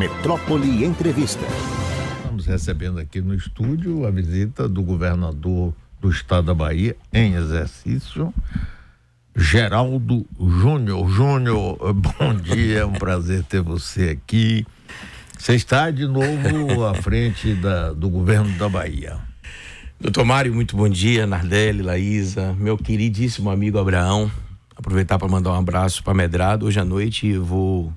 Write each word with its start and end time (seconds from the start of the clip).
Metrópole 0.00 0.82
Entrevista. 0.82 1.44
Estamos 2.16 2.46
recebendo 2.46 2.98
aqui 2.98 3.20
no 3.20 3.34
estúdio 3.34 4.06
a 4.06 4.10
visita 4.10 4.66
do 4.66 4.82
governador 4.82 5.74
do 6.00 6.08
estado 6.08 6.46
da 6.46 6.54
Bahia 6.54 6.96
em 7.12 7.34
exercício, 7.34 8.32
Geraldo 9.36 10.24
Júnior. 10.40 11.06
Júnior, 11.10 11.76
bom 11.92 12.34
dia, 12.34 12.78
é 12.78 12.86
um 12.86 12.94
prazer 12.94 13.44
ter 13.44 13.60
você 13.60 14.18
aqui. 14.18 14.66
Você 15.38 15.54
está 15.54 15.90
de 15.90 16.06
novo 16.06 16.86
à 16.86 16.94
frente 16.94 17.52
da, 17.52 17.92
do 17.92 18.08
governo 18.08 18.56
da 18.56 18.70
Bahia. 18.70 19.18
Doutor 20.00 20.24
Mário, 20.24 20.54
muito 20.54 20.78
bom 20.78 20.88
dia. 20.88 21.26
Nardelli, 21.26 21.82
Laísa, 21.82 22.54
meu 22.54 22.78
queridíssimo 22.78 23.50
amigo 23.50 23.78
Abraão. 23.78 24.32
Aproveitar 24.74 25.18
para 25.18 25.28
mandar 25.28 25.50
um 25.50 25.58
abraço 25.58 26.02
para 26.02 26.14
Medrado. 26.14 26.64
Hoje 26.64 26.80
à 26.80 26.86
noite 26.86 27.26
eu 27.26 27.44
vou 27.44 27.92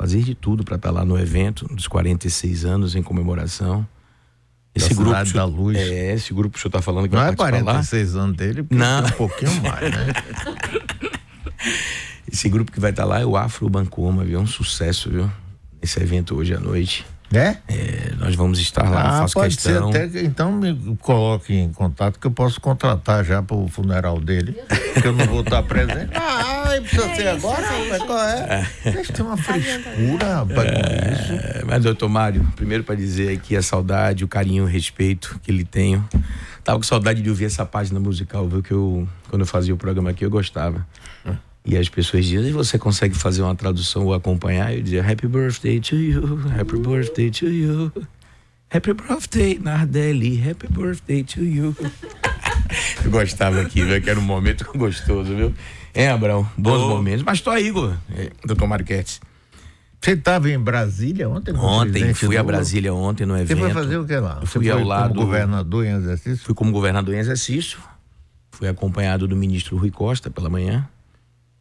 fazer 0.00 0.22
de 0.22 0.34
tudo 0.34 0.64
para 0.64 0.76
estar 0.76 0.88
tá 0.88 0.94
lá 0.94 1.04
no 1.04 1.18
evento 1.18 1.66
dos 1.74 1.86
46 1.86 2.64
anos 2.64 2.96
em 2.96 3.02
comemoração. 3.02 3.86
Esse 4.74 4.94
da 4.94 4.94
grupo 4.94 5.32
da 5.34 5.44
Luz. 5.44 5.76
É, 5.76 6.14
esse 6.14 6.32
grupo 6.32 6.54
que 6.54 6.58
o 6.58 6.62
senhor 6.62 6.70
está 6.70 6.80
falando 6.80 7.06
que 7.06 7.14
Não 7.14 7.22
é 7.22 7.36
46 7.36 8.14
lá. 8.14 8.22
anos 8.22 8.36
dele, 8.36 8.66
Não. 8.70 9.04
um 9.04 9.10
pouquinho 9.10 9.60
mais, 9.60 9.90
né? 9.90 10.06
esse 12.32 12.48
grupo 12.48 12.72
que 12.72 12.80
vai 12.80 12.92
estar 12.92 13.02
tá 13.02 13.08
lá 13.08 13.20
é 13.20 13.26
o 13.26 13.36
Afro 13.36 13.68
Bancoma, 13.68 14.24
viu? 14.24 14.38
É 14.38 14.42
um 14.42 14.46
sucesso, 14.46 15.10
viu? 15.10 15.30
Esse 15.82 16.00
evento 16.00 16.34
hoje 16.34 16.54
à 16.54 16.60
noite. 16.60 17.04
É? 17.32 17.56
é 17.68 18.12
nós 18.18 18.34
vamos 18.34 18.58
estar 18.58 18.88
lá, 18.88 19.02
ah, 19.02 19.18
faço 19.20 19.34
pode 19.34 19.54
questão. 19.54 19.92
Ser 19.92 19.98
até 19.98 20.08
que, 20.08 20.26
então 20.26 20.52
me 20.52 20.96
coloque 21.00 21.54
em 21.54 21.72
contato 21.72 22.18
que 22.18 22.26
eu 22.26 22.30
posso 22.30 22.60
contratar 22.60 23.24
já 23.24 23.42
para 23.42 23.56
o 23.56 23.68
funeral 23.68 24.20
dele, 24.20 24.56
que 25.00 25.06
eu 25.06 25.12
não 25.12 25.26
vou 25.26 25.40
estar 25.40 25.62
presente. 25.62 26.10
Ah, 26.62 26.80
precisa 26.82 27.04
é 27.06 27.14
ser 27.16 27.36
isso, 27.36 27.46
agora? 27.48 27.66
Mas 27.88 28.02
qual 28.04 28.18
é? 28.20 28.70
Vocês 28.84 29.08
têm 29.08 29.24
uma 29.24 29.36
frescura, 29.38 30.36
rapaz, 30.36 30.68
é, 30.68 31.12
isso. 31.12 31.66
Mas, 31.66 31.82
doutor 31.82 32.08
Mário, 32.08 32.46
primeiro 32.54 32.84
para 32.84 32.94
dizer 32.94 33.36
aqui 33.36 33.56
a 33.56 33.62
saudade, 33.62 34.24
o 34.24 34.28
carinho, 34.28 34.62
o 34.62 34.66
respeito 34.66 35.40
que 35.42 35.50
lhe 35.50 35.64
tenho. 35.64 36.06
Tava 36.62 36.78
com 36.78 36.84
saudade 36.84 37.22
de 37.22 37.28
ouvir 37.28 37.46
essa 37.46 37.66
página 37.66 37.98
musical, 37.98 38.46
viu? 38.46 38.62
Que 38.62 38.72
eu, 38.72 39.08
quando 39.28 39.42
eu 39.42 39.46
fazia 39.46 39.74
o 39.74 39.76
programa 39.76 40.10
aqui, 40.10 40.24
eu 40.24 40.30
gostava. 40.30 40.86
E 41.64 41.76
as 41.76 41.88
pessoas 41.88 42.24
dizem, 42.24 42.52
você 42.52 42.78
consegue 42.78 43.14
fazer 43.14 43.42
uma 43.42 43.54
tradução 43.54 44.06
ou 44.06 44.14
acompanhar? 44.14 44.74
Eu 44.74 44.82
dizia, 44.82 45.02
Happy 45.02 45.26
birthday 45.26 45.78
to 45.78 45.96
you, 45.96 46.40
happy 46.58 46.78
birthday 46.78 47.30
to 47.30 47.46
you. 47.48 47.92
Happy 48.72 48.94
birthday, 48.94 49.58
Nardelli, 49.58 50.40
happy 50.48 50.68
birthday 50.68 51.22
to 51.24 51.44
you. 51.44 51.76
eu 53.04 53.10
gostava 53.10 53.60
aqui, 53.60 53.82
viu? 53.82 54.00
Que 54.00 54.08
era 54.08 54.18
um 54.18 54.22
momento 54.22 54.64
gostoso, 54.74 55.34
viu? 55.34 55.52
É, 55.92 56.08
Abraão, 56.08 56.48
bons 56.56 56.80
oh. 56.80 56.88
momentos. 56.88 57.22
Mas 57.24 57.40
tô 57.40 57.50
aí, 57.50 57.66
Igor, 57.66 57.94
é, 58.14 58.30
doutor 58.44 58.66
Marquete. 58.66 59.20
Você 60.00 60.12
estava 60.12 60.48
em 60.50 60.58
Brasília 60.58 61.28
ontem? 61.28 61.54
Ontem, 61.54 62.14
fui 62.14 62.38
a 62.38 62.42
Brasília 62.42 62.94
ontem 62.94 63.26
no 63.26 63.36
evento. 63.36 63.48
Você 63.48 63.56
foi 63.56 63.70
fazer 63.70 63.98
o 63.98 64.06
que 64.06 64.16
lá? 64.16 64.40
Você 64.40 64.58
fui 64.58 64.70
ao 64.70 64.82
lado. 64.82 65.14
Como 65.14 65.26
governador 65.26 65.84
em 65.84 65.90
exercício? 65.90 66.44
Fui 66.46 66.54
como 66.54 66.72
governador 66.72 67.14
em 67.14 67.18
exercício. 67.18 67.78
Fui 68.50 68.66
acompanhado 68.66 69.28
do 69.28 69.36
ministro 69.36 69.76
Rui 69.76 69.90
Costa 69.90 70.30
pela 70.30 70.48
manhã 70.48 70.88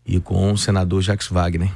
e 0.09 0.19
com 0.19 0.52
o 0.52 0.57
senador 0.57 1.03
Jacques 1.03 1.27
Wagner. 1.27 1.71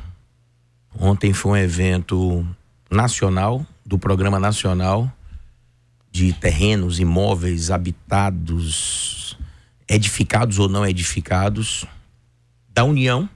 Ontem 1.00 1.34
foi 1.34 1.52
um 1.52 1.58
evento 1.58 2.44
nacional, 2.90 3.64
do 3.86 4.00
Programa 4.00 4.40
Nacional 4.40 5.12
de 6.12 6.34
Terrenos, 6.34 7.00
Imóveis, 7.00 7.70
Habitados, 7.70 9.38
edificados 9.88 10.58
ou 10.58 10.68
não 10.68 10.86
edificados, 10.86 11.86
da 12.70 12.84
União 12.84 13.30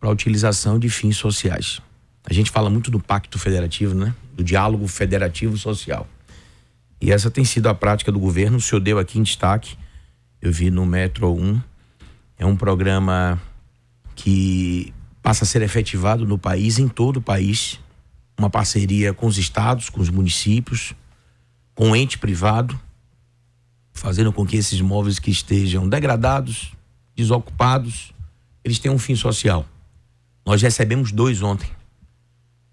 para 0.00 0.08
a 0.08 0.12
utilização 0.12 0.78
de 0.78 0.88
fins 0.88 1.18
sociais. 1.18 1.82
A 2.24 2.32
gente 2.32 2.50
fala 2.50 2.70
muito 2.70 2.90
do 2.90 2.98
pacto 2.98 3.38
federativo, 3.38 3.94
né? 3.94 4.14
Do 4.34 4.42
diálogo 4.42 4.88
federativo 4.88 5.58
social. 5.58 6.06
E 7.00 7.12
essa 7.12 7.30
tem 7.30 7.44
sido 7.44 7.68
a 7.68 7.74
prática 7.74 8.10
do 8.10 8.18
governo. 8.18 8.56
O 8.56 8.60
senhor 8.60 8.80
deu 8.80 8.98
aqui 8.98 9.18
em 9.18 9.22
destaque. 9.22 9.76
Eu 10.40 10.52
vi 10.52 10.70
no 10.70 10.86
Metro 10.86 11.34
1. 11.34 11.60
É 12.38 12.46
um 12.46 12.56
programa 12.56 13.40
que 14.18 14.92
passa 15.22 15.44
a 15.44 15.46
ser 15.46 15.62
efetivado 15.62 16.26
no 16.26 16.36
país, 16.36 16.80
em 16.80 16.88
todo 16.88 17.18
o 17.18 17.22
país, 17.22 17.78
uma 18.36 18.50
parceria 18.50 19.14
com 19.14 19.26
os 19.28 19.38
estados, 19.38 19.88
com 19.88 20.00
os 20.00 20.10
municípios, 20.10 20.92
com 21.72 21.92
o 21.92 21.96
ente 21.96 22.18
privado, 22.18 22.78
fazendo 23.92 24.32
com 24.32 24.44
que 24.44 24.56
esses 24.56 24.76
imóveis 24.76 25.20
que 25.20 25.30
estejam 25.30 25.88
degradados, 25.88 26.72
desocupados, 27.14 28.12
eles 28.64 28.80
tenham 28.80 28.96
um 28.96 28.98
fim 28.98 29.14
social. 29.14 29.64
Nós 30.44 30.60
recebemos 30.60 31.12
dois 31.12 31.40
ontem. 31.40 31.70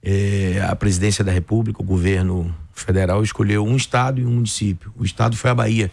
É, 0.02 0.66
a 0.68 0.76
presidência 0.76 1.24
da 1.24 1.32
República, 1.32 1.80
o 1.80 1.86
governo 1.86 2.56
federal, 2.74 3.22
escolheu 3.24 3.64
um 3.64 3.76
estado 3.76 4.20
e 4.20 4.26
um 4.26 4.32
município. 4.32 4.92
O 4.98 5.06
estado 5.06 5.38
foi 5.38 5.52
a 5.52 5.56
Bahia 5.56 5.92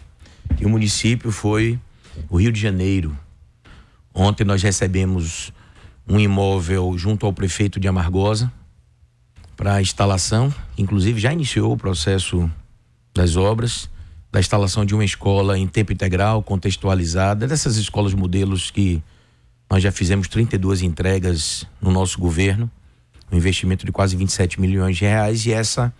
e 0.59 0.65
o 0.65 0.69
município 0.69 1.31
foi 1.31 1.79
o 2.27 2.37
Rio 2.37 2.51
de 2.51 2.59
Janeiro. 2.59 3.15
Ontem 4.13 4.43
nós 4.43 4.61
recebemos 4.61 5.51
um 6.07 6.19
imóvel 6.19 6.95
junto 6.97 7.25
ao 7.25 7.33
prefeito 7.33 7.79
de 7.79 7.87
Amargosa 7.87 8.51
para 9.55 9.81
instalação, 9.81 10.53
inclusive 10.77 11.19
já 11.19 11.31
iniciou 11.31 11.73
o 11.73 11.77
processo 11.77 12.49
das 13.13 13.35
obras, 13.35 13.89
da 14.31 14.39
instalação 14.39 14.83
de 14.83 14.93
uma 14.93 15.05
escola 15.05 15.57
em 15.57 15.67
tempo 15.67 15.93
integral, 15.93 16.43
contextualizada, 16.43 17.47
dessas 17.47 17.77
escolas 17.77 18.13
modelos 18.13 18.71
que 18.71 19.01
nós 19.69 19.81
já 19.81 19.91
fizemos 19.91 20.27
32 20.27 20.81
entregas 20.81 21.65
no 21.81 21.91
nosso 21.91 22.19
governo, 22.19 22.69
um 23.31 23.37
investimento 23.37 23.85
de 23.85 23.91
quase 23.91 24.15
27 24.15 24.59
milhões 24.59 24.97
de 24.97 25.05
reais 25.05 25.45
e 25.45 25.51
essa 25.51 25.93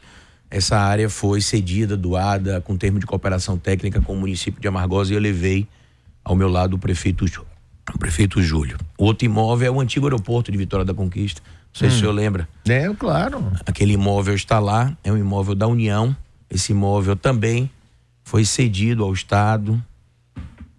essa 0.51 0.77
área 0.77 1.09
foi 1.09 1.41
cedida, 1.41 1.97
doada 1.97 2.61
com 2.61 2.77
termo 2.77 2.99
de 2.99 3.07
cooperação 3.07 3.57
técnica 3.57 3.99
com 3.99 4.13
o 4.13 4.17
município 4.19 4.61
de 4.61 4.67
Amargosa 4.67 5.11
e 5.11 5.15
eu 5.15 5.19
levei 5.19 5.67
ao 6.23 6.35
meu 6.35 6.47
lado 6.47 6.75
o 6.75 6.79
prefeito 6.79 7.25
o 7.91 7.97
prefeito 7.97 8.41
Júlio. 8.41 8.77
O 8.97 9.05
outro 9.05 9.25
imóvel 9.25 9.67
é 9.67 9.71
o 9.71 9.81
antigo 9.81 10.05
aeroporto 10.05 10.51
de 10.51 10.57
Vitória 10.57 10.85
da 10.85 10.93
Conquista. 10.93 11.41
Não 11.45 11.79
sei 11.79 11.87
hum. 11.87 11.91
se 11.91 11.97
o 11.97 11.99
senhor 11.99 12.11
lembra. 12.11 12.47
É, 12.67 12.87
claro. 12.93 13.51
Aquele 13.65 13.93
imóvel 13.93 14.35
está 14.35 14.59
lá, 14.59 14.95
é 15.03 15.11
um 15.11 15.17
imóvel 15.17 15.55
da 15.55 15.67
União. 15.67 16.15
Esse 16.49 16.71
imóvel 16.71 17.15
também 17.15 17.69
foi 18.23 18.45
cedido 18.45 19.03
ao 19.03 19.11
Estado 19.11 19.83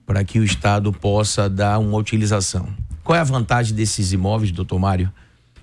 para 0.07 0.23
que 0.25 0.39
o 0.39 0.45
Estado 0.45 0.93
possa 0.93 1.49
dar 1.49 1.79
uma 1.79 1.99
utilização. 1.99 2.69
Qual 3.03 3.17
é 3.17 3.21
a 3.21 3.25
vantagem 3.25 3.75
desses 3.75 4.13
imóveis, 4.13 4.51
doutor 4.53 4.79
Mário? 4.79 5.13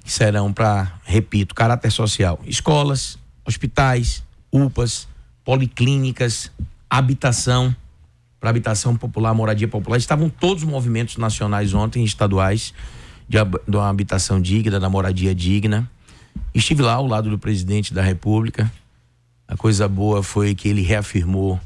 Que 0.03 0.11
serão 0.11 0.51
para, 0.51 0.93
repito, 1.03 1.55
caráter 1.55 1.91
social: 1.91 2.39
escolas, 2.45 3.17
hospitais, 3.45 4.23
UPAs, 4.51 5.07
policlínicas, 5.43 6.51
habitação 6.89 7.75
para 8.41 8.49
habitação 8.49 8.97
popular, 8.97 9.35
moradia 9.35 9.67
popular. 9.67 9.97
Estavam 9.97 10.27
todos 10.27 10.63
os 10.63 10.69
movimentos 10.69 11.15
nacionais 11.15 11.75
ontem, 11.75 12.03
estaduais, 12.03 12.73
de, 13.29 13.37
de 13.67 13.77
uma 13.77 13.87
habitação 13.87 14.41
digna, 14.41 14.79
da 14.79 14.89
moradia 14.89 15.33
digna. 15.35 15.87
Estive 16.53 16.81
lá 16.81 16.93
ao 16.93 17.05
lado 17.05 17.29
do 17.29 17.37
presidente 17.37 17.93
da 17.93 18.01
República. 18.01 18.69
A 19.47 19.55
coisa 19.55 19.87
boa 19.87 20.23
foi 20.23 20.55
que 20.55 20.67
ele 20.67 20.81
reafirmou 20.81 21.59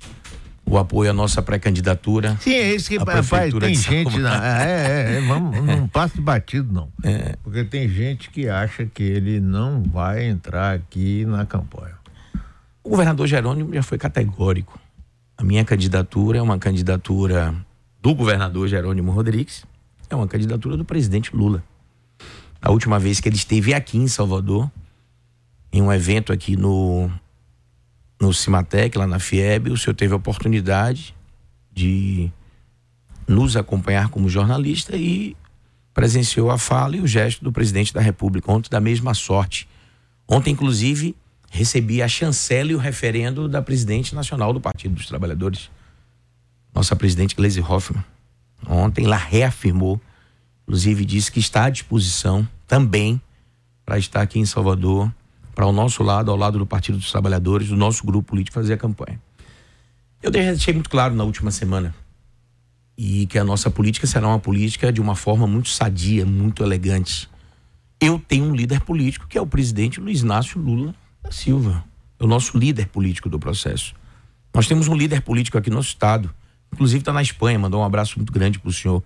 o 0.65 0.77
apoio 0.77 1.11
à 1.11 1.13
nossa 1.13 1.41
pré-candidatura. 1.41 2.35
Sim, 2.41 2.53
é 2.53 2.75
isso 2.75 2.89
que 2.89 2.97
rapaz, 2.97 3.29
tem 3.53 3.75
gente. 3.75 4.17
Na, 4.19 4.65
é, 4.65 4.71
é, 4.71 5.17
é, 5.17 5.21
vamos, 5.25 5.63
não 5.63 5.87
passe 5.87 6.19
batido, 6.19 6.73
não. 6.73 6.89
É. 7.03 7.37
Porque 7.41 7.63
tem 7.63 7.87
gente 7.87 8.29
que 8.29 8.49
acha 8.49 8.85
que 8.85 9.03
ele 9.03 9.39
não 9.39 9.81
vai 9.81 10.25
entrar 10.25 10.75
aqui 10.75 11.23
na 11.25 11.45
campanha. 11.45 11.95
O 12.83 12.89
governador 12.89 13.27
Jerônimo 13.27 13.73
já 13.73 13.81
foi 13.81 13.97
categórico. 13.97 14.77
A 15.37 15.43
minha 15.43 15.65
candidatura 15.65 16.37
é 16.37 16.41
uma 16.41 16.57
candidatura 16.57 17.53
do 18.01 18.15
governador 18.15 18.67
Jerônimo 18.67 19.11
Rodrigues, 19.11 19.65
é 20.09 20.15
uma 20.15 20.27
candidatura 20.27 20.77
do 20.77 20.85
presidente 20.85 21.35
Lula. 21.35 21.63
A 22.61 22.71
última 22.71 22.97
vez 22.97 23.19
que 23.19 23.27
ele 23.27 23.35
esteve 23.35 23.73
aqui 23.73 23.97
em 23.97 24.07
Salvador, 24.07 24.71
em 25.71 25.81
um 25.81 25.91
evento 25.91 26.31
aqui 26.31 26.55
no, 26.55 27.11
no 28.19 28.33
Cimatec, 28.33 28.97
lá 28.97 29.05
na 29.05 29.19
FIEB, 29.19 29.71
o 29.71 29.77
senhor 29.77 29.93
teve 29.93 30.13
a 30.13 30.17
oportunidade 30.17 31.13
de 31.71 32.31
nos 33.27 33.57
acompanhar 33.57 34.09
como 34.09 34.29
jornalista 34.29 34.95
e 34.95 35.35
presenciou 35.93 36.49
a 36.49 36.57
fala 36.57 36.95
e 36.95 37.01
o 37.01 37.07
gesto 37.07 37.43
do 37.43 37.51
presidente 37.51 37.93
da 37.93 38.01
República, 38.01 38.51
ontem 38.51 38.69
da 38.69 38.79
mesma 38.79 39.13
sorte. 39.13 39.67
Ontem, 40.27 40.51
inclusive, 40.51 41.15
recebi 41.55 42.01
a 42.01 42.07
chancela 42.07 42.73
e 42.73 42.75
o 42.75 42.77
referendo 42.77 43.47
da 43.47 43.61
presidente 43.61 44.13
nacional 44.13 44.51
do 44.51 44.59
Partido 44.59 44.95
dos 44.95 45.07
Trabalhadores, 45.07 45.71
nossa 46.73 46.95
presidente 46.97 47.33
Gleisi 47.33 47.61
Hoffmann. 47.61 48.03
Ontem 48.67 49.07
lá 49.07 49.15
reafirmou, 49.15 50.01
inclusive 50.63 51.05
disse 51.05 51.31
que 51.31 51.39
está 51.39 51.65
à 51.65 51.69
disposição 51.69 52.45
também 52.67 53.21
para 53.85 53.97
estar 53.97 54.21
aqui 54.21 54.37
em 54.37 54.45
Salvador, 54.45 55.09
para 55.53 55.65
o 55.65 55.71
nosso 55.71 56.03
lado, 56.03 56.29
ao 56.29 56.35
lado 56.35 56.59
do 56.59 56.65
Partido 56.65 56.97
dos 56.97 57.09
Trabalhadores, 57.09 57.69
do 57.69 57.77
nosso 57.77 58.05
grupo 58.05 58.27
político, 58.27 58.53
fazer 58.53 58.73
a 58.73 58.77
campanha. 58.77 59.21
Eu 60.21 60.31
deixei 60.31 60.73
muito 60.73 60.89
claro 60.89 61.15
na 61.15 61.23
última 61.23 61.51
semana 61.51 61.95
e 62.97 63.27
que 63.27 63.39
a 63.39 63.45
nossa 63.45 63.71
política 63.71 64.05
será 64.05 64.27
uma 64.27 64.39
política 64.39 64.91
de 64.91 64.99
uma 64.99 65.15
forma 65.15 65.47
muito 65.47 65.69
sadia, 65.69 66.25
muito 66.25 66.63
elegante. 66.63 67.29
eu 68.01 68.19
tenho 68.19 68.45
um 68.45 68.55
líder 68.55 68.81
político 68.81 69.25
que 69.25 69.37
é 69.37 69.41
o 69.41 69.47
presidente 69.47 70.01
Luiz 70.01 70.19
Inácio 70.19 70.59
Lula 70.59 70.93
da 71.25 71.31
Silva. 71.31 71.83
É 72.19 72.23
o 72.23 72.27
nosso 72.27 72.57
líder 72.57 72.87
político 72.87 73.27
do 73.27 73.39
processo. 73.39 73.93
Nós 74.53 74.67
temos 74.67 74.87
um 74.87 74.95
líder 74.95 75.21
político 75.21 75.57
aqui 75.57 75.69
no 75.69 75.77
nosso 75.77 75.89
estado, 75.89 76.33
inclusive 76.71 76.99
está 76.99 77.11
na 77.11 77.21
Espanha, 77.21 77.59
mandou 77.59 77.81
um 77.81 77.83
abraço 77.83 78.17
muito 78.17 78.31
grande 78.31 78.59
para 78.59 78.69
o 78.69 78.73
senhor, 78.73 79.03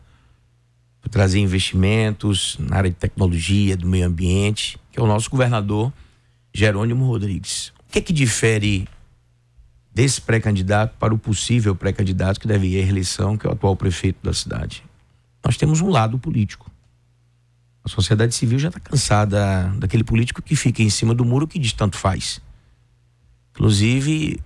para 1.01 1.09
trazer 1.09 1.39
investimentos 1.39 2.57
na 2.59 2.75
área 2.77 2.89
de 2.89 2.95
tecnologia, 2.95 3.75
do 3.75 3.87
meio 3.87 4.05
ambiente, 4.05 4.77
que 4.91 4.99
é 4.99 5.01
o 5.01 5.07
nosso 5.07 5.29
governador 5.29 5.91
Jerônimo 6.53 7.05
Rodrigues. 7.05 7.69
O 7.87 7.91
que 7.91 7.99
é 7.99 8.01
que 8.01 8.13
difere 8.13 8.87
desse 9.91 10.21
pré-candidato 10.21 10.97
para 10.99 11.13
o 11.13 11.17
possível 11.17 11.75
pré-candidato 11.75 12.39
que 12.39 12.47
deve 12.47 12.67
ir 12.67 12.81
à 12.81 12.83
reeleição, 12.83 13.37
que 13.37 13.47
é 13.47 13.49
o 13.49 13.53
atual 13.53 13.75
prefeito 13.75 14.19
da 14.21 14.33
cidade? 14.33 14.83
Nós 15.43 15.57
temos 15.57 15.81
um 15.81 15.89
lado 15.89 16.19
político. 16.19 16.68
A 17.83 17.89
sociedade 17.89 18.35
civil 18.35 18.59
já 18.59 18.67
está 18.67 18.79
cansada 18.79 19.73
daquele 19.77 20.03
político 20.03 20.41
que 20.41 20.55
fica 20.55 20.81
em 20.81 20.89
cima 20.89 21.13
do 21.15 21.23
muro 21.25 21.47
que 21.47 21.57
diz 21.57 21.73
tanto 21.73 21.97
faz. 21.97 22.41
Inclusive, 23.51 24.39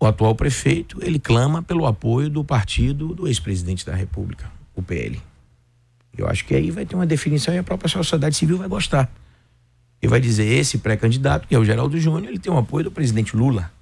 o 0.00 0.06
atual 0.06 0.34
prefeito, 0.34 0.98
ele 1.02 1.18
clama 1.18 1.62
pelo 1.62 1.86
apoio 1.86 2.28
do 2.28 2.44
partido 2.44 3.14
do 3.14 3.26
ex-presidente 3.26 3.86
da 3.86 3.94
República, 3.94 4.50
o 4.74 4.82
PL. 4.82 5.20
Eu 6.16 6.28
acho 6.28 6.44
que 6.44 6.54
aí 6.54 6.70
vai 6.70 6.84
ter 6.84 6.94
uma 6.94 7.06
definição 7.06 7.54
e 7.54 7.58
a 7.58 7.62
própria 7.62 7.88
sociedade 7.88 8.36
civil 8.36 8.58
vai 8.58 8.68
gostar. 8.68 9.10
E 10.00 10.06
vai 10.06 10.20
dizer, 10.20 10.44
esse 10.44 10.78
pré-candidato, 10.78 11.48
que 11.48 11.54
é 11.54 11.58
o 11.58 11.64
Geraldo 11.64 11.98
Júnior, 11.98 12.28
ele 12.28 12.38
tem 12.38 12.52
o 12.52 12.58
apoio 12.58 12.84
do 12.84 12.90
presidente 12.90 13.36
Lula. 13.36 13.72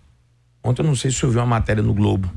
Ontem 0.62 0.82
eu 0.82 0.86
não 0.86 0.94
sei 0.94 1.10
se 1.10 1.18
você 1.18 1.26
ouviu 1.26 1.40
uma 1.40 1.46
matéria 1.46 1.82
no 1.82 1.92
Globo, 1.92 2.30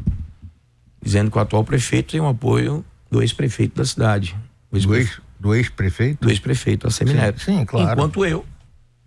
dizendo 1.02 1.30
que 1.30 1.38
o 1.38 1.42
atual 1.42 1.64
prefeito 1.64 2.12
tem 2.12 2.20
o 2.20 2.28
apoio 2.28 2.84
do 3.12 3.22
ex-prefeito 3.22 3.76
da 3.76 3.86
cidade. 3.86 4.36
Do 4.72 4.96
ex, 4.96 5.22
do 5.46 5.54
ex-prefeito? 5.54 6.22
Do 6.22 6.32
ex-prefeito, 6.32 6.88
a 6.88 6.90
Semineto. 6.90 7.40
Sim, 7.40 7.60
sim, 7.60 7.66
claro. 7.66 7.92
Enquanto 7.92 8.26
eu, 8.26 8.44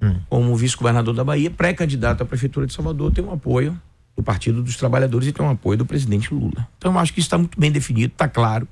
hum. 0.00 0.20
como 0.30 0.54
vice-governador 0.54 1.12
da 1.12 1.24
Bahia, 1.24 1.50
pré-candidato 1.50 2.22
à 2.22 2.24
prefeitura 2.24 2.64
de 2.64 2.72
Salvador, 2.72 3.12
tenho 3.12 3.26
o 3.26 3.32
apoio 3.32 3.76
do 4.16 4.22
Partido 4.22 4.62
dos 4.62 4.76
Trabalhadores 4.76 5.26
e 5.26 5.32
tem 5.32 5.44
o 5.44 5.50
apoio 5.50 5.78
do 5.78 5.84
presidente 5.84 6.32
Lula. 6.32 6.68
Então 6.78 6.92
eu 6.92 6.98
acho 7.00 7.12
que 7.12 7.18
isso 7.18 7.26
está 7.26 7.36
muito 7.36 7.58
bem 7.58 7.72
definido, 7.72 8.12
está 8.12 8.28
claro. 8.28 8.68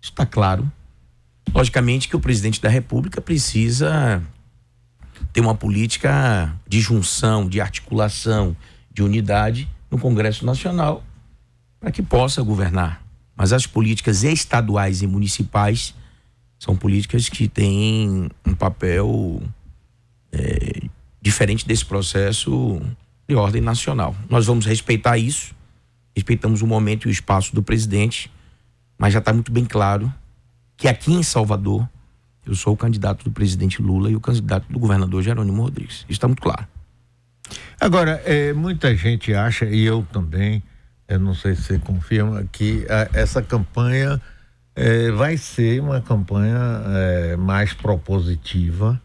Está 0.00 0.24
claro. 0.24 0.70
Logicamente 1.54 2.08
que 2.08 2.16
o 2.16 2.20
presidente 2.20 2.60
da 2.60 2.70
República 2.70 3.20
precisa 3.20 4.22
ter 5.30 5.42
uma 5.42 5.54
política 5.54 6.54
de 6.66 6.80
junção, 6.80 7.46
de 7.46 7.60
articulação, 7.60 8.56
de 8.90 9.02
unidade 9.02 9.68
no 9.90 9.98
Congresso 9.98 10.46
Nacional 10.46 11.04
para 11.78 11.90
que 11.90 12.02
possa 12.02 12.42
governar. 12.42 13.02
Mas 13.36 13.52
as 13.52 13.66
políticas 13.66 14.24
estaduais 14.24 15.02
e 15.02 15.06
municipais 15.06 15.94
são 16.58 16.76
políticas 16.76 17.28
que 17.28 17.48
têm 17.48 18.28
um 18.44 18.54
papel 18.54 19.42
é, 20.32 20.88
diferente 21.20 21.66
desse 21.66 21.84
processo 21.84 22.80
de 23.28 23.34
ordem 23.34 23.62
nacional. 23.62 24.14
Nós 24.28 24.46
vamos 24.46 24.66
respeitar 24.66 25.16
isso, 25.18 25.54
respeitamos 26.14 26.62
o 26.62 26.66
momento 26.66 27.06
e 27.06 27.10
o 27.10 27.12
espaço 27.12 27.54
do 27.54 27.62
presidente, 27.62 28.30
mas 28.96 29.12
já 29.12 29.20
está 29.20 29.32
muito 29.32 29.52
bem 29.52 29.64
claro 29.64 30.12
que 30.76 30.88
aqui 30.88 31.12
em 31.12 31.22
Salvador 31.22 31.88
eu 32.44 32.54
sou 32.54 32.72
o 32.72 32.76
candidato 32.76 33.24
do 33.24 33.30
presidente 33.30 33.82
Lula 33.82 34.10
e 34.10 34.16
o 34.16 34.20
candidato 34.20 34.66
do 34.72 34.78
governador 34.78 35.22
Jerônimo 35.22 35.62
Rodrigues. 35.62 36.06
Está 36.08 36.26
muito 36.26 36.40
claro. 36.40 36.66
Agora, 37.78 38.22
é, 38.24 38.52
muita 38.52 38.96
gente 38.96 39.34
acha, 39.34 39.66
e 39.66 39.84
eu 39.84 40.06
também, 40.12 40.62
eu 41.06 41.20
não 41.20 41.34
sei 41.34 41.54
se 41.54 41.62
você 41.62 41.78
confirma, 41.78 42.44
que 42.50 42.86
a, 42.88 43.18
essa 43.18 43.42
campanha 43.42 44.20
é, 44.78 45.10
vai 45.10 45.36
ser 45.36 45.80
uma 45.82 46.00
campanha 46.00 46.56
é, 46.86 47.36
mais 47.36 47.72
propositiva 47.72 49.00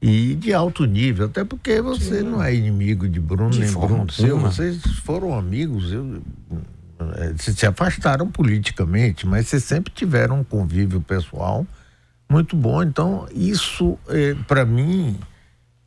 e 0.00 0.34
de 0.34 0.52
alto 0.52 0.84
nível, 0.84 1.26
até 1.26 1.44
porque 1.44 1.80
você 1.80 2.18
Sim. 2.18 2.22
não 2.24 2.42
é 2.42 2.52
inimigo 2.52 3.08
de 3.08 3.20
Bruno 3.20 3.50
de 3.50 3.60
nem 3.60 3.70
Bruno 3.70 4.10
seu, 4.10 4.36
vocês 4.36 4.82
foram 5.04 5.32
amigos, 5.32 5.92
eu, 5.92 6.20
é, 7.14 7.34
se 7.38 7.64
afastaram 7.64 8.26
politicamente, 8.26 9.24
mas 9.24 9.46
vocês 9.46 9.62
sempre 9.62 9.92
tiveram 9.94 10.40
um 10.40 10.44
convívio 10.44 11.00
pessoal 11.00 11.64
muito 12.28 12.56
bom. 12.56 12.82
Então, 12.82 13.28
isso, 13.32 13.96
é, 14.08 14.34
para 14.48 14.64
mim, 14.64 15.16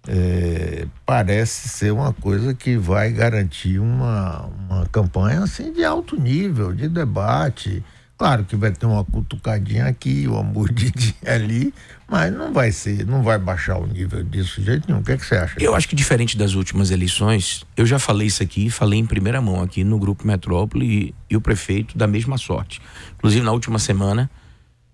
é, 0.08 0.88
parece 1.06 1.68
ser 1.68 1.92
uma 1.92 2.14
coisa 2.14 2.54
que 2.54 2.78
vai 2.78 3.12
garantir 3.12 3.80
uma, 3.80 4.46
uma 4.46 4.86
campanha 4.86 5.42
assim 5.44 5.74
de 5.74 5.84
alto 5.84 6.16
nível, 6.16 6.74
de 6.74 6.88
debate 6.88 7.84
Claro 8.18 8.46
que 8.46 8.56
vai 8.56 8.72
ter 8.72 8.86
uma 8.86 9.04
cutucadinha 9.04 9.88
aqui, 9.88 10.26
uma 10.26 10.42
mordidinha 10.42 11.14
ali, 11.28 11.74
mas 12.08 12.34
não 12.34 12.54
vai 12.54 12.72
ser, 12.72 13.06
não 13.06 13.22
vai 13.22 13.38
baixar 13.38 13.78
o 13.78 13.86
nível 13.86 14.24
disso 14.24 14.62
de 14.62 14.68
jeito 14.68 14.88
nenhum. 14.88 15.02
O 15.02 15.04
que, 15.04 15.12
é 15.12 15.18
que 15.18 15.26
você 15.26 15.36
acha? 15.36 15.56
Eu 15.60 15.76
acho 15.76 15.88
que 15.90 15.96
diferente 15.96 16.38
das 16.38 16.54
últimas 16.54 16.92
eleições, 16.92 17.66
eu 17.76 17.86
já 17.86 18.00
falei 18.00 18.28
isso 18.28 18.42
aqui, 18.42 18.70
falei 18.70 19.00
em 19.00 19.06
primeira 19.06 19.42
mão 19.42 19.62
aqui 19.62 19.84
no 19.84 20.00
Grupo 20.00 20.26
Metrópole 20.26 20.86
e, 20.86 21.16
e 21.30 21.36
o 21.36 21.42
prefeito 21.42 21.98
da 21.98 22.08
mesma 22.08 22.38
sorte. 22.38 22.82
Inclusive, 23.18 23.44
na 23.44 23.52
última 23.52 23.80
semana, 23.80 24.30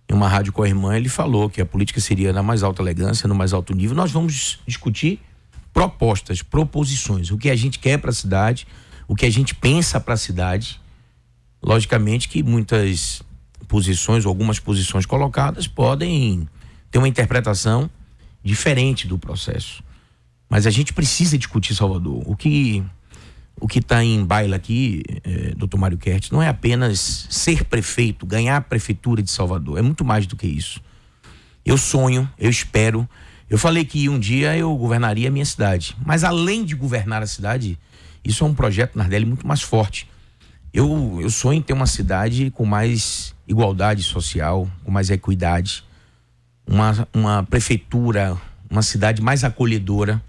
em 0.10 0.16
uma 0.16 0.28
rádio 0.28 0.52
com 0.52 0.64
a 0.64 0.68
irmã, 0.68 0.98
ele 0.98 1.10
falou 1.10 1.48
que 1.48 1.62
a 1.62 1.66
política 1.66 2.02
seria 2.02 2.34
na 2.34 2.42
mais 2.42 2.64
alta 2.64 2.82
elegância, 2.82 3.28
no 3.28 3.36
mais 3.36 3.54
alto 3.54 3.76
nível. 3.76 3.96
Nós 3.96 4.12
vamos 4.12 4.60
discutir 4.66 5.20
propostas, 5.72 6.42
proposições, 6.42 7.30
o 7.30 7.38
que 7.38 7.52
a 7.52 7.56
gente 7.56 7.78
quer 7.78 8.00
para 8.00 8.10
a 8.10 8.14
cidade, 8.14 8.68
o 9.08 9.16
que 9.16 9.28
a 9.28 9.30
gente 9.30 9.54
pensa 9.54 10.00
para 10.00 10.16
a 10.16 10.18
cidade 10.18 10.82
Logicamente 11.62 12.28
que 12.28 12.42
muitas 12.42 13.22
posições, 13.68 14.26
algumas 14.26 14.60
posições 14.60 15.06
colocadas 15.06 15.68
podem 15.68 16.48
ter 16.90 16.98
uma 16.98 17.08
interpretação 17.08 17.90
diferente 18.44 19.08
do 19.08 19.18
processo. 19.18 19.84
Mas 20.50 20.68
a 20.68 20.70
gente 20.70 20.92
precisa 20.92 21.38
discutir 21.38 21.76
Salvador. 21.76 22.24
O 22.26 22.36
que 22.36 22.84
o 23.62 23.68
que 23.68 23.78
está 23.78 24.04
em 24.04 24.26
baila 24.26 24.56
aqui, 24.56 25.04
é, 25.24 25.54
doutor 25.56 25.78
Mário 25.78 25.98
Kertz, 25.98 26.32
não 26.32 26.42
é 26.42 26.48
apenas 26.48 27.28
ser 27.30 27.64
prefeito, 27.66 28.26
ganhar 28.26 28.58
a 28.58 28.62
prefeitura 28.62 29.22
de 29.22 29.30
Salvador. 29.30 29.78
É 29.78 29.84
muito 29.84 30.04
mais 30.04 30.26
do 30.26 30.36
que 30.36 30.48
isso. 30.48 30.82
Eu 31.64 31.78
sonho, 31.78 32.28
eu 32.40 32.50
espero. 32.50 33.08
Eu 33.48 33.60
falei 33.60 33.86
que 33.86 34.10
um 34.10 34.18
dia 34.18 34.58
eu 34.58 34.76
governaria 34.76 35.28
a 35.28 35.32
minha 35.32 35.46
cidade. 35.46 35.96
Mas 36.04 36.24
além 36.24 36.66
de 36.66 36.74
governar 36.74 37.22
a 37.22 37.28
cidade, 37.28 37.78
isso 38.26 38.44
é 38.44 38.48
um 38.48 38.54
projeto, 38.54 38.98
Nardelli, 38.98 39.26
muito 39.26 39.46
mais 39.46 39.62
forte. 39.62 40.10
Eu, 40.74 41.20
eu 41.22 41.30
sonho 41.30 41.60
em 41.60 41.62
ter 41.62 41.74
uma 41.74 41.86
cidade 41.86 42.50
com 42.52 42.66
mais 42.66 43.36
igualdade 43.48 44.04
social, 44.04 44.70
com 44.84 44.92
mais 44.92 45.10
equidade, 45.10 45.84
uma, 46.66 47.08
uma 47.14 47.44
prefeitura, 47.44 48.38
uma 48.70 48.82
cidade 48.82 49.22
mais 49.22 49.44
acolhedora, 49.44 50.22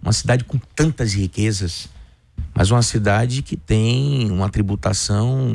uma 0.00 0.12
cidade 0.12 0.44
com 0.44 0.58
tantas 0.74 1.12
riquezas, 1.12 1.88
mas 2.54 2.70
uma 2.70 2.82
cidade 2.82 3.42
que 3.42 3.56
tem 3.56 4.30
uma 4.30 4.48
tributação 4.48 5.54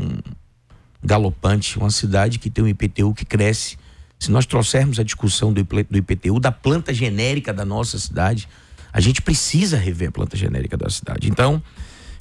galopante, 1.03 1.79
uma 1.79 1.89
cidade 1.89 2.37
que 2.37 2.49
tem 2.49 2.63
um 2.63 2.67
IPTU 2.67 3.13
que 3.13 3.25
cresce. 3.25 3.77
Se 4.19 4.29
nós 4.29 4.45
trouxermos 4.45 4.99
a 4.99 5.03
discussão 5.03 5.51
do 5.51 5.59
IPTU, 5.59 6.39
da 6.39 6.51
planta 6.51 6.93
genérica 6.93 7.53
da 7.53 7.65
nossa 7.65 7.97
cidade, 7.97 8.47
a 8.91 8.99
gente 8.99 9.21
precisa 9.21 9.77
rever 9.77 10.09
a 10.09 10.11
planta 10.11 10.35
genérica 10.35 10.75
da 10.75 10.89
cidade. 10.89 11.29
Então, 11.29 11.63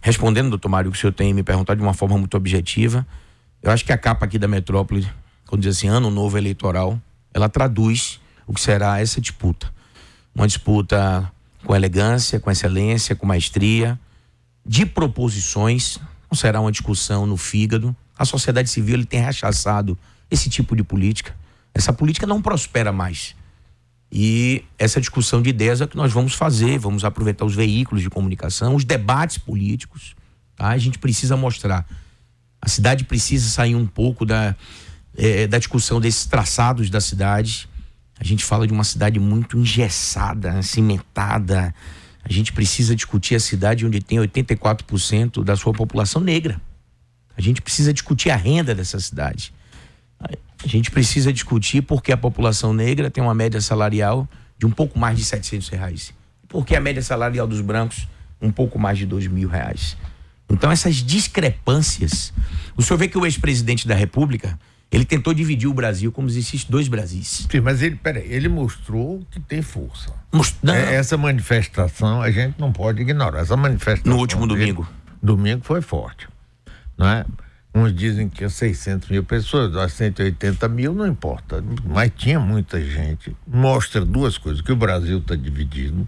Respondendo, 0.01 0.51
doutor 0.51 0.69
Mário, 0.69 0.89
o 0.89 0.93
que 0.93 0.99
o 0.99 1.01
senhor 1.01 1.13
tem 1.13 1.35
me 1.35 1.43
perguntado 1.43 1.79
de 1.79 1.83
uma 1.85 1.95
forma 1.95 2.17
muito 2.17 2.37
objetiva, 2.37 3.07
eu 3.63 3.71
acho 3.71 3.85
que 3.85 3.93
a 3.93 3.99
capa 3.99 4.25
aqui 4.25 4.39
da 4.39 4.47
metrópole, 4.47 5.09
quando 5.47 5.63
diz 5.63 5.77
assim, 5.77 5.89
ano 5.89 6.11
novo 6.11 6.39
eleitoral, 6.39 7.01
ela 7.35 7.49
traduz 7.49 8.21
o 8.47 8.55
que 8.55 8.61
será 8.61 9.01
essa 9.01 9.21
disputa. 9.21 9.73
Uma 10.35 10.47
disputa 10.47 11.31
com 11.65 11.75
elegância, 11.75 12.39
com 12.39 12.51
excelência, 12.51 13.17
com 13.17 13.27
maestria, 13.27 13.99
de 14.65 14.87
proposições, 14.87 15.99
não 16.31 16.37
será 16.37 16.61
uma 16.61 16.71
discussão 16.71 17.27
no 17.27 17.37
fígado. 17.37 17.95
A 18.17 18.25
sociedade 18.25 18.69
civil 18.69 19.05
tem 19.05 19.21
rechaçado 19.21 19.99
esse 20.31 20.49
tipo 20.49 20.77
de 20.77 20.85
política. 20.85 21.35
Essa 21.75 21.93
política 21.93 22.27
não 22.27 22.41
prospera 22.41 22.93
mais. 22.93 23.35
E 24.11 24.65
essa 24.79 25.01
discussão 25.01 25.43
de 25.43 25.51
ideias 25.51 25.81
é 25.81 25.85
o 25.85 25.89
que 25.89 25.97
nós 25.97 26.13
vamos 26.13 26.35
fazer, 26.35 26.79
vamos 26.79 27.05
aproveitar 27.05 27.45
os 27.45 27.55
veículos 27.55 28.03
de 28.03 28.09
comunicação, 28.09 28.75
os 28.75 28.85
debates 28.85 29.37
políticos. 29.37 30.15
Tá? 30.57 30.69
A 30.69 30.79
gente 30.79 30.99
precisa 30.99 31.37
mostrar. 31.37 31.87
A 32.61 32.69
cidade 32.69 33.05
precisa 33.05 33.49
sair 33.49 33.75
um 33.75 33.87
pouco 33.87 34.25
da, 34.25 34.57
é, 35.17 35.47
da 35.47 35.59
discussão 35.59 36.01
desses 36.01 36.25
traçados 36.25 36.89
da 36.89 37.01
cidade. 37.01 37.69
A 38.19 38.25
gente 38.25 38.45
fala 38.45 38.67
de 38.67 38.73
uma 38.73 38.85
cidade 38.85 39.21
muito 39.21 39.59
engessada, 39.59 40.61
cimentada. 40.63 41.75
A 42.25 42.33
gente 42.33 42.53
precisa 42.53 42.97
discutir 42.97 43.35
a 43.35 43.41
cidade 43.41 43.87
onde 43.87 44.01
tem 44.01 44.19
84% 44.19 45.45
da 45.45 45.55
sua 45.55 45.73
população 45.73 46.21
negra. 46.21 46.61
A 47.37 47.41
gente 47.41 47.63
precisa 47.63 47.93
discutir 47.93 48.31
a 48.31 48.37
renda 48.37 48.75
dessa 48.75 48.99
cidade. 48.99 49.53
A 50.65 50.67
gente 50.67 50.91
precisa 50.91 51.33
discutir 51.33 51.83
porque 51.83 52.13
a 52.13 52.17
população 52.17 52.73
negra 52.73 53.11
tem 53.11 53.23
uma 53.23 53.35
média 53.35 53.61
salarial 53.61 54.29
de 54.59 54.67
um 54.67 54.71
pouco 54.71 54.99
mais 54.99 55.17
de 55.17 55.25
700 55.25 55.69
reais. 55.69 56.13
Porque 56.49 56.75
a 56.75 56.81
média 56.81 57.03
salarial 57.03 57.47
dos 57.47 57.61
brancos 57.61 58.09
um 58.41 58.51
pouco 58.51 58.79
mais 58.79 58.99
de 58.99 59.07
dois 59.07 59.27
mil 59.27 59.49
reais. 59.49 59.97
Então 60.49 60.71
essas 60.71 60.97
discrepâncias, 60.97 62.33
o 62.77 62.83
senhor 62.83 62.99
vê 62.99 63.09
que 63.09 63.19
o 63.19 63.27
ex-presidente 63.27 63.87
da 63.87 63.95
República 63.95 64.59
Ele 64.91 65.05
tentou 65.05 65.35
dividir 65.35 65.69
o 65.69 65.75
Brasil 65.75 66.11
como 66.11 66.31
se 66.31 66.39
existisse 66.39 66.71
dois 66.71 66.89
Brasis. 66.89 67.47
Sim, 67.51 67.61
mas 67.61 67.83
ele, 67.83 67.97
peraí, 67.97 68.27
ele 68.33 68.49
mostrou 68.49 69.23
que 69.31 69.39
tem 69.39 69.61
força. 69.61 70.15
Most... 70.33 70.57
É, 70.67 70.95
essa 70.95 71.17
manifestação 71.17 72.23
a 72.23 72.31
gente 72.31 72.59
não 72.59 72.73
pode 72.73 73.03
ignorar. 73.03 73.41
Essa 73.41 73.57
manifestação. 73.57 74.11
No 74.11 74.19
último 74.19 74.47
domingo. 74.47 74.89
Domingo 75.23 75.63
foi 75.63 75.83
forte. 75.83 76.27
Não 76.97 77.07
é? 77.07 77.27
Uns 77.75 77.95
dizem 77.95 78.29
que 78.29 78.49
600 78.49 79.09
mil 79.09 79.23
pessoas, 79.23 79.93
180 79.93 80.69
mil, 80.69 80.95
não 80.95 81.07
importa. 81.07 81.63
Mas 81.85 82.11
tinha 82.17 82.41
muita 82.41 82.83
gente. 82.83 83.37
Mostra 83.47 84.05
duas 84.05 84.39
coisas: 84.39 84.63
que 84.63 84.73
o 84.73 84.77
Brasil 84.77 85.19
está 85.19 85.37
dividido 85.37 86.07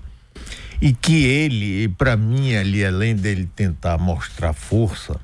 e 0.80 0.92
que 0.92 1.24
ele, 1.24 1.88
para 1.88 2.16
mim, 2.16 2.54
ali, 2.54 2.84
além 2.84 3.14
dele 3.14 3.48
tentar 3.54 3.98
mostrar 3.98 4.54
força, 4.54 5.20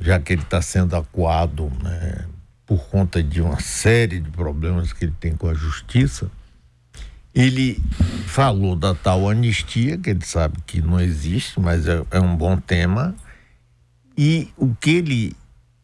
já 0.00 0.20
que 0.20 0.34
ele 0.34 0.42
está 0.42 0.60
sendo 0.60 0.94
acuado 0.94 1.72
né, 1.82 2.26
por 2.66 2.86
conta 2.88 3.22
de 3.22 3.40
uma 3.40 3.58
série 3.58 4.20
de 4.20 4.30
problemas 4.30 4.92
que 4.92 5.04
ele 5.04 5.14
tem 5.18 5.34
com 5.34 5.48
a 5.48 5.54
justiça, 5.54 6.30
ele 7.34 7.82
falou 8.26 8.76
da 8.76 8.94
tal 8.94 9.30
anistia, 9.30 9.96
que 9.96 10.10
ele 10.10 10.24
sabe 10.24 10.58
que 10.66 10.82
não 10.82 11.00
existe, 11.00 11.58
mas 11.58 11.86
é, 11.86 12.04
é 12.10 12.20
um 12.20 12.36
bom 12.36 12.56
tema. 12.56 13.14
E 14.16 14.48
o 14.56 14.74
que 14.74 14.90
ele, 14.90 15.36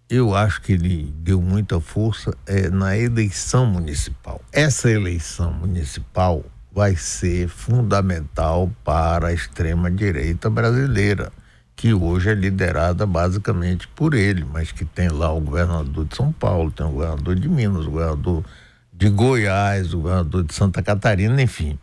eu 0.09 0.35
acho 0.35 0.61
que 0.63 0.73
ele 0.73 1.15
deu 1.19 1.41
muita 1.41 1.81
força 1.81 2.37
é 2.47 2.69
na 2.69 2.97
eleição 2.97 3.67
municipal. 3.67 4.41
Essa 4.53 4.91
eleição 4.91 5.53
municipal 5.53 6.45
vai 6.73 6.95
ser 6.95 7.49
fundamental 7.49 8.71
para 8.85 9.29
a 9.29 9.33
extrema-direita 9.33 10.51
brasileira 10.51 11.33
que 11.77 11.93
hoje 11.93 12.31
é 12.31 12.35
liderada 12.35 13.07
basicamente 13.07 13.87
por 13.89 14.15
ele, 14.15 14.45
mas 14.45 14.73
que 14.73 14.85
tem 14.85 15.11
lá 15.11 15.31
o 15.31 15.41
governador 15.41 16.07
de 16.07 16.17
São 16.17 16.33
Paulo, 16.33 16.71
tem 16.71 16.87
o 16.87 16.91
governador 16.91 17.37
de 17.37 17.49
Minas, 17.49 17.85
o 17.85 17.91
governador 17.91 18.45
de 18.91 19.11
Goiás, 19.11 19.93
o 19.93 20.01
governador 20.01 20.45
de 20.45 20.55
Santa 20.55 20.83
Catarina, 20.83 21.41
enfim. 21.41 21.79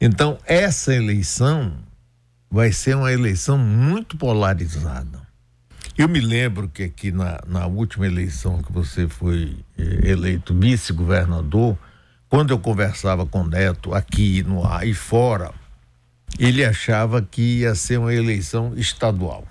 Então, 0.00 0.38
essa 0.46 0.94
eleição 0.94 1.72
vai 2.48 2.70
ser 2.70 2.96
uma 2.96 3.12
eleição 3.12 3.58
muito 3.58 4.16
polarizada. 4.16 5.23
Eu 5.96 6.08
me 6.08 6.20
lembro 6.20 6.68
que 6.68 6.82
aqui 6.82 7.12
na, 7.12 7.40
na 7.46 7.66
última 7.66 8.06
eleição 8.06 8.62
que 8.62 8.72
você 8.72 9.06
foi 9.08 9.56
eh, 9.78 10.10
eleito 10.10 10.54
vice-governador, 10.54 11.78
quando 12.28 12.50
eu 12.50 12.58
conversava 12.58 13.24
com 13.24 13.42
o 13.42 13.48
Neto 13.48 13.94
aqui 13.94 14.42
no 14.42 14.64
ar 14.66 14.86
e 14.86 14.92
fora, 14.92 15.52
ele 16.38 16.64
achava 16.64 17.22
que 17.22 17.60
ia 17.60 17.74
ser 17.74 17.98
uma 17.98 18.12
eleição 18.12 18.72
estadual, 18.76 19.46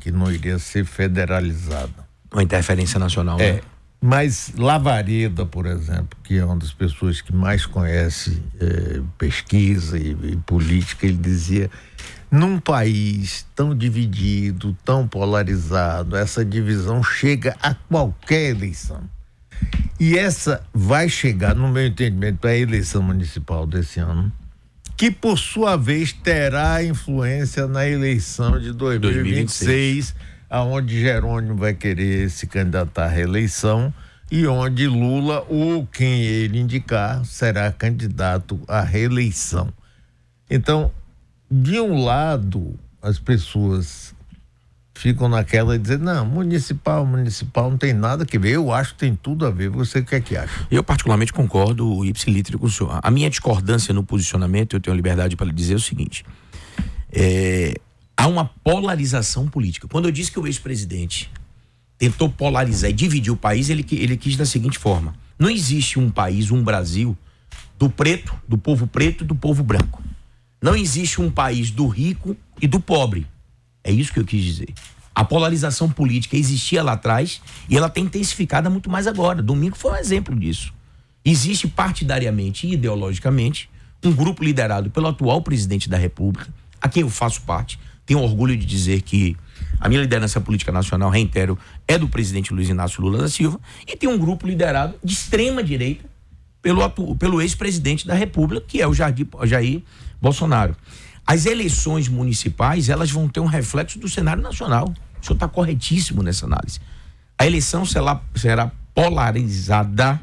que 0.00 0.10
não 0.10 0.30
iria 0.30 0.58
ser 0.58 0.84
federalizada. 0.84 2.06
Uma 2.30 2.42
interferência 2.42 2.98
nacional, 2.98 3.40
é. 3.40 3.54
Né? 3.54 3.60
Mas 4.00 4.52
Lavareda, 4.56 5.46
por 5.46 5.64
exemplo, 5.64 6.18
que 6.22 6.36
é 6.36 6.44
uma 6.44 6.56
das 6.56 6.72
pessoas 6.72 7.22
que 7.22 7.34
mais 7.34 7.64
conhece 7.64 8.42
é, 8.60 9.00
pesquisa 9.16 9.98
e, 9.98 10.10
e 10.10 10.36
política, 10.36 11.06
ele 11.06 11.16
dizia: 11.16 11.70
num 12.30 12.58
país 12.58 13.46
tão 13.54 13.74
dividido, 13.74 14.76
tão 14.84 15.06
polarizado, 15.06 16.16
essa 16.16 16.44
divisão 16.44 17.02
chega 17.02 17.56
a 17.62 17.74
qualquer 17.74 18.50
eleição. 18.50 19.02
E 19.98 20.18
essa 20.18 20.62
vai 20.74 21.08
chegar, 21.08 21.54
no 21.54 21.68
meu 21.68 21.86
entendimento, 21.86 22.38
para 22.38 22.50
a 22.50 22.56
eleição 22.56 23.02
municipal 23.02 23.66
desse 23.66 24.00
ano 24.00 24.32
que 24.96 25.10
por 25.10 25.38
sua 25.38 25.76
vez 25.76 26.10
terá 26.10 26.82
influência 26.82 27.66
na 27.66 27.86
eleição 27.86 28.58
de 28.58 28.72
2026, 28.72 30.12
2026. 30.12 30.14
aonde 30.48 31.00
Jerônimo 31.00 31.56
vai 31.56 31.74
querer 31.74 32.30
se 32.30 32.46
candidatar 32.46 33.04
à 33.04 33.08
reeleição 33.08 33.92
e 34.30 34.46
onde 34.46 34.86
Lula 34.86 35.44
ou 35.50 35.86
quem 35.86 36.22
ele 36.22 36.58
indicar 36.58 37.22
será 37.26 37.70
candidato 37.70 38.58
à 38.66 38.80
reeleição. 38.80 39.68
Então, 40.48 40.90
de 41.50 41.80
um 41.80 42.04
lado, 42.04 42.78
as 43.00 43.18
pessoas 43.18 44.14
ficam 44.96 45.28
naquela 45.28 45.76
de 45.76 45.82
dizer, 45.82 45.98
não, 45.98 46.24
municipal, 46.24 47.04
municipal 47.04 47.70
não 47.70 47.76
tem 47.76 47.92
nada 47.92 48.24
que 48.24 48.38
ver. 48.38 48.52
Eu 48.52 48.72
acho 48.72 48.94
que 48.94 49.00
tem 49.00 49.14
tudo 49.14 49.46
a 49.46 49.50
ver. 49.50 49.68
Você 49.68 50.00
o 50.00 50.04
que 50.04 50.14
é 50.14 50.20
que 50.20 50.36
acha? 50.36 50.66
Eu 50.70 50.82
particularmente 50.82 51.32
concordo, 51.32 52.04
ipsilitri, 52.04 52.56
com 52.56 52.66
o 52.66 52.70
senhor. 52.70 52.98
A 53.02 53.10
minha 53.10 53.28
discordância 53.28 53.92
no 53.92 54.02
posicionamento, 54.02 54.74
eu 54.74 54.80
tenho 54.80 54.96
liberdade 54.96 55.36
para 55.36 55.52
dizer 55.52 55.74
o 55.74 55.80
seguinte. 55.80 56.24
É, 57.12 57.74
há 58.16 58.26
uma 58.26 58.46
polarização 58.64 59.48
política. 59.48 59.86
Quando 59.86 60.06
eu 60.06 60.10
disse 60.10 60.32
que 60.32 60.40
o 60.40 60.46
ex-presidente 60.46 61.30
tentou 61.98 62.28
polarizar 62.28 62.90
e 62.90 62.92
dividir 62.92 63.32
o 63.32 63.36
país, 63.36 63.70
ele, 63.70 63.84
ele 63.92 64.16
quis 64.16 64.36
da 64.36 64.46
seguinte 64.46 64.78
forma. 64.78 65.14
Não 65.38 65.50
existe 65.50 65.98
um 65.98 66.10
país, 66.10 66.50
um 66.50 66.62
Brasil, 66.62 67.16
do 67.78 67.90
preto, 67.90 68.34
do 68.48 68.56
povo 68.56 68.86
preto 68.86 69.24
e 69.24 69.26
do 69.26 69.34
povo 69.34 69.62
branco. 69.62 70.02
Não 70.60 70.74
existe 70.74 71.20
um 71.20 71.30
país 71.30 71.70
do 71.70 71.86
rico 71.86 72.36
e 72.60 72.66
do 72.66 72.80
pobre 72.80 73.26
é 73.86 73.92
isso 73.92 74.12
que 74.12 74.18
eu 74.18 74.24
quis 74.24 74.42
dizer. 74.42 74.74
A 75.14 75.24
polarização 75.24 75.88
política 75.88 76.36
existia 76.36 76.82
lá 76.82 76.92
atrás 76.92 77.40
e 77.70 77.76
ela 77.76 77.88
tem 77.88 78.04
intensificado 78.04 78.68
muito 78.68 78.90
mais 78.90 79.06
agora. 79.06 79.40
Domingo 79.40 79.76
foi 79.76 79.92
um 79.92 79.96
exemplo 79.96 80.34
disso. 80.34 80.74
Existe 81.24 81.68
partidariamente 81.68 82.66
e 82.66 82.72
ideologicamente 82.72 83.70
um 84.04 84.12
grupo 84.12 84.44
liderado 84.44 84.90
pelo 84.90 85.06
atual 85.06 85.40
presidente 85.40 85.88
da 85.88 85.96
República, 85.96 86.48
a 86.80 86.88
quem 86.88 87.02
eu 87.02 87.08
faço 87.08 87.42
parte. 87.42 87.78
Tenho 88.04 88.20
orgulho 88.20 88.56
de 88.56 88.66
dizer 88.66 89.02
que 89.02 89.36
a 89.80 89.88
minha 89.88 90.00
liderança 90.00 90.40
política 90.40 90.70
nacional, 90.70 91.10
reitero, 91.10 91.58
é 91.88 91.96
do 91.96 92.08
presidente 92.08 92.52
Luiz 92.52 92.68
Inácio 92.68 93.00
Lula 93.02 93.18
da 93.18 93.28
Silva, 93.28 93.60
e 93.86 93.96
tem 93.96 94.08
um 94.08 94.18
grupo 94.18 94.46
liderado 94.46 94.94
de 95.02 95.12
extrema 95.12 95.62
direita 95.62 96.04
pelo, 96.62 97.16
pelo 97.16 97.40
ex-presidente 97.40 98.06
da 98.06 98.14
República, 98.14 98.64
que 98.66 98.80
é 98.80 98.86
o 98.86 98.94
Jair, 98.94 99.26
Jair 99.44 99.82
Bolsonaro. 100.20 100.76
As 101.26 101.44
eleições 101.44 102.08
municipais, 102.08 102.88
elas 102.88 103.10
vão 103.10 103.28
ter 103.28 103.40
um 103.40 103.46
reflexo 103.46 103.98
do 103.98 104.08
cenário 104.08 104.42
nacional. 104.42 104.94
O 105.20 105.24
senhor 105.24 105.34
está 105.34 105.48
corretíssimo 105.48 106.22
nessa 106.22 106.46
análise. 106.46 106.80
A 107.38 107.46
eleição 107.46 107.84
será, 107.84 108.20
será 108.34 108.70
polarizada 108.94 110.20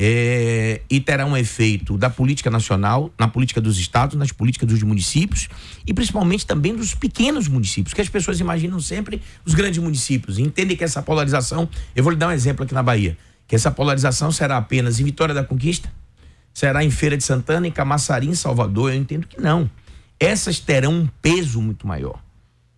é, 0.00 0.80
e 0.90 1.00
terá 1.00 1.24
um 1.24 1.36
efeito 1.36 1.96
da 1.96 2.10
política 2.10 2.50
nacional, 2.50 3.12
na 3.18 3.26
política 3.26 3.60
dos 3.60 3.78
estados, 3.78 4.16
nas 4.16 4.30
políticas 4.30 4.68
dos 4.68 4.82
municípios 4.82 5.48
e 5.86 5.94
principalmente 5.94 6.46
também 6.46 6.76
dos 6.76 6.94
pequenos 6.94 7.48
municípios, 7.48 7.94
que 7.94 8.00
as 8.00 8.08
pessoas 8.08 8.38
imaginam 8.38 8.78
sempre 8.80 9.22
os 9.44 9.54
grandes 9.54 9.82
municípios. 9.82 10.38
Entendem 10.38 10.76
que 10.76 10.84
essa 10.84 11.02
polarização, 11.02 11.68
eu 11.96 12.04
vou 12.04 12.12
lhe 12.12 12.18
dar 12.18 12.28
um 12.28 12.32
exemplo 12.32 12.64
aqui 12.64 12.74
na 12.74 12.82
Bahia, 12.82 13.16
que 13.46 13.56
essa 13.56 13.70
polarização 13.70 14.30
será 14.30 14.56
apenas 14.56 15.00
em 15.00 15.04
Vitória 15.04 15.34
da 15.34 15.42
Conquista, 15.42 15.92
será 16.58 16.84
em 16.84 16.90
Feira 16.90 17.16
de 17.16 17.22
Santana, 17.22 17.68
em 17.68 17.70
Camaçari, 17.70 18.26
em 18.26 18.34
Salvador. 18.34 18.90
Eu 18.90 18.96
entendo 18.96 19.28
que 19.28 19.40
não 19.40 19.70
essas 20.18 20.58
terão 20.58 20.92
um 20.92 21.08
peso 21.22 21.62
muito 21.62 21.86
maior. 21.86 22.20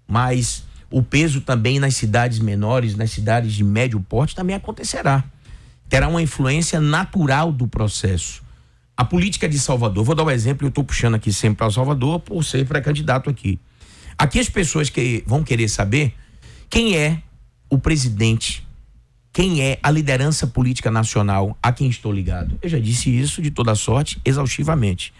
Mas 0.06 0.64
o 0.90 1.02
peso 1.02 1.40
também 1.40 1.78
nas 1.80 1.96
cidades 1.96 2.40
menores, 2.40 2.94
nas 2.94 3.10
cidades 3.10 3.54
de 3.54 3.64
médio 3.64 3.98
porte, 4.00 4.34
também 4.34 4.54
acontecerá. 4.54 5.24
Terá 5.88 6.08
uma 6.08 6.20
influência 6.20 6.78
natural 6.78 7.50
do 7.50 7.66
processo. 7.66 8.42
A 8.94 9.02
política 9.02 9.48
de 9.48 9.58
Salvador, 9.58 10.04
vou 10.04 10.14
dar 10.14 10.24
um 10.24 10.30
exemplo, 10.30 10.66
eu 10.66 10.68
estou 10.68 10.84
puxando 10.84 11.14
aqui 11.14 11.32
sempre 11.32 11.56
para 11.56 11.70
Salvador 11.70 12.20
por 12.20 12.44
ser 12.44 12.66
pré-candidato 12.66 13.30
aqui. 13.30 13.58
Aqui 14.18 14.38
as 14.38 14.50
pessoas 14.50 14.90
que 14.90 15.24
vão 15.26 15.42
querer 15.42 15.70
saber 15.70 16.14
quem 16.68 16.98
é 16.98 17.22
o 17.70 17.78
presidente, 17.78 18.66
quem 19.32 19.62
é 19.62 19.78
a 19.82 19.90
liderança 19.90 20.46
política 20.46 20.90
nacional 20.90 21.56
a 21.62 21.72
quem 21.72 21.88
estou 21.88 22.12
ligado. 22.12 22.58
Eu 22.60 22.68
já 22.68 22.78
disse 22.78 23.10
isso 23.10 23.40
de 23.40 23.50
toda 23.50 23.74
sorte, 23.74 24.20
exaustivamente. 24.24 25.12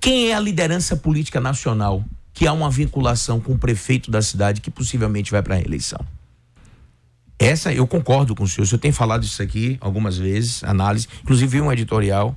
Quem 0.00 0.30
é 0.30 0.34
a 0.34 0.40
liderança 0.40 0.96
política 0.96 1.40
nacional 1.40 2.02
que 2.32 2.46
há 2.46 2.52
uma 2.52 2.70
vinculação 2.70 3.38
com 3.38 3.52
o 3.52 3.58
prefeito 3.58 4.10
da 4.10 4.22
cidade 4.22 4.60
que 4.60 4.70
possivelmente 4.70 5.30
vai 5.30 5.42
para 5.42 5.54
a 5.54 5.58
reeleição? 5.58 6.00
Essa 7.38 7.72
eu 7.72 7.86
concordo 7.86 8.34
com 8.34 8.44
o 8.44 8.48
senhor. 8.48 8.64
O 8.64 8.66
senhor 8.66 8.80
tem 8.80 8.92
falado 8.92 9.24
isso 9.24 9.42
aqui 9.42 9.76
algumas 9.80 10.16
vezes, 10.16 10.64
análise, 10.64 11.06
inclusive 11.22 11.60
um 11.60 11.70
editorial 11.70 12.36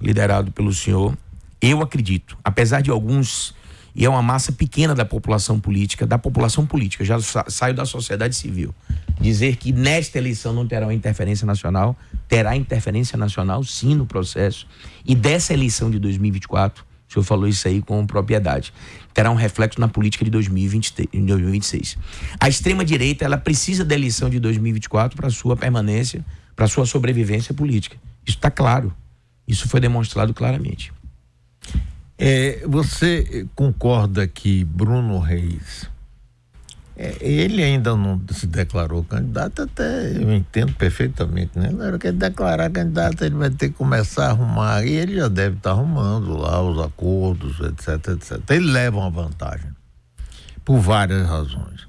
liderado 0.00 0.52
pelo 0.52 0.72
senhor. 0.72 1.16
Eu 1.60 1.82
acredito, 1.82 2.36
apesar 2.44 2.80
de 2.80 2.90
alguns 2.90 3.54
e 3.94 4.04
é 4.04 4.08
uma 4.08 4.22
massa 4.22 4.50
pequena 4.50 4.94
da 4.94 5.04
população 5.04 5.60
política, 5.60 6.06
da 6.06 6.18
população 6.18 6.66
política, 6.66 7.04
já 7.04 7.20
sa 7.20 7.44
saio 7.48 7.74
da 7.74 7.84
sociedade 7.84 8.34
civil. 8.34 8.74
Dizer 9.20 9.56
que 9.56 9.72
nesta 9.72 10.18
eleição 10.18 10.52
não 10.52 10.66
terá 10.66 10.86
uma 10.86 10.94
interferência 10.94 11.46
nacional, 11.46 11.96
terá 12.28 12.56
interferência 12.56 13.16
nacional 13.16 13.62
sim 13.62 13.94
no 13.94 14.04
processo. 14.04 14.66
E 15.04 15.14
dessa 15.14 15.52
eleição 15.52 15.90
de 15.90 15.98
2024, 15.98 16.84
o 17.08 17.12
senhor 17.12 17.24
falou 17.24 17.46
isso 17.46 17.68
aí 17.68 17.80
com 17.80 18.04
propriedade, 18.04 18.72
terá 19.12 19.30
um 19.30 19.36
reflexo 19.36 19.80
na 19.80 19.86
política 19.86 20.24
de 20.24 20.30
2020, 20.32 21.08
2026. 21.12 21.96
A 22.40 22.48
extrema-direita, 22.48 23.24
ela 23.24 23.38
precisa 23.38 23.84
da 23.84 23.94
eleição 23.94 24.28
de 24.28 24.40
2024 24.40 25.16
para 25.16 25.30
sua 25.30 25.56
permanência, 25.56 26.24
para 26.56 26.66
sua 26.66 26.84
sobrevivência 26.86 27.54
política. 27.54 27.96
Isso 28.26 28.36
está 28.38 28.50
claro. 28.50 28.92
Isso 29.46 29.68
foi 29.68 29.78
demonstrado 29.78 30.32
claramente. 30.32 30.92
É, 32.18 32.64
você 32.66 33.46
concorda 33.54 34.26
que 34.26 34.64
Bruno 34.64 35.18
Reis 35.18 35.90
É, 36.96 37.16
ele 37.20 37.60
ainda 37.60 37.96
não 37.96 38.20
se 38.30 38.46
declarou 38.46 39.02
candidato, 39.02 39.62
até 39.62 40.12
eu 40.16 40.32
entendo 40.32 40.72
perfeitamente, 40.74 41.58
né? 41.58 41.70
Na 41.70 41.86
hora 41.86 41.98
que 41.98 42.06
ele 42.06 42.18
declarar 42.18 42.70
candidato, 42.70 43.24
ele 43.24 43.34
vai 43.34 43.50
ter 43.50 43.70
que 43.70 43.74
começar 43.74 44.26
a 44.26 44.30
arrumar, 44.30 44.84
e 44.86 44.92
ele 44.92 45.16
já 45.16 45.26
deve 45.26 45.56
estar 45.56 45.70
arrumando 45.72 46.36
lá 46.36 46.62
os 46.62 46.78
acordos, 46.78 47.58
etc, 47.58 48.10
etc. 48.10 48.50
Ele 48.50 48.70
leva 48.70 48.98
uma 48.98 49.10
vantagem, 49.10 49.70
por 50.64 50.78
várias 50.78 51.26
razões. 51.26 51.84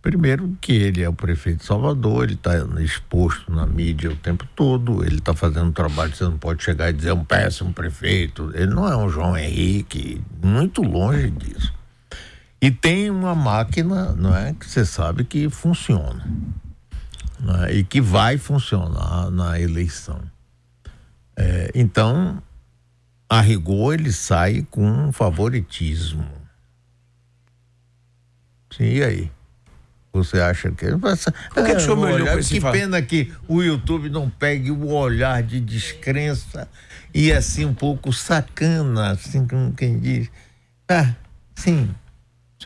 Primeiro, 0.00 0.56
que 0.60 0.72
ele 0.72 1.02
é 1.02 1.08
o 1.08 1.12
prefeito 1.12 1.58
de 1.58 1.64
Salvador, 1.64 2.24
ele 2.24 2.34
está 2.34 2.52
exposto 2.80 3.52
na 3.52 3.66
mídia 3.66 4.10
o 4.10 4.16
tempo 4.16 4.46
todo, 4.54 5.04
ele 5.04 5.18
está 5.18 5.34
fazendo 5.34 5.66
um 5.66 5.72
trabalho, 5.72 6.14
você 6.14 6.24
não 6.24 6.38
pode 6.38 6.62
chegar 6.62 6.88
e 6.90 6.92
dizer 6.92 7.10
é 7.10 7.14
um 7.14 7.24
péssimo 7.24 7.72
prefeito. 7.72 8.52
Ele 8.54 8.72
não 8.72 8.86
é 8.86 8.96
um 8.96 9.08
João 9.08 9.36
Henrique, 9.36 10.22
muito 10.42 10.82
longe 10.82 11.30
disso. 11.30 11.74
E 12.60 12.70
tem 12.70 13.10
uma 13.10 13.34
máquina, 13.34 14.12
não 14.12 14.34
é, 14.34 14.52
que 14.52 14.66
você 14.66 14.84
sabe 14.84 15.24
que 15.24 15.50
funciona. 15.50 16.24
É? 17.64 17.74
E 17.74 17.84
que 17.84 18.00
vai 18.00 18.38
funcionar 18.38 19.30
na 19.30 19.60
eleição. 19.60 20.20
É, 21.36 21.70
então, 21.74 22.42
a 23.28 23.40
rigor, 23.40 23.94
ele 23.94 24.12
sai 24.12 24.66
com 24.70 25.12
favoritismo. 25.12 26.26
Sim, 28.76 28.84
e 28.84 29.02
aí? 29.02 29.37
Você 30.12 30.40
acha 30.40 30.70
que. 30.70 30.86
Por 30.86 31.00
que, 31.54 31.60
é, 31.60 31.64
que 31.64 31.76
o 31.76 31.80
senhor 31.80 31.96
me 31.96 32.04
olhou 32.04 32.28
olhar, 32.28 32.42
Que 32.42 32.60
pena 32.60 33.00
que 33.02 33.32
o 33.46 33.62
YouTube 33.62 34.08
não 34.08 34.28
pegue 34.28 34.70
o 34.70 34.88
olhar 34.88 35.42
de 35.42 35.60
descrença 35.60 36.68
e 37.14 37.32
assim 37.32 37.64
um 37.64 37.74
pouco 37.74 38.12
sacana, 38.12 39.10
assim 39.12 39.46
como 39.46 39.72
quem 39.72 39.98
diz. 39.98 40.30
Ah, 40.88 41.14
sim, 41.54 41.90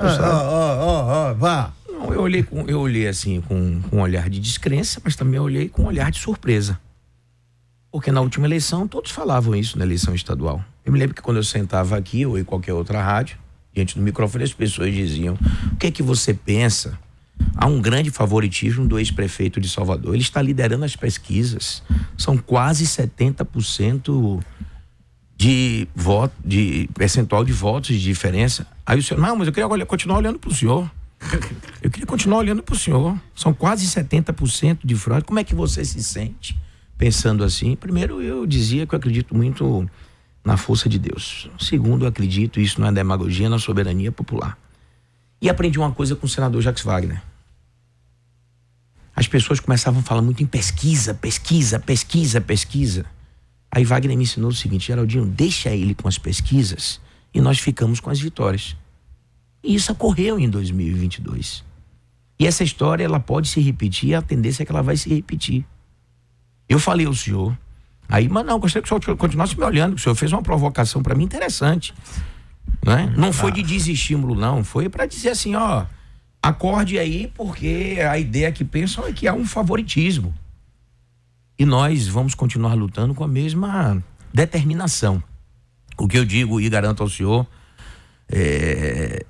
Ó, 0.00 0.06
ó, 0.06 1.30
ó, 1.30 1.34
vá. 1.34 1.72
Não, 1.86 2.12
eu 2.12 2.22
olhei, 2.22 2.42
com, 2.42 2.66
eu 2.66 2.80
olhei 2.80 3.06
assim 3.06 3.40
com, 3.42 3.82
com 3.82 3.96
um 3.98 4.00
olhar 4.00 4.30
de 4.30 4.40
descrença, 4.40 5.00
mas 5.04 5.14
também 5.14 5.38
olhei 5.38 5.68
com 5.68 5.82
um 5.82 5.86
olhar 5.86 6.10
de 6.10 6.18
surpresa. 6.18 6.80
Porque 7.90 8.10
na 8.10 8.22
última 8.22 8.46
eleição 8.46 8.88
todos 8.88 9.10
falavam 9.10 9.54
isso 9.54 9.78
na 9.78 9.84
eleição 9.84 10.14
estadual. 10.14 10.64
Eu 10.84 10.92
me 10.92 10.98
lembro 10.98 11.14
que 11.14 11.20
quando 11.20 11.36
eu 11.36 11.44
sentava 11.44 11.96
aqui 11.96 12.24
ou 12.24 12.38
em 12.38 12.44
qualquer 12.44 12.72
outra 12.72 13.02
rádio, 13.02 13.36
diante 13.74 13.94
do 13.94 14.02
microfone, 14.02 14.44
as 14.44 14.54
pessoas 14.54 14.92
diziam: 14.94 15.36
o 15.70 15.76
que 15.76 15.88
é 15.88 15.90
que 15.90 16.02
você 16.02 16.32
pensa? 16.32 16.98
Há 17.56 17.66
um 17.66 17.80
grande 17.80 18.10
favoritismo 18.10 18.86
do 18.86 18.98
ex-prefeito 18.98 19.60
de 19.60 19.68
Salvador. 19.68 20.14
Ele 20.14 20.22
está 20.22 20.40
liderando 20.40 20.84
as 20.84 20.96
pesquisas. 20.96 21.82
São 22.16 22.36
quase 22.36 22.84
70% 22.84 24.42
de 25.36 25.88
voto, 25.94 26.34
de 26.44 26.88
percentual 26.94 27.44
de 27.44 27.52
votos 27.52 27.96
de 27.96 28.02
diferença. 28.02 28.66
Aí 28.86 28.98
o 28.98 29.02
senhor, 29.02 29.20
não, 29.20 29.36
mas 29.36 29.46
eu 29.46 29.52
queria 29.52 29.68
olhar, 29.68 29.86
continuar 29.86 30.18
olhando 30.18 30.38
para 30.38 30.50
o 30.50 30.54
senhor. 30.54 30.90
Eu 31.82 31.90
queria 31.90 32.06
continuar 32.06 32.38
olhando 32.38 32.62
para 32.62 32.74
o 32.74 32.78
senhor. 32.78 33.18
São 33.34 33.52
quase 33.52 33.86
70% 33.86 34.78
de 34.84 34.94
fraude. 34.94 35.24
Como 35.24 35.38
é 35.38 35.44
que 35.44 35.54
você 35.54 35.84
se 35.84 36.02
sente 36.02 36.56
pensando 36.96 37.44
assim? 37.44 37.74
Primeiro, 37.76 38.22
eu 38.22 38.46
dizia 38.46 38.86
que 38.86 38.94
eu 38.94 38.96
acredito 38.96 39.36
muito 39.36 39.88
na 40.44 40.56
força 40.56 40.88
de 40.88 40.98
Deus. 40.98 41.48
Segundo, 41.58 42.04
eu 42.04 42.08
acredito, 42.08 42.60
isso 42.60 42.80
não 42.80 42.88
é 42.88 42.92
demagogia, 42.92 43.48
na 43.48 43.58
soberania 43.58 44.10
popular. 44.10 44.58
E 45.42 45.50
aprendi 45.50 45.76
uma 45.76 45.90
coisa 45.90 46.14
com 46.14 46.24
o 46.24 46.28
senador 46.28 46.62
Jacques 46.62 46.84
Wagner. 46.84 47.20
As 49.14 49.26
pessoas 49.26 49.58
começavam 49.58 50.00
a 50.00 50.02
falar 50.04 50.22
muito 50.22 50.40
em 50.40 50.46
pesquisa, 50.46 51.12
pesquisa, 51.12 51.80
pesquisa, 51.80 52.40
pesquisa. 52.40 53.04
Aí 53.68 53.84
Wagner 53.84 54.16
me 54.16 54.22
ensinou 54.22 54.50
o 54.50 54.54
seguinte: 54.54 54.86
Geraldinho, 54.86 55.26
deixa 55.26 55.70
ele 55.70 55.96
com 55.96 56.06
as 56.06 56.16
pesquisas 56.16 57.00
e 57.34 57.40
nós 57.40 57.58
ficamos 57.58 57.98
com 57.98 58.08
as 58.08 58.20
vitórias. 58.20 58.76
E 59.64 59.74
isso 59.74 59.90
ocorreu 59.90 60.38
em 60.38 60.48
2022. 60.48 61.64
E 62.38 62.46
essa 62.46 62.62
história 62.62 63.04
ela 63.04 63.18
pode 63.18 63.48
se 63.48 63.60
repetir, 63.60 64.14
a 64.14 64.22
tendência 64.22 64.62
é 64.62 64.66
que 64.66 64.70
ela 64.70 64.82
vai 64.82 64.96
se 64.96 65.08
repetir. 65.08 65.66
Eu 66.68 66.78
falei 66.78 67.06
ao 67.06 67.14
senhor, 67.14 67.58
aí, 68.08 68.28
mas 68.28 68.46
não, 68.46 68.60
gostaria 68.60 68.82
que 68.82 68.94
o 68.94 69.02
senhor 69.02 69.16
continuasse 69.16 69.58
me 69.58 69.64
olhando, 69.64 69.96
que 69.96 70.00
o 70.00 70.02
senhor 70.04 70.14
fez 70.14 70.32
uma 70.32 70.42
provocação 70.42 71.02
para 71.02 71.16
mim 71.16 71.24
interessante. 71.24 71.92
Né? 72.84 73.12
Não 73.16 73.32
foi 73.32 73.52
de 73.52 73.62
desestímulo, 73.62 74.34
não, 74.34 74.64
foi 74.64 74.88
para 74.88 75.06
dizer 75.06 75.30
assim, 75.30 75.54
ó, 75.54 75.84
acorde 76.42 76.98
aí, 76.98 77.30
porque 77.34 77.98
a 78.10 78.18
ideia 78.18 78.50
que 78.50 78.64
pensam 78.64 79.06
é 79.06 79.12
que 79.12 79.28
há 79.28 79.32
um 79.32 79.46
favoritismo. 79.46 80.34
E 81.58 81.64
nós 81.64 82.08
vamos 82.08 82.34
continuar 82.34 82.74
lutando 82.74 83.14
com 83.14 83.22
a 83.22 83.28
mesma 83.28 84.02
determinação. 84.34 85.22
O 85.96 86.08
que 86.08 86.18
eu 86.18 86.24
digo 86.24 86.60
e 86.60 86.68
garanto 86.68 87.02
ao 87.02 87.08
senhor 87.08 87.46
é... 88.28 89.24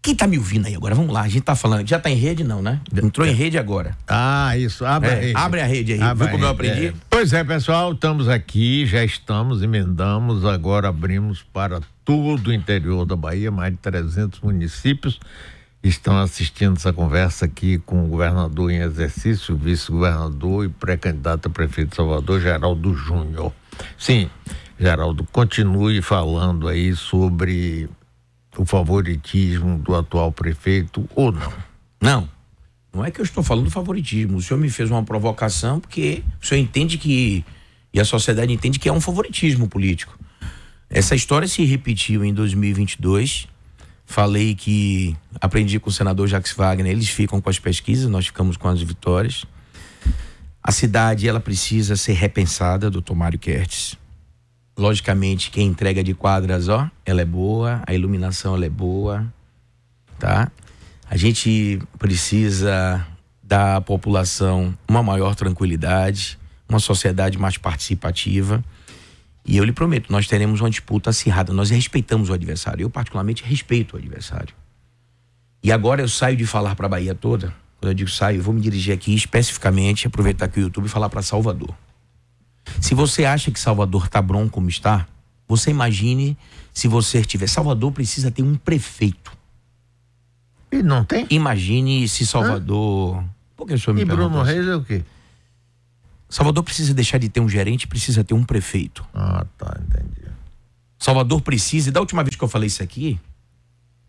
Quem 0.00 0.16
tá 0.16 0.26
me 0.26 0.36
ouvindo 0.36 0.66
aí 0.66 0.74
agora? 0.74 0.96
Vamos 0.96 1.12
lá, 1.12 1.20
a 1.20 1.28
gente 1.28 1.44
tá 1.44 1.54
falando, 1.54 1.86
já 1.86 1.96
tá 1.96 2.10
em 2.10 2.16
rede 2.16 2.42
não, 2.42 2.60
né? 2.60 2.80
Entrou 2.92 3.24
em 3.24 3.32
rede 3.32 3.56
agora. 3.56 3.96
Ah, 4.08 4.56
isso, 4.58 4.84
abre 4.84 5.10
é, 5.10 5.12
a 5.12 5.16
rede. 5.16 5.36
Abre 5.36 5.60
a 5.60 5.66
rede 5.66 5.92
aí, 5.92 6.02
abre 6.02 6.24
viu 6.24 6.32
como 6.32 6.44
eu 6.44 6.48
aprendi? 6.48 6.86
É. 6.86 6.94
Pois 7.08 7.32
é, 7.32 7.44
pessoal, 7.44 7.92
estamos 7.92 8.28
aqui, 8.28 8.84
já 8.84 9.04
estamos, 9.04 9.62
emendamos, 9.62 10.44
agora 10.44 10.88
abrimos 10.88 11.44
para 11.52 11.80
todo 12.04 12.48
o 12.48 12.52
interior 12.52 13.04
da 13.04 13.16
Bahia, 13.16 13.50
mais 13.50 13.72
de 13.72 13.78
300 13.78 14.40
municípios 14.40 15.20
estão 15.82 16.18
assistindo 16.18 16.76
essa 16.76 16.92
conversa 16.92 17.46
aqui 17.46 17.78
com 17.78 18.04
o 18.04 18.08
governador 18.08 18.70
em 18.70 18.76
exercício, 18.76 19.56
vice-governador 19.56 20.64
e 20.64 20.68
pré-candidato 20.68 21.46
a 21.46 21.50
prefeito 21.50 21.90
de 21.90 21.96
Salvador, 21.96 22.40
Geraldo 22.40 22.94
Júnior. 22.94 23.52
Sim, 23.98 24.30
Geraldo, 24.78 25.26
continue 25.32 26.00
falando 26.00 26.68
aí 26.68 26.94
sobre 26.94 27.88
o 28.56 28.64
favoritismo 28.64 29.78
do 29.78 29.94
atual 29.94 30.30
prefeito 30.30 31.08
ou 31.16 31.32
não. 31.32 31.52
Não, 32.00 32.28
não 32.92 33.04
é 33.04 33.10
que 33.10 33.20
eu 33.20 33.24
estou 33.24 33.42
falando 33.42 33.70
favoritismo. 33.70 34.36
O 34.36 34.42
senhor 34.42 34.60
me 34.60 34.70
fez 34.70 34.90
uma 34.90 35.02
provocação 35.02 35.80
porque 35.80 36.22
o 36.40 36.46
senhor 36.46 36.60
entende 36.60 36.96
que, 36.96 37.44
e 37.92 37.98
a 37.98 38.04
sociedade 38.04 38.52
entende 38.52 38.78
que 38.78 38.88
é 38.88 38.92
um 38.92 39.00
favoritismo 39.00 39.68
político. 39.68 40.16
Essa 40.92 41.14
história 41.14 41.48
se 41.48 41.64
repetiu 41.64 42.24
em 42.24 42.32
2022 42.32 43.48
Falei 44.12 44.54
que 44.54 45.16
aprendi 45.40 45.80
com 45.80 45.88
o 45.88 45.92
senador 45.92 46.28
Jacques 46.28 46.52
Wagner, 46.52 46.92
eles 46.92 47.08
ficam 47.08 47.40
com 47.40 47.48
as 47.48 47.58
pesquisas, 47.58 48.10
nós 48.10 48.26
ficamos 48.26 48.58
com 48.58 48.68
as 48.68 48.82
vitórias. 48.82 49.46
A 50.62 50.70
cidade, 50.70 51.26
ela 51.26 51.40
precisa 51.40 51.96
ser 51.96 52.12
repensada, 52.12 52.90
doutor 52.90 53.14
Mário 53.14 53.38
Kertes. 53.38 53.96
Logicamente, 54.76 55.50
quem 55.50 55.66
entrega 55.66 56.04
de 56.04 56.12
quadras, 56.12 56.68
ó, 56.68 56.90
ela 57.06 57.22
é 57.22 57.24
boa, 57.24 57.82
a 57.86 57.94
iluminação 57.94 58.54
ela 58.54 58.66
é 58.66 58.68
boa, 58.68 59.26
tá? 60.18 60.52
A 61.08 61.16
gente 61.16 61.80
precisa 61.98 63.06
dar 63.42 63.76
à 63.76 63.80
população 63.80 64.76
uma 64.86 65.02
maior 65.02 65.34
tranquilidade, 65.34 66.38
uma 66.68 66.78
sociedade 66.78 67.38
mais 67.38 67.56
participativa. 67.56 68.62
E 69.44 69.56
eu 69.56 69.64
lhe 69.64 69.72
prometo, 69.72 70.10
nós 70.10 70.26
teremos 70.26 70.60
uma 70.60 70.70
disputa 70.70 71.10
acirrada. 71.10 71.52
Nós 71.52 71.70
respeitamos 71.70 72.30
o 72.30 72.32
adversário. 72.32 72.84
Eu, 72.84 72.90
particularmente, 72.90 73.42
respeito 73.42 73.94
o 73.94 73.98
adversário. 73.98 74.54
E 75.62 75.72
agora 75.72 76.02
eu 76.02 76.08
saio 76.08 76.36
de 76.36 76.46
falar 76.46 76.74
para 76.74 76.86
a 76.86 76.88
Bahia 76.88 77.14
toda. 77.14 77.52
Quando 77.78 77.90
eu 77.90 77.94
digo 77.94 78.10
saio, 78.10 78.38
eu 78.38 78.42
vou 78.42 78.54
me 78.54 78.60
dirigir 78.60 78.94
aqui 78.94 79.14
especificamente, 79.14 80.06
aproveitar 80.06 80.48
que 80.48 80.60
o 80.60 80.62
YouTube 80.62 80.86
e 80.86 80.88
falar 80.88 81.08
para 81.08 81.22
Salvador. 81.22 81.74
Se 82.80 82.94
você 82.94 83.24
acha 83.24 83.50
que 83.50 83.58
Salvador 83.58 84.04
está 84.04 84.22
bom 84.22 84.48
como 84.48 84.68
está, 84.68 85.06
você 85.48 85.70
imagine 85.70 86.36
se 86.72 86.86
você 86.86 87.22
tiver. 87.22 87.48
Salvador 87.48 87.90
precisa 87.92 88.30
ter 88.30 88.42
um 88.42 88.54
prefeito. 88.54 89.32
E 90.70 90.82
não 90.82 91.04
tem? 91.04 91.26
Imagine 91.30 92.08
se 92.08 92.24
Salvador. 92.24 93.18
Hã? 93.18 93.24
Por 93.56 93.66
que 93.66 93.74
o 93.74 93.78
senhor 93.78 93.94
me 93.94 94.02
E 94.02 94.04
Bruno 94.04 94.42
Reis 94.42 94.66
é 94.66 94.76
o 94.76 94.82
quê? 94.82 95.02
Salvador 96.32 96.64
precisa 96.64 96.94
deixar 96.94 97.18
de 97.18 97.28
ter 97.28 97.40
um 97.40 97.48
gerente, 97.48 97.86
precisa 97.86 98.24
ter 98.24 98.32
um 98.32 98.42
prefeito. 98.42 99.04
Ah, 99.12 99.44
tá, 99.58 99.78
entendi. 99.78 100.32
Salvador 100.98 101.42
precisa, 101.42 101.90
e 101.90 101.92
da 101.92 102.00
última 102.00 102.24
vez 102.24 102.36
que 102.36 102.42
eu 102.42 102.48
falei 102.48 102.68
isso 102.68 102.82
aqui, 102.82 103.20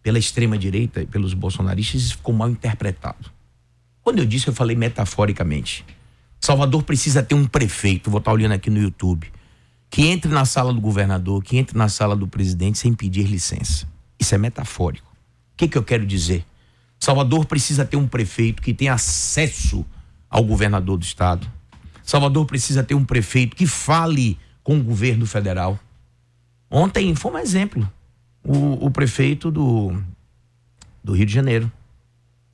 pela 0.02 0.18
extrema 0.18 0.58
direita 0.58 1.02
e 1.02 1.06
pelos 1.06 1.34
bolsonaristas, 1.34 2.02
isso 2.02 2.16
ficou 2.16 2.34
mal 2.34 2.50
interpretado. 2.50 3.30
Quando 4.02 4.20
eu 4.20 4.26
disse, 4.26 4.48
eu 4.48 4.54
falei 4.54 4.74
metaforicamente. 4.74 5.84
Salvador 6.40 6.84
precisa 6.84 7.22
ter 7.22 7.36
um 7.36 7.46
prefeito, 7.46 8.10
vou 8.10 8.20
estar 8.20 8.32
olhando 8.32 8.54
aqui 8.54 8.70
no 8.70 8.80
YouTube, 8.80 9.30
que 9.90 10.04
entre 10.08 10.32
na 10.32 10.46
sala 10.46 10.74
do 10.74 10.80
governador, 10.80 11.44
que 11.44 11.58
entre 11.58 11.78
na 11.78 11.90
sala 11.90 12.16
do 12.16 12.26
presidente 12.26 12.78
sem 12.78 12.94
pedir 12.94 13.28
licença. 13.28 13.86
Isso 14.18 14.34
é 14.34 14.38
metafórico. 14.38 15.12
O 15.12 15.58
que, 15.58 15.68
que 15.68 15.78
eu 15.78 15.84
quero 15.84 16.06
dizer? 16.06 16.46
Salvador 16.98 17.46
precisa 17.46 17.84
ter 17.84 17.98
um 17.98 18.08
prefeito 18.08 18.62
que 18.62 18.74
tenha 18.74 18.94
acesso 18.94 19.86
ao 20.30 20.42
governador 20.46 20.98
do 20.98 21.04
estado, 21.04 21.52
Salvador 22.04 22.46
precisa 22.46 22.84
ter 22.84 22.96
um 22.96 23.06
prefeito 23.06 23.56
que 23.56 23.66
fale 23.66 24.38
com 24.64 24.78
o 24.78 24.84
governo 24.84 25.26
federal. 25.26 25.80
Ontem 26.70 27.16
foi 27.16 27.32
um 27.32 27.38
exemplo. 27.38 27.90
O, 28.44 28.86
o 28.86 28.92
prefeito 28.92 29.50
do, 29.50 29.96
do 31.04 31.14
Rio 31.14 31.26
de 31.26 31.34
Janeiro. 31.34 31.72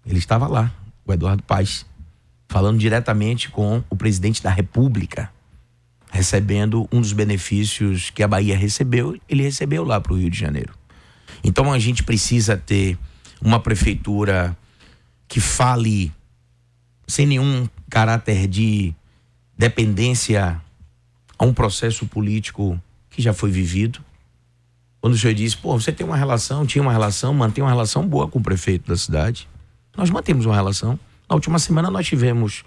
Ele 0.05 0.19
estava 0.19 0.47
lá, 0.47 0.71
o 1.05 1.13
Eduardo 1.13 1.43
Paes, 1.43 1.85
falando 2.47 2.79
diretamente 2.79 3.49
com 3.49 3.83
o 3.89 3.95
presidente 3.95 4.41
da 4.41 4.49
República, 4.49 5.31
recebendo 6.11 6.87
um 6.91 7.01
dos 7.01 7.13
benefícios 7.13 8.09
que 8.09 8.23
a 8.23 8.27
Bahia 8.27 8.57
recebeu, 8.57 9.19
ele 9.27 9.43
recebeu 9.43 9.83
lá 9.83 10.01
para 10.01 10.13
o 10.13 10.17
Rio 10.17 10.29
de 10.29 10.39
Janeiro. 10.39 10.73
Então 11.43 11.71
a 11.71 11.77
gente 11.79 12.03
precisa 12.03 12.57
ter 12.57 12.97
uma 13.41 13.59
prefeitura 13.59 14.57
que 15.27 15.39
fale 15.39 16.11
sem 17.07 17.25
nenhum 17.25 17.67
caráter 17.89 18.47
de 18.47 18.93
dependência 19.59 20.61
a 21.37 21.45
um 21.45 21.53
processo 21.53 22.05
político 22.05 22.81
que 23.09 23.21
já 23.21 23.33
foi 23.33 23.51
vivido. 23.51 23.99
Quando 25.01 25.15
o 25.15 25.17
senhor 25.17 25.33
disse, 25.33 25.57
pô, 25.57 25.77
você 25.77 25.91
tem 25.91 26.07
uma 26.07 26.15
relação, 26.15 26.65
tinha 26.65 26.81
uma 26.81 26.93
relação, 26.93 27.33
mantém 27.33 27.61
uma 27.61 27.69
relação 27.69 28.07
boa 28.07 28.25
com 28.29 28.39
o 28.39 28.41
prefeito 28.41 28.87
da 28.87 28.95
cidade. 28.95 29.49
Nós 29.97 30.09
mantemos 30.09 30.45
uma 30.45 30.55
relação. 30.55 30.97
Na 31.29 31.35
última 31.35 31.59
semana 31.59 31.91
nós 31.91 32.07
tivemos 32.07 32.63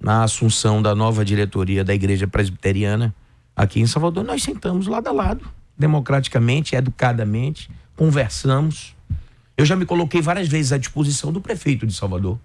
na 0.00 0.24
assunção 0.24 0.80
da 0.80 0.94
nova 0.94 1.22
diretoria 1.22 1.84
da 1.84 1.92
Igreja 1.92 2.26
Presbiteriana 2.26 3.14
aqui 3.54 3.80
em 3.80 3.86
Salvador, 3.86 4.24
nós 4.24 4.42
sentamos 4.42 4.86
lado 4.86 5.08
a 5.08 5.12
lado, 5.12 5.46
democraticamente, 5.78 6.74
educadamente, 6.74 7.70
conversamos. 7.94 8.96
Eu 9.54 9.66
já 9.66 9.76
me 9.76 9.84
coloquei 9.84 10.22
várias 10.22 10.48
vezes 10.48 10.72
à 10.72 10.78
disposição 10.78 11.30
do 11.30 11.42
prefeito 11.42 11.86
de 11.86 11.92
Salvador. 11.92 12.38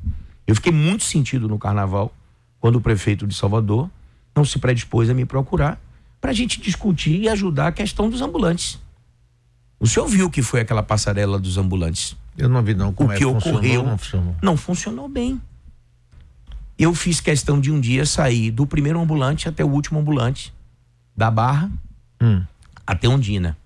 Eu 0.46 0.56
fiquei 0.56 0.74
muito 0.74 1.06
sentido 1.06 1.48
no 1.48 1.58
carnaval 1.58 2.14
quando 2.60 2.78
o 2.78 2.82
prefeito 2.82 3.28
de 3.28 3.36
Salvador 3.36 3.90
não 4.36 4.46
se 4.46 4.60
predispôs 4.60 5.10
a 5.10 5.14
me 5.14 5.26
procurar 5.26 5.80
para 6.20 6.32
a 6.32 6.34
gente 6.34 6.60
discutir 6.60 7.22
e 7.22 7.30
ajudar 7.30 7.68
a 7.68 7.72
questão 7.72 8.10
dos 8.10 8.22
ambulantes. 8.22 8.80
O 9.80 9.88
senhor 9.88 10.08
viu 10.08 10.30
que 10.30 10.42
foi 10.42 10.62
aquela 10.62 10.82
passarela 10.82 11.40
dos 11.40 11.58
ambulantes? 11.58 12.16
Eu 12.38 12.50
não 12.50 12.64
vi 12.64 12.74
não. 12.74 12.94
Como 12.94 13.10
o 13.10 13.14
é 13.14 13.18
que 13.18 13.26
ocorreu 13.26 13.84
não 13.84 13.98
funcionou. 13.98 14.36
não 14.42 14.58
funcionou 14.58 15.10
bem. 15.10 15.42
Eu 16.78 16.94
fiz 16.94 17.20
questão 17.20 17.60
de 17.60 17.72
um 17.72 17.80
dia 17.80 18.06
sair 18.06 18.52
do 18.52 18.68
primeiro 18.68 19.00
ambulante 19.00 19.50
até 19.50 19.64
o 19.64 19.68
último 19.68 20.00
ambulante, 20.00 20.54
da 21.16 21.32
Barra 21.32 21.72
hum. 22.22 22.44
até 22.86 23.08
Ondina. 23.08 23.58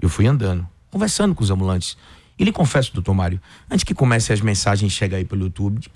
Eu 0.00 0.08
fui 0.08 0.26
andando, 0.26 0.66
conversando 0.90 1.34
com 1.34 1.44
os 1.44 1.50
ambulantes. 1.50 1.96
E 2.38 2.44
lhe 2.44 2.52
confesso, 2.52 2.92
doutor 2.92 3.14
Mário, 3.14 3.40
antes 3.70 3.84
que 3.84 3.94
comece 3.94 4.32
as 4.32 4.40
mensagens 4.40 4.92
chegar 4.92 5.18
aí 5.18 5.24
pelo 5.24 5.42
YouTube, 5.42 5.86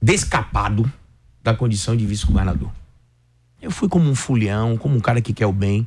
descapado 0.00 0.90
da 1.42 1.54
condição 1.54 1.96
de 1.96 2.06
vice-governador. 2.06 2.70
Eu 3.60 3.70
fui 3.70 3.88
como 3.88 4.08
um 4.08 4.14
fulhão, 4.14 4.76
como 4.76 4.96
um 4.96 5.00
cara 5.00 5.20
que 5.20 5.32
quer 5.32 5.46
o 5.46 5.52
bem. 5.52 5.86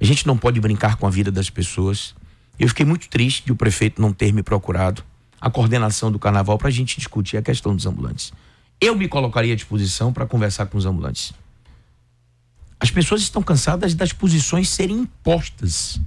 A 0.00 0.04
gente 0.04 0.26
não 0.26 0.36
pode 0.36 0.60
brincar 0.60 0.96
com 0.96 1.06
a 1.06 1.10
vida 1.10 1.32
das 1.32 1.50
pessoas. 1.50 2.14
Eu 2.58 2.68
fiquei 2.68 2.86
muito 2.86 3.08
triste 3.08 3.44
de 3.44 3.52
o 3.52 3.56
prefeito 3.56 4.00
não 4.00 4.12
ter 4.12 4.32
me 4.32 4.42
procurado 4.42 5.02
a 5.40 5.50
coordenação 5.50 6.10
do 6.10 6.18
carnaval 6.18 6.58
para 6.58 6.68
a 6.68 6.70
gente 6.70 6.96
discutir 6.96 7.36
a 7.36 7.42
questão 7.42 7.74
dos 7.74 7.86
ambulantes. 7.86 8.32
Eu 8.80 8.94
me 8.96 9.08
colocaria 9.08 9.52
à 9.52 9.56
disposição 9.56 10.12
para 10.12 10.26
conversar 10.26 10.66
com 10.66 10.78
os 10.78 10.86
ambulantes. 10.86 11.32
As 12.80 12.90
pessoas 12.90 13.22
estão 13.22 13.42
cansadas 13.42 13.94
das 13.94 14.12
posições 14.12 14.68
serem 14.68 14.98
impostas. 15.00 16.00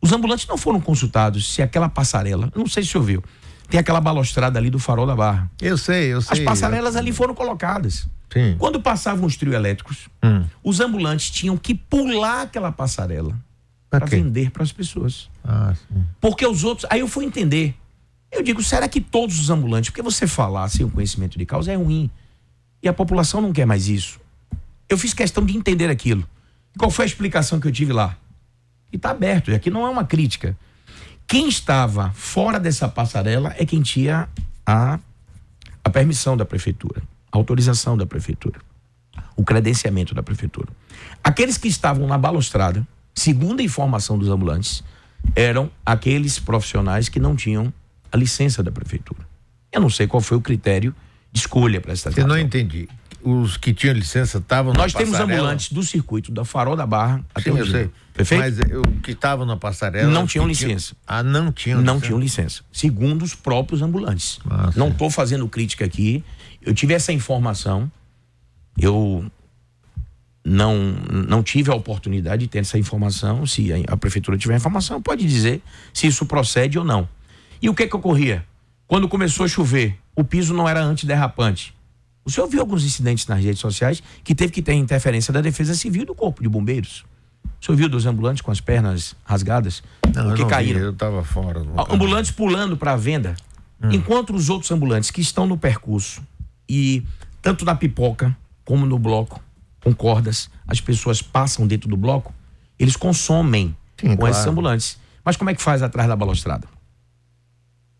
Os 0.00 0.12
ambulantes 0.12 0.46
não 0.46 0.56
foram 0.56 0.80
consultados 0.80 1.52
se 1.52 1.60
aquela 1.60 1.88
passarela, 1.88 2.50
não 2.54 2.66
sei 2.66 2.82
se 2.82 2.96
ouviu, 2.96 3.22
tem 3.68 3.78
aquela 3.78 4.00
balustrada 4.00 4.58
ali 4.58 4.70
do 4.70 4.78
farol 4.78 5.06
da 5.06 5.14
barra. 5.16 5.50
Eu 5.60 5.76
sei, 5.76 6.12
eu 6.12 6.20
sei. 6.22 6.38
As 6.38 6.44
passarelas 6.44 6.96
ali 6.96 7.12
foram 7.12 7.34
colocadas. 7.34 8.08
Sim. 8.32 8.56
Quando 8.58 8.80
passavam 8.80 9.24
os 9.26 9.36
trio 9.36 9.54
elétricos, 9.54 10.08
Hum. 10.22 10.44
os 10.62 10.80
ambulantes 10.80 11.30
tinham 11.30 11.56
que 11.56 11.74
pular 11.74 12.42
aquela 12.42 12.70
passarela 12.72 13.34
para 13.90 14.04
vender 14.06 14.50
para 14.50 14.62
as 14.62 14.72
pessoas. 14.72 15.30
Ah, 15.44 15.74
sim. 15.74 16.04
Porque 16.20 16.46
os 16.46 16.62
outros. 16.64 16.86
Aí 16.90 17.00
eu 17.00 17.08
fui 17.08 17.24
entender. 17.24 17.74
Eu 18.30 18.42
digo, 18.42 18.62
será 18.62 18.86
que 18.86 19.00
todos 19.00 19.40
os 19.40 19.48
ambulantes, 19.48 19.88
porque 19.90 20.02
você 20.02 20.26
falar 20.26 20.68
sem 20.68 20.84
o 20.84 20.90
conhecimento 20.90 21.38
de 21.38 21.46
causa 21.46 21.72
é 21.72 21.76
ruim. 21.76 22.10
E 22.82 22.88
a 22.88 22.92
população 22.92 23.40
não 23.40 23.52
quer 23.52 23.64
mais 23.66 23.88
isso. 23.88 24.20
Eu 24.88 24.98
fiz 24.98 25.14
questão 25.14 25.44
de 25.44 25.56
entender 25.56 25.88
aquilo. 25.88 26.26
Qual 26.78 26.90
foi 26.90 27.04
a 27.04 27.08
explicação 27.08 27.58
que 27.58 27.66
eu 27.66 27.72
tive 27.72 27.92
lá? 27.92 28.16
E 28.92 28.96
está 28.96 29.10
aberto, 29.10 29.50
e 29.50 29.54
aqui 29.54 29.70
não 29.70 29.86
é 29.86 29.88
uma 29.90 30.04
crítica. 30.04 30.56
Quem 31.28 31.46
estava 31.46 32.10
fora 32.14 32.58
dessa 32.58 32.88
passarela 32.88 33.54
é 33.58 33.66
quem 33.66 33.82
tinha 33.82 34.26
a, 34.66 34.98
a 35.84 35.90
permissão 35.90 36.38
da 36.38 36.44
prefeitura, 36.46 37.02
a 37.30 37.36
autorização 37.36 37.98
da 37.98 38.06
prefeitura, 38.06 38.58
o 39.36 39.44
credenciamento 39.44 40.14
da 40.14 40.22
prefeitura. 40.22 40.68
Aqueles 41.22 41.58
que 41.58 41.68
estavam 41.68 42.06
na 42.06 42.16
balustrada, 42.16 42.86
segundo 43.14 43.60
a 43.60 43.62
informação 43.62 44.16
dos 44.16 44.30
ambulantes, 44.30 44.82
eram 45.36 45.70
aqueles 45.84 46.38
profissionais 46.38 47.10
que 47.10 47.20
não 47.20 47.36
tinham 47.36 47.70
a 48.10 48.16
licença 48.16 48.62
da 48.62 48.72
prefeitura. 48.72 49.20
Eu 49.70 49.82
não 49.82 49.90
sei 49.90 50.06
qual 50.06 50.22
foi 50.22 50.38
o 50.38 50.40
critério 50.40 50.94
de 51.30 51.40
escolha 51.40 51.78
para 51.78 51.92
essa 51.92 52.10
Eu 52.16 52.26
não 52.26 52.38
entendi. 52.38 52.88
Os 53.28 53.58
que 53.58 53.74
tinham 53.74 53.94
licença 53.94 54.38
estavam 54.38 54.72
na 54.72 54.78
Nós 54.80 54.94
temos 54.94 55.10
passarela? 55.10 55.40
ambulantes 55.40 55.70
do 55.70 55.82
circuito 55.82 56.32
da 56.32 56.44
Farol 56.46 56.74
da 56.74 56.86
Barra 56.86 57.22
até 57.34 57.50
Sim, 57.50 57.50
o 57.50 57.58
eu 57.58 57.66
sei. 57.66 57.90
Perfeito? 58.14 58.40
Mas 58.40 58.58
eh, 58.58 58.78
o 58.78 59.00
que 59.02 59.10
estavam 59.10 59.44
na 59.44 59.56
passarela. 59.56 60.10
Não 60.10 60.26
tinham 60.26 60.48
licença. 60.48 60.96
Ah, 61.06 61.22
não 61.22 61.52
tinham 61.52 61.82
não 61.82 61.94
licença. 61.94 62.06
tinham 62.06 62.20
licença, 62.20 62.62
segundo 62.72 63.22
os 63.22 63.34
próprios 63.34 63.82
ambulantes. 63.82 64.38
Ah, 64.48 64.70
não 64.74 64.88
estou 64.88 65.10
fazendo 65.10 65.46
crítica 65.46 65.84
aqui. 65.84 66.24
Eu 66.62 66.72
tive 66.72 66.94
essa 66.94 67.12
informação. 67.12 67.90
Eu 68.78 69.30
não 70.44 70.74
não 71.28 71.42
tive 71.42 71.70
a 71.70 71.74
oportunidade 71.74 72.42
de 72.42 72.48
ter 72.48 72.60
essa 72.60 72.78
informação. 72.78 73.44
Se 73.44 73.70
a, 73.72 73.76
a 73.92 73.96
prefeitura 73.96 74.38
tiver 74.38 74.56
informação, 74.56 75.02
pode 75.02 75.26
dizer 75.26 75.60
se 75.92 76.06
isso 76.06 76.24
procede 76.24 76.78
ou 76.78 76.84
não. 76.84 77.06
E 77.60 77.68
o 77.68 77.74
que 77.74 77.86
que 77.86 77.94
ocorria? 77.96 78.44
Quando 78.86 79.06
começou 79.06 79.44
a 79.44 79.48
chover, 79.48 79.98
o 80.16 80.24
piso 80.24 80.54
não 80.54 80.66
era 80.66 80.82
antiderrapante. 80.82 81.74
O 82.28 82.30
senhor 82.30 82.46
viu 82.46 82.60
alguns 82.60 82.84
incidentes 82.84 83.26
nas 83.26 83.42
redes 83.42 83.58
sociais 83.58 84.02
que 84.22 84.34
teve 84.34 84.52
que 84.52 84.60
ter 84.60 84.74
interferência 84.74 85.32
da 85.32 85.40
Defesa 85.40 85.74
Civil 85.74 86.02
e 86.02 86.04
do 86.04 86.14
Corpo 86.14 86.42
de 86.42 86.48
Bombeiros. 86.50 87.02
O 87.58 87.64
senhor 87.64 87.74
viu 87.78 87.88
dos 87.88 88.04
ambulantes 88.04 88.42
com 88.42 88.50
as 88.50 88.60
pernas 88.60 89.16
rasgadas? 89.24 89.82
Não, 90.14 90.28
eu 90.28 90.34
que 90.34 90.42
não 90.42 90.48
vi, 90.48 90.54
caíram. 90.54 90.80
eu 90.80 90.90
estava 90.90 91.24
fora. 91.24 91.64
ambulantes 91.88 92.30
pulando 92.30 92.76
para 92.76 92.92
a 92.92 92.96
venda, 92.96 93.34
enquanto 93.82 94.34
os 94.34 94.50
outros 94.50 94.70
ambulantes 94.70 95.10
que 95.10 95.22
estão 95.22 95.46
no 95.46 95.56
percurso 95.56 96.22
e 96.68 97.02
tanto 97.40 97.64
na 97.64 97.74
pipoca 97.74 98.36
como 98.62 98.84
no 98.84 98.98
bloco, 98.98 99.42
com 99.82 99.94
cordas, 99.94 100.50
as 100.66 100.82
pessoas 100.82 101.22
passam 101.22 101.66
dentro 101.66 101.88
do 101.88 101.96
bloco, 101.96 102.34
eles 102.78 102.94
consomem 102.94 103.74
Sim, 103.96 104.08
com 104.08 104.18
claro. 104.18 104.34
esses 104.34 104.46
ambulantes. 104.46 104.98
Mas 105.24 105.38
como 105.38 105.48
é 105.48 105.54
que 105.54 105.62
faz 105.62 105.82
atrás 105.82 106.06
da 106.06 106.14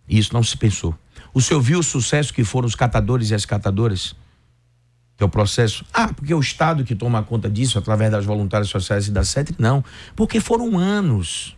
balustrada? 0.08 0.20
Isso 0.20 0.32
não 0.32 0.42
se 0.42 0.56
pensou. 0.56 0.94
O 1.32 1.40
senhor 1.40 1.60
viu 1.60 1.78
o 1.80 1.82
sucesso 1.82 2.32
que 2.32 2.44
foram 2.44 2.66
os 2.66 2.74
catadores 2.74 3.30
e 3.30 3.34
as 3.34 3.44
catadoras? 3.44 4.14
Que 5.16 5.22
é 5.22 5.26
o 5.26 5.28
processo. 5.28 5.84
Ah, 5.92 6.12
porque 6.12 6.32
é 6.32 6.36
o 6.36 6.40
Estado 6.40 6.84
que 6.84 6.94
toma 6.94 7.22
conta 7.22 7.50
disso 7.50 7.78
através 7.78 8.10
das 8.10 8.24
voluntárias 8.24 8.68
sociais 8.68 9.08
e 9.08 9.10
da 9.10 9.24
SETRE? 9.24 9.56
Não. 9.58 9.84
Porque 10.14 10.40
foram 10.40 10.78
anos 10.78 11.56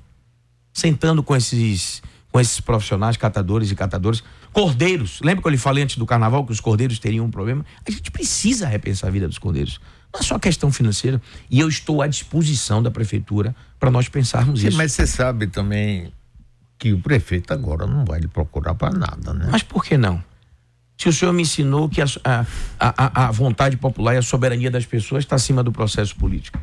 sentando 0.73 1.23
com 1.23 1.37
esses, 1.37 2.03
com 2.33 2.41
esses 2.41 2.61
profissionais, 2.61 3.17
catadores 3.17 3.71
e 3.71 3.75
catadores. 3.75 4.23
Cordeiros. 4.53 5.21
Lembra 5.23 5.43
que 5.43 5.49
eu 5.49 5.53
lhe 5.53 5.59
falei 5.59 5.85
antes 5.85 5.97
do 5.97 6.07
carnaval 6.07 6.45
que 6.45 6.53
os 6.53 6.61
cordeiros 6.61 6.99
teriam 6.99 7.27
um 7.27 7.31
problema? 7.31 7.65
A 7.87 7.91
gente 7.91 8.11
precisa 8.11 8.67
repensar 8.67 9.09
a 9.09 9.11
vida 9.11 9.29
dos 9.29 9.39
cordeiros. 9.39 9.81
Não 10.13 10.21
é 10.21 10.23
só 10.25 10.39
questão 10.39 10.73
financeira. 10.73 11.23
E 11.49 11.61
eu 11.61 11.69
estou 11.69 12.03
à 12.03 12.07
disposição 12.07 12.83
da 12.83 12.91
prefeitura 12.91 13.55
para 13.79 13.91
nós 13.91 14.09
pensarmos 14.09 14.61
Sim, 14.61 14.69
isso. 14.69 14.77
mas 14.77 14.93
você 14.93 15.07
sabe 15.07 15.47
também 15.47 16.13
que 16.81 16.95
o 16.95 16.99
prefeito 16.99 17.53
agora 17.53 17.87
não 17.87 18.07
vai 18.07 18.19
lhe 18.19 18.27
procurar 18.27 18.75
para 18.75 18.91
nada, 18.91 19.35
né? 19.35 19.49
Mas 19.53 19.63
por 19.63 19.85
que 19.85 19.99
não? 19.99 20.25
Se 20.97 21.11
o 21.11 21.13
senhor 21.13 21.33
me 21.33 21.43
ensinou 21.43 21.91
que 21.91 22.01
a, 22.01 22.07
a, 22.25 22.45
a, 22.79 23.29
a 23.29 23.31
vontade 23.31 23.77
popular 23.77 24.15
e 24.15 24.17
a 24.17 24.23
soberania 24.23 24.71
das 24.71 24.87
pessoas 24.87 25.25
está 25.25 25.37
acima 25.37 25.63
do 25.63 25.71
processo 25.71 26.17
político. 26.17 26.59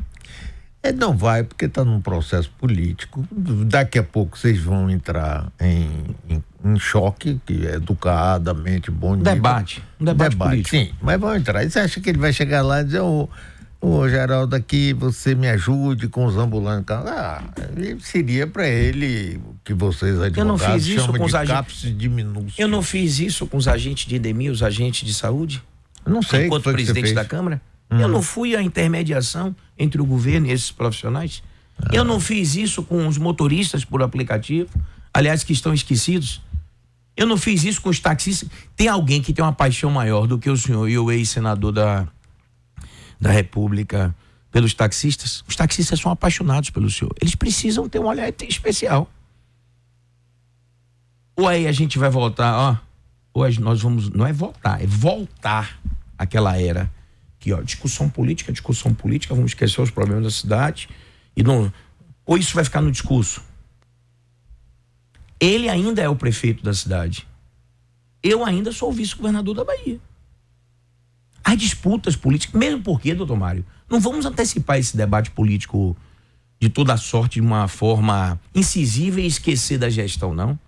Ele 0.82 0.96
não 0.96 1.16
vai 1.16 1.44
porque 1.44 1.66
está 1.66 1.84
num 1.84 2.00
processo 2.00 2.50
político. 2.58 3.26
Daqui 3.30 3.98
a 3.98 4.02
pouco 4.02 4.36
vocês 4.36 4.60
vão 4.60 4.90
entrar 4.90 5.52
em, 5.60 5.88
em, 6.28 6.44
em 6.64 6.78
choque, 6.78 7.40
que 7.46 7.66
é 7.66 7.74
educadamente, 7.74 8.90
bom 8.90 9.14
nível. 9.14 9.34
Debate. 9.34 9.82
Um 10.00 10.04
debate, 10.04 10.36
político. 10.36 10.70
Sim, 10.70 10.92
mas 11.00 11.20
vão 11.20 11.34
entrar. 11.34 11.64
E 11.64 11.70
você 11.70 11.80
acha 11.80 12.00
que 12.00 12.08
ele 12.08 12.18
vai 12.18 12.32
chegar 12.32 12.62
lá 12.62 12.80
e 12.80 12.84
dizer, 12.84 13.00
ô, 13.00 13.28
ô 13.80 14.08
Geraldo, 14.08 14.54
aqui 14.56 14.92
você 14.92 15.34
me 15.34 15.48
ajude 15.48 16.08
com 16.08 16.24
os 16.24 16.36
ambulantes? 16.36 16.94
Ah, 16.94 17.42
seria 18.00 18.46
para 18.46 18.68
ele 18.68 19.40
que 19.64 19.74
vocês 19.74 20.20
advogados 20.20 20.46
não 20.46 20.58
fiz 20.58 20.86
isso 20.86 21.12
com 21.12 21.24
os 21.24 21.34
agentes. 21.34 21.84
Eu 22.58 22.68
não 22.68 22.82
fiz 22.82 23.18
isso 23.20 23.46
com 23.46 23.56
os 23.56 23.68
agentes 23.68 24.06
de 24.06 24.16
endemia, 24.16 24.50
os 24.50 24.62
agentes 24.62 25.06
de 25.06 25.14
saúde? 25.14 25.62
Eu 26.04 26.12
não 26.12 26.22
sei 26.22 26.46
enquanto 26.46 26.70
presidente 26.72 27.12
da 27.12 27.24
Câmara? 27.24 27.60
Eu 27.90 28.08
não 28.08 28.20
fui 28.20 28.54
a 28.54 28.62
intermediação 28.62 29.54
entre 29.78 30.00
o 30.00 30.04
governo 30.04 30.46
e 30.46 30.50
esses 30.50 30.70
profissionais? 30.70 31.42
Eu 31.92 32.04
não 32.04 32.20
fiz 32.20 32.54
isso 32.54 32.82
com 32.82 33.06
os 33.06 33.16
motoristas 33.16 33.84
por 33.84 34.02
aplicativo, 34.02 34.68
aliás, 35.14 35.44
que 35.44 35.52
estão 35.52 35.72
esquecidos? 35.72 36.42
Eu 37.16 37.26
não 37.26 37.36
fiz 37.36 37.64
isso 37.64 37.80
com 37.80 37.88
os 37.88 37.98
taxistas? 37.98 38.48
Tem 38.76 38.88
alguém 38.88 39.22
que 39.22 39.32
tem 39.32 39.44
uma 39.44 39.52
paixão 39.52 39.90
maior 39.90 40.26
do 40.26 40.38
que 40.38 40.50
o 40.50 40.56
senhor 40.56 40.88
e 40.88 40.98
o 40.98 41.10
ex-senador 41.10 41.72
da, 41.72 42.06
da 43.20 43.30
República 43.30 44.14
pelos 44.50 44.74
taxistas? 44.74 45.44
Os 45.46 45.56
taxistas 45.56 46.00
são 46.00 46.10
apaixonados 46.10 46.70
pelo 46.70 46.90
senhor. 46.90 47.14
Eles 47.20 47.34
precisam 47.34 47.88
ter 47.88 47.98
um 47.98 48.06
olhar 48.06 48.32
especial. 48.42 49.10
Ou 51.36 51.46
aí 51.46 51.66
a 51.66 51.72
gente 51.72 51.98
vai 51.98 52.10
voltar, 52.10 52.56
ó. 52.56 52.76
Ou 53.32 53.48
nós 53.60 53.80
vamos. 53.80 54.08
Não 54.10 54.26
é 54.26 54.32
votar, 54.32 54.82
é 54.82 54.86
voltar 54.86 55.80
àquela 56.16 56.60
era 56.60 56.90
que, 57.38 57.52
ó, 57.52 57.62
discussão 57.62 58.10
política, 58.10 58.52
discussão 58.52 58.92
política, 58.92 59.34
vamos 59.34 59.52
esquecer 59.52 59.80
os 59.80 59.90
problemas 59.90 60.24
da 60.24 60.30
cidade. 60.30 60.88
E 61.36 61.42
não. 61.42 61.72
Ou 62.26 62.36
isso 62.36 62.54
vai 62.54 62.64
ficar 62.64 62.80
no 62.80 62.90
discurso. 62.90 63.42
Ele 65.40 65.68
ainda 65.68 66.02
é 66.02 66.08
o 66.08 66.16
prefeito 66.16 66.64
da 66.64 66.74
cidade. 66.74 67.26
eu 68.20 68.44
ainda 68.44 68.72
sou 68.72 68.92
vice-governador 68.92 69.54
da 69.54 69.64
Bahia. 69.64 70.00
As 71.48 71.56
disputas 71.56 72.14
políticas, 72.14 72.60
mesmo 72.60 72.82
porque, 72.82 73.14
doutor 73.14 73.34
Mário, 73.34 73.64
não 73.88 73.98
vamos 73.98 74.26
antecipar 74.26 74.78
esse 74.78 74.94
debate 74.94 75.30
político 75.30 75.96
de 76.60 76.68
toda 76.68 76.94
sorte 76.98 77.36
de 77.36 77.40
uma 77.40 77.66
forma 77.66 78.38
incisiva 78.54 79.18
e 79.18 79.26
esquecer 79.26 79.78
da 79.78 79.88
gestão, 79.88 80.34
não. 80.34 80.58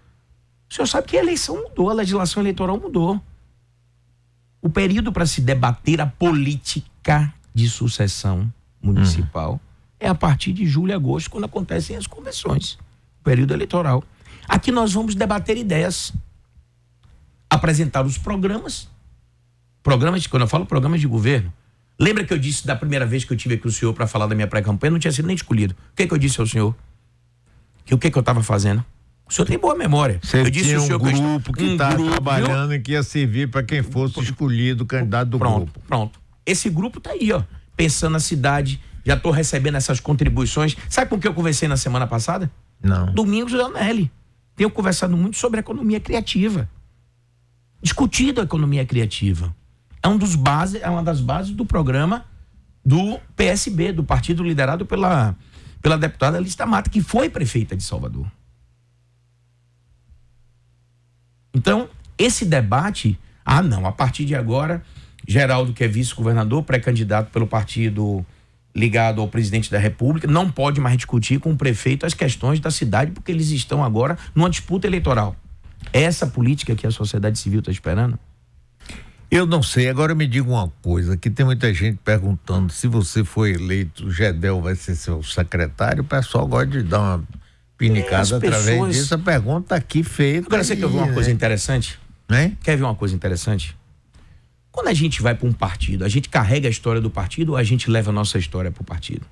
O 0.71 0.75
senhor 0.75 0.87
sabe 0.87 1.07
que 1.07 1.19
a 1.19 1.21
eleição 1.21 1.63
mudou, 1.65 1.91
a 1.91 1.93
legislação 1.93 2.43
eleitoral 2.43 2.81
mudou. 2.81 3.21
O 4.63 4.71
período 4.71 5.13
para 5.13 5.27
se 5.27 5.43
debater 5.43 6.01
a 6.01 6.07
política 6.07 7.31
de 7.55 7.69
sucessão 7.69 8.51
municipal 8.81 9.57
hum. 9.57 9.61
é 10.01 10.09
a 10.09 10.15
partir 10.15 10.55
de 10.55 10.65
julho 10.65 10.93
e 10.93 10.95
agosto, 10.95 11.29
quando 11.29 11.45
acontecem 11.45 11.95
as 11.95 12.07
convenções, 12.07 12.79
o 13.21 13.25
período 13.25 13.53
eleitoral. 13.53 14.03
Aqui 14.49 14.73
nós 14.73 14.95
vamos 14.95 15.15
debater 15.15 15.59
ideias, 15.59 16.11
apresentar 17.51 18.07
os 18.07 18.17
programas, 18.17 18.89
programas, 19.83 20.27
quando 20.27 20.43
eu 20.43 20.49
falo 20.49 20.67
programas 20.67 21.01
de 21.01 21.07
governo, 21.07 21.53
lembra 21.99 22.25
que 22.25 22.33
eu 22.33 22.39
disse 22.39 22.67
da 22.67 22.77
primeira 22.77 23.07
vez 23.07 23.25
que 23.25 23.33
eu 23.33 23.37
tive 23.37 23.55
aqui 23.55 23.67
o 23.67 23.73
senhor 23.73 23.93
para 23.93 24.07
falar 24.07 24.27
da 24.27 24.35
minha 24.35 24.47
pré-campanha, 24.47 24.91
não 24.91 24.99
tinha 24.99 25.13
sido 25.13 25.27
nem 25.27 25.35
escolhido. 25.37 25.75
O 25.93 25.97
que, 25.97 26.07
que 26.07 26.15
eu 26.15 26.19
disse 26.19 26.41
ao 26.41 26.47
senhor? 26.47 26.75
Que 27.85 27.95
o 27.95 27.99
que, 27.99 28.11
que 28.11 28.17
eu 28.17 28.21
estava 28.21 28.43
fazendo? 28.43 28.85
O 29.29 29.33
senhor 29.33 29.47
tem 29.47 29.59
boa 29.59 29.77
memória. 29.77 30.19
Você 30.23 30.41
eu 30.41 30.51
disse 30.51 30.67
tinha 30.67 30.81
um 30.81 30.87
senhor 30.87 30.99
grupo 30.99 31.53
que 31.53 31.63
está 31.63 31.91
um 31.91 32.11
trabalhando 32.11 32.75
e 32.75 32.81
que 32.81 32.93
ia 32.93 33.03
servir 33.03 33.49
para 33.49 33.63
quem 33.63 33.83
fosse 33.83 34.19
escolhido 34.21 34.85
candidato 34.85 35.29
do 35.29 35.39
pronto, 35.39 35.57
grupo. 35.57 35.81
Pronto. 35.87 36.21
Esse 36.45 36.69
grupo 36.69 36.99
está 36.99 37.13
aí, 37.13 37.31
ó, 37.33 37.43
pensando 37.77 38.15
na 38.15 38.21
cidade. 38.21 38.81
Já 39.05 39.15
estou 39.15 39.31
recebendo 39.31 39.77
essas 39.77 40.01
contribuições. 40.01 40.77
Sabe 40.89 41.09
com 41.09 41.19
que 41.19 41.29
eu 41.29 41.33
conversei 41.33 41.69
na 41.69 41.77
semana 41.77 42.07
passada? 42.07 42.51
Não. 42.83 43.13
Domingos 43.15 43.53
Leonelli 43.53 44.11
tenho 44.57 44.71
conversado 44.71 45.17
muito 45.17 45.37
sobre 45.37 45.59
a 45.59 45.61
economia 45.61 46.01
criativa. 46.01 46.69
Discutido 47.81 48.41
a 48.41 48.45
economia 48.45 48.85
criativa. 48.85 49.55
É, 50.03 50.09
um 50.09 50.17
dos 50.17 50.35
é 50.81 50.89
uma 50.89 51.03
das 51.03 51.21
bases 51.21 51.53
do 51.53 51.65
programa 51.65 52.25
do 52.85 53.21
PSB, 53.37 53.93
do 53.93 54.03
partido 54.03 54.43
liderado 54.43 54.87
pela, 54.87 55.37
pela 55.83 55.99
deputada 55.99 56.39
Lista 56.39 56.65
Mata, 56.65 56.89
que 56.89 57.03
foi 57.03 57.29
prefeita 57.29 57.77
de 57.77 57.83
Salvador. 57.83 58.27
Então, 61.55 61.89
esse 62.17 62.45
debate, 62.45 63.19
ah, 63.45 63.63
não, 63.63 63.87
a 63.87 63.93
partir 63.93 64.25
de 64.25 64.35
agora, 64.35 64.83
Geraldo, 65.27 65.73
que 65.73 65.85
é 65.85 65.89
vice-governador, 65.89 66.63
pré-candidato 66.63 67.31
pelo 67.31 67.47
partido 67.47 68.25
ligado 68.75 69.21
ao 69.21 69.29
presidente 69.29 69.71
da 69.71 69.79
República, 69.79 70.29
não 70.29 70.51
pode 70.51 70.81
mais 70.81 70.97
discutir 70.97 71.41
com 71.41 71.53
o 71.53 71.57
prefeito 71.57 72.07
as 72.07 72.15
questões 72.15 72.61
da 72.61 72.71
cidade, 72.71 73.11
porque 73.11 73.33
eles 73.33 73.51
estão 73.51 73.85
agora 73.85 74.17
numa 74.35 74.49
disputa 74.49 74.87
eleitoral. 74.87 75.35
Essa 75.93 76.27
política 76.27 76.75
que 76.77 76.87
a 76.87 76.91
sociedade 76.91 77.39
civil 77.39 77.61
está 77.61 77.73
esperando? 77.73 78.19
Eu 79.31 79.47
não 79.47 79.63
sei. 79.63 79.89
Agora 79.89 80.15
me 80.15 80.27
diga 80.27 80.49
uma 80.49 80.69
coisa: 80.83 81.17
que 81.17 81.31
tem 81.31 81.47
muita 81.47 81.73
gente 81.73 81.99
perguntando 82.05 82.73
se 82.73 82.89
você 82.89 83.25
for 83.25 83.47
eleito, 83.47 84.07
o 84.07 84.11
Gedel 84.11 84.61
vai 84.61 84.75
ser 84.75 84.97
seu 84.97 85.23
secretário. 85.23 86.03
O 86.03 86.07
pessoal 86.07 86.47
gosta 86.47 86.67
de 86.67 86.83
dar 86.83 87.01
uma 87.01 87.25
pinicada 87.79 88.35
é, 88.35 88.37
através 88.37 88.97
disso. 88.97 89.15
A 89.15 89.19
pergunta 89.19 89.75
aqui 89.75 90.03
feita. 90.03 90.49
Agora 90.49 90.65
você 90.65 90.75
quer 90.75 90.89
ver 90.89 90.97
uma 90.97 91.07
né? 91.07 91.15
coisa 91.15 91.31
interessante? 91.31 91.99
Né? 92.29 92.57
Quer 92.63 92.77
ver 92.77 92.83
uma 92.83 92.95
coisa 92.95 93.15
interessante? 93.15 93.77
Quando 94.73 94.89
a 94.89 94.95
gente 94.95 95.23
vai 95.23 95.35
para 95.35 95.49
um 95.49 95.53
partido, 95.53 96.05
a 96.05 96.09
gente 96.09 96.29
carrega 96.29 96.69
a 96.69 96.71
história 96.71 97.01
do 97.01 97.11
partido 97.11 97.51
ou 97.51 97.57
a 97.57 97.63
gente 97.63 97.91
leva 97.91 98.11
a 98.11 98.13
nossa 98.13 98.39
história 98.39 98.71
para 98.71 98.83
o 98.83 98.85
partido? 98.85 99.27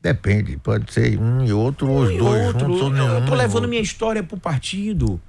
Depende, 0.00 0.56
pode 0.56 0.92
ser 0.92 1.18
um 1.18 1.44
e 1.44 1.52
outro, 1.52 1.88
ou 1.88 2.02
os 2.02 2.16
dois 2.16 2.46
outro. 2.46 2.60
juntos 2.60 2.80
ou 2.80 2.90
nenhum. 2.90 3.08
Eu 3.08 3.26
tô 3.26 3.34
levando 3.34 3.68
minha 3.68 3.82
história 3.82 4.22
para 4.22 4.36
o 4.36 4.40
partido. 4.40 5.20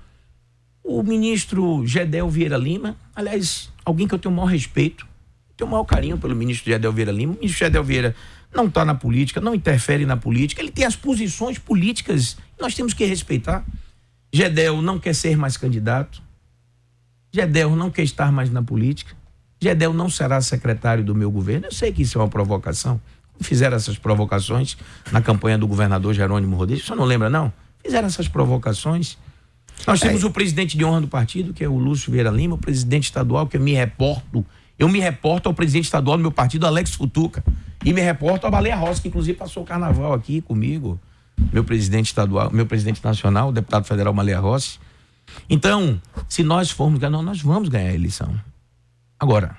O 0.92 1.04
ministro 1.04 1.86
Gedel 1.86 2.28
Vieira 2.28 2.58
Lima, 2.58 2.98
aliás, 3.16 3.70
alguém 3.86 4.08
que 4.08 4.16
eu 4.16 4.18
tenho 4.18 4.34
o 4.34 4.36
maior 4.36 4.48
respeito, 4.48 5.06
tenho 5.56 5.68
o 5.68 5.72
maior 5.72 5.84
carinho 5.84 6.18
pelo 6.18 6.36
ministro 6.36 6.66
Gedel 6.66 6.92
Vieira 6.92 7.12
Lima. 7.12 7.34
O 7.34 7.36
ministro 7.36 7.60
Gedel 7.60 7.84
Vieira 7.84 8.16
não 8.52 8.66
está 8.66 8.84
na 8.84 8.96
política, 8.96 9.40
não 9.40 9.54
interfere 9.54 10.04
na 10.04 10.18
política, 10.18 10.64
ele 10.64 10.72
tem 10.72 10.86
as 10.86 10.96
posições 10.96 11.60
políticas, 11.60 12.38
nós 12.60 12.74
temos 12.74 12.96
que 12.96 13.06
respeitar. 13.06 13.64
Gedel 14.34 14.82
não 14.82 14.98
quer 14.98 15.14
ser 15.14 15.38
mais 15.38 15.58
candidato. 15.58 16.24
Gedel 17.32 17.76
não 17.76 17.92
quer 17.92 18.02
estar 18.02 18.32
mais 18.32 18.50
na 18.50 18.64
política. 18.64 19.16
Gedel 19.62 19.94
não 19.94 20.10
será 20.10 20.42
secretário 20.42 21.04
do 21.04 21.14
meu 21.14 21.30
governo. 21.30 21.68
Eu 21.68 21.72
sei 21.72 21.94
que 21.94 22.02
isso 22.02 22.18
é 22.18 22.22
uma 22.24 22.30
provocação. 22.30 23.00
Fizeram 23.40 23.78
essas 23.78 24.00
provocações 24.00 24.76
na 25.12 25.22
campanha 25.22 25.56
do 25.56 25.68
governador 25.68 26.16
Jerônimo 26.16 26.56
Rodrigues. 26.56 26.84
Você 26.84 26.96
não 26.96 27.06
lembra, 27.06 27.30
não? 27.30 27.54
Fizeram 27.84 28.08
essas 28.08 28.28
provocações. 28.28 29.20
Nós 29.88 30.00
temos 30.00 30.24
é. 30.24 30.26
o 30.26 30.32
presidente 30.32 30.78
de 30.78 30.84
honra 30.86 31.02
do 31.02 31.08
partido, 31.08 31.54
que 31.54 31.64
é 31.64 31.70
o 31.70 31.78
Lúcio 31.78 32.12
Vieira 32.12 32.30
Lima, 32.30 32.56
o 32.56 32.58
presidente 32.58 33.06
estadual, 33.06 33.48
que 33.48 33.58
eu 33.58 33.62
me 33.62 33.74
reporto. 33.74 34.46
Eu 34.78 34.88
me 34.88 35.00
reporto 35.00 35.48
ao 35.48 35.54
presidente 35.54 35.86
estadual 35.86 36.18
do 36.18 36.22
meu 36.22 36.32
partido, 36.32 36.66
Alex 36.66 36.94
Futuca. 36.94 37.44
E 37.84 37.94
me 37.94 38.02
reporto 38.02 38.46
ao 38.46 38.52
Baleia 38.52 38.76
Rosa, 38.76 39.02
que 39.02 39.08
inclusive 39.08 39.38
passou 39.38 39.64
o 39.64 39.66
carnaval 39.66 40.14
aqui 40.14 40.42
comigo. 40.42 41.00
Meu 41.52 41.64
presidente 41.64 42.08
estadual, 42.08 42.52
meu 42.52 42.66
presidente 42.66 43.04
nacional, 43.04 43.50
o 43.50 43.52
deputado 43.52 43.86
federal 43.86 44.14
Baleia 44.14 44.40
Rossi. 44.40 44.80
Então, 45.50 46.02
se 46.28 46.44
nós 46.44 46.70
formos 46.70 47.00
ganhar, 47.00 47.22
nós 47.22 47.42
vamos 47.42 47.70
ganhar 47.70 47.90
a 47.90 47.94
eleição. 47.94 48.40
Agora, 49.20 49.58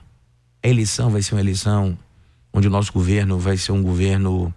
a 0.63 0.69
eleição 0.69 1.11
vai 1.11 1.23
ser 1.23 1.35
uma 1.35 1.41
eleição 1.41 1.97
onde 2.53 2.69
o 2.69 2.71
nosso 2.71 2.93
governo 2.93 3.39
vai 3.39 3.57
ser 3.57 3.73
um 3.73 3.83
governo 3.83 4.53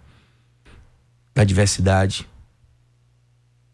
da 1.34 1.44
diversidade, 1.44 2.26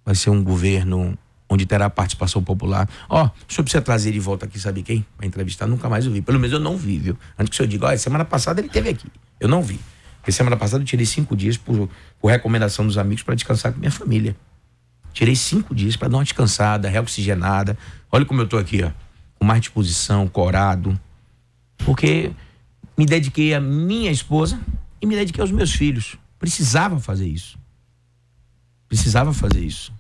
vai 0.05 0.15
ser 0.15 0.31
um 0.31 0.43
governo 0.43 1.19
onde 1.51 1.67
terá 1.67 1.91
participação 1.91 2.43
popular. 2.43 2.89
Ó, 3.09 3.25
oh, 3.25 3.27
o 3.27 3.53
senhor 3.53 3.65
precisa 3.65 3.83
trazer 3.83 4.13
de 4.13 4.21
volta 4.21 4.47
aqui, 4.47 4.59
sabe 4.59 4.83
quem? 4.85 5.05
Para 5.17 5.27
entrevistar, 5.27 5.67
nunca 5.67 5.89
mais 5.89 6.07
ouvi. 6.07 6.23
Pelo 6.23 6.39
menos 6.39 6.53
eu 6.53 6.61
não 6.61 6.77
vi, 6.77 6.99
viu? 6.99 7.19
Antes 7.37 7.51
que 7.51 7.55
o 7.55 7.57
senhor 7.57 7.69
diga, 7.69 7.87
ó, 7.87 7.97
semana 7.97 8.25
passada 8.25 8.61
ele 8.61 8.69
teve 8.69 8.89
aqui. 8.89 9.09
Eu 9.41 9.49
não 9.49 9.61
vi. 9.61 9.81
Porque 10.19 10.31
semana 10.31 10.57
passada 10.57 10.83
eu 10.83 10.87
tirei 10.87 11.05
cinco 11.05 11.35
dias 11.35 11.57
por, 11.57 11.89
por 12.21 12.31
recomendação 12.31 12.87
dos 12.87 12.97
amigos 12.97 13.25
para 13.25 13.35
descansar 13.35 13.73
com 13.73 13.81
minha 13.81 13.91
família. 13.91 14.37
Tirei 15.13 15.35
cinco 15.35 15.75
dias 15.75 15.97
para 15.97 16.09
dar 16.09 16.19
uma 16.19 16.25
descansada, 16.25 16.89
reoxigenada. 16.89 17.77
Olha 18.13 18.25
como 18.25 18.41
eu 18.41 18.47
tô 18.47 18.57
aqui, 18.57 18.85
ó. 18.85 18.91
Com 19.39 19.45
mais 19.45 19.61
disposição, 19.61 20.29
corado, 20.29 20.99
porque 21.79 22.31
me 22.97 23.07
dediquei 23.07 23.55
à 23.55 23.61
minha 23.61 24.11
esposa 24.11 24.61
e 25.01 25.07
me 25.07 25.17
dediquei 25.17 25.41
aos 25.41 25.51
meus 25.51 25.73
filhos. 25.73 26.17
Precisava 26.39 27.01
fazer 27.01 27.27
isso. 27.27 27.59
Precisava 28.87 29.33
fazer 29.33 29.61
isso. 29.61 29.93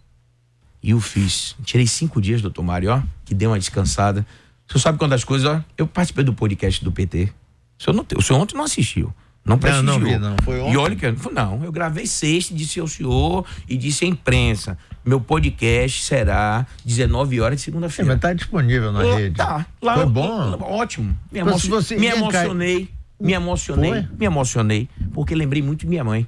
E 0.82 0.90
eu 0.90 1.00
fiz. 1.00 1.54
Tirei 1.64 1.86
cinco 1.86 2.20
dias, 2.20 2.40
doutor 2.40 2.62
Mário, 2.62 2.90
ó, 2.90 3.02
que 3.24 3.34
deu 3.34 3.50
uma 3.50 3.58
descansada. 3.58 4.26
O 4.68 4.72
senhor 4.72 4.80
sabe 4.82 4.98
quantas 4.98 5.24
coisas, 5.24 5.46
ó? 5.50 5.62
Eu 5.76 5.86
participei 5.86 6.24
do 6.24 6.32
podcast 6.32 6.82
do 6.84 6.92
PT. 6.92 7.32
O 7.78 7.82
senhor, 7.82 7.96
não, 7.96 8.06
o 8.16 8.22
senhor 8.22 8.38
ontem 8.40 8.56
não 8.56 8.64
assistiu. 8.64 9.12
Não 9.44 9.58
prestigiou. 9.58 9.98
Não, 9.98 9.98
não, 9.98 10.06
vi, 10.06 10.18
não. 10.18 10.36
Foi 10.44 10.60
ontem? 10.60 10.72
E 10.72 10.76
olha 10.76 10.96
que. 10.96 11.06
Não, 11.32 11.64
eu 11.64 11.72
gravei 11.72 12.06
sexta, 12.06 12.54
disse 12.54 12.78
ao 12.78 12.86
senhor 12.86 13.46
e 13.68 13.76
disse 13.76 14.04
à 14.04 14.08
imprensa. 14.08 14.78
Meu 15.04 15.20
podcast 15.20 16.02
será 16.02 16.66
19 16.84 17.40
horas 17.40 17.58
de 17.58 17.64
segunda-feira. 17.64 18.12
É, 18.12 18.14
mas 18.14 18.20
tá 18.20 18.32
disponível 18.34 18.92
na 18.92 19.02
rede. 19.02 19.36
Tá. 19.36 19.66
Lá, 19.80 19.94
Foi 19.96 20.06
bom? 20.06 20.58
Ótimo. 20.60 21.16
Me, 21.32 21.40
emo 21.40 21.58
você, 21.58 21.96
me 21.96 22.06
emocionei. 22.06 22.90
Me 23.18 23.32
emocionei. 23.32 24.06
Me 24.18 24.26
emocionei. 24.26 24.88
Porque 25.12 25.34
lembrei 25.34 25.62
muito 25.62 25.80
de 25.80 25.86
minha 25.86 26.04
mãe. 26.04 26.26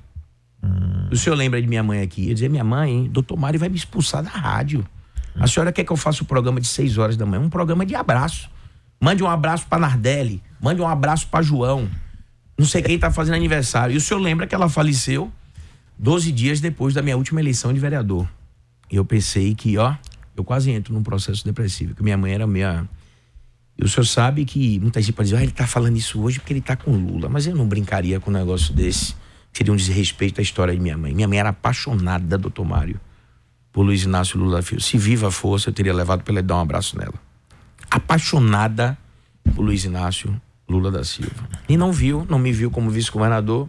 Hum. 0.62 1.08
O 1.10 1.16
senhor 1.16 1.36
lembra 1.36 1.60
de 1.60 1.66
minha 1.66 1.82
mãe 1.82 2.00
aqui? 2.00 2.28
Eu 2.28 2.34
dizia, 2.34 2.48
minha 2.48 2.64
mãe, 2.64 3.08
doutor 3.10 3.36
Mário 3.36 3.58
vai 3.58 3.68
me 3.68 3.76
expulsar 3.76 4.22
da 4.22 4.30
rádio. 4.30 4.86
Hum. 5.36 5.40
A 5.42 5.46
senhora 5.46 5.72
quer 5.72 5.84
que 5.84 5.92
eu 5.92 5.96
faça 5.96 6.22
o 6.22 6.24
um 6.24 6.26
programa 6.26 6.60
de 6.60 6.66
6 6.66 6.98
horas 6.98 7.16
da 7.16 7.26
manhã? 7.26 7.42
Um 7.42 7.50
programa 7.50 7.84
de 7.84 7.94
abraço. 7.94 8.50
Mande 9.00 9.22
um 9.22 9.28
abraço 9.28 9.66
para 9.66 9.80
Nardelli. 9.80 10.42
Mande 10.60 10.80
um 10.80 10.86
abraço 10.86 11.26
para 11.28 11.42
João. 11.42 11.88
Não 12.56 12.66
sei 12.66 12.82
quem 12.82 12.98
tá 12.98 13.10
fazendo 13.10 13.34
aniversário. 13.34 13.94
E 13.94 13.96
o 13.96 14.00
senhor 14.00 14.20
lembra 14.20 14.46
que 14.46 14.54
ela 14.54 14.68
faleceu 14.68 15.32
12 15.98 16.30
dias 16.30 16.60
depois 16.60 16.94
da 16.94 17.02
minha 17.02 17.16
última 17.16 17.40
eleição 17.40 17.72
de 17.72 17.80
vereador. 17.80 18.28
E 18.90 18.96
eu 18.96 19.04
pensei 19.04 19.54
que, 19.54 19.78
ó, 19.78 19.94
eu 20.36 20.44
quase 20.44 20.70
entro 20.70 20.92
num 20.92 21.02
processo 21.02 21.44
depressivo, 21.44 21.94
que 21.94 22.02
minha 22.02 22.16
mãe 22.16 22.32
era 22.32 22.46
minha. 22.46 22.88
E 23.76 23.84
o 23.84 23.88
senhor 23.88 24.04
sabe 24.04 24.44
que 24.44 24.78
muita 24.78 25.00
gente 25.00 25.14
pode 25.14 25.30
dizer, 25.30 25.40
ah, 25.40 25.42
ele 25.42 25.52
tá 25.52 25.66
falando 25.66 25.96
isso 25.96 26.20
hoje 26.20 26.38
porque 26.38 26.52
ele 26.52 26.60
tá 26.60 26.76
com 26.76 26.92
Lula. 26.92 27.28
Mas 27.28 27.46
eu 27.46 27.56
não 27.56 27.66
brincaria 27.66 28.20
com 28.20 28.30
um 28.30 28.34
negócio 28.34 28.74
desse. 28.74 29.14
Seria 29.52 29.72
um 29.72 29.76
desrespeito 29.76 30.40
à 30.40 30.42
história 30.42 30.74
de 30.74 30.80
minha 30.80 30.96
mãe. 30.96 31.14
Minha 31.14 31.28
mãe 31.28 31.38
era 31.38 31.50
apaixonada, 31.50 32.38
doutor 32.38 32.64
Mário, 32.64 33.00
por 33.72 33.82
Luiz 33.82 34.02
Inácio 34.02 34.38
Lula 34.38 34.56
da 34.56 34.62
Filho. 34.62 34.80
Se 34.80 34.96
viva 34.96 35.28
a 35.28 35.30
força, 35.30 35.70
eu 35.70 35.74
teria 35.74 35.92
levado 35.92 36.22
para 36.22 36.32
ele 36.32 36.42
dar 36.42 36.56
um 36.56 36.60
abraço 36.60 36.98
nela. 36.98 37.14
Apaixonada 37.90 38.96
por 39.54 39.62
Luiz 39.62 39.84
Inácio 39.84 40.40
Lula 40.68 40.90
da 40.90 41.04
Silva. 41.04 41.48
E 41.68 41.76
não 41.76 41.92
viu, 41.92 42.26
não 42.28 42.38
me 42.38 42.52
viu 42.52 42.70
como 42.70 42.90
vice-governador, 42.90 43.68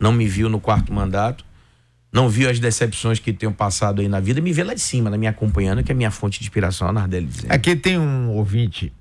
não 0.00 0.12
me 0.12 0.26
viu 0.26 0.48
no 0.48 0.60
quarto 0.60 0.92
mandato 0.92 1.44
não 2.14 2.28
viu 2.28 2.48
as 2.48 2.60
decepções 2.60 3.18
que 3.18 3.32
tenho 3.32 3.50
passado 3.50 4.00
aí 4.00 4.06
na 4.06 4.20
vida, 4.20 4.40
me 4.40 4.52
vê 4.52 4.62
lá 4.62 4.72
de 4.72 4.80
cima, 4.80 5.10
na 5.10 5.18
minha 5.18 5.32
acompanhando, 5.32 5.82
que 5.82 5.90
é 5.90 5.94
minha 5.96 6.12
fonte 6.12 6.38
de 6.38 6.44
inspiração, 6.44 6.86
a 6.86 6.92
Nardelli 6.92 7.26
dizendo. 7.26 7.50
Aqui 7.50 7.74
tem 7.74 7.98
um 7.98 8.30
ouvinte 8.30 8.92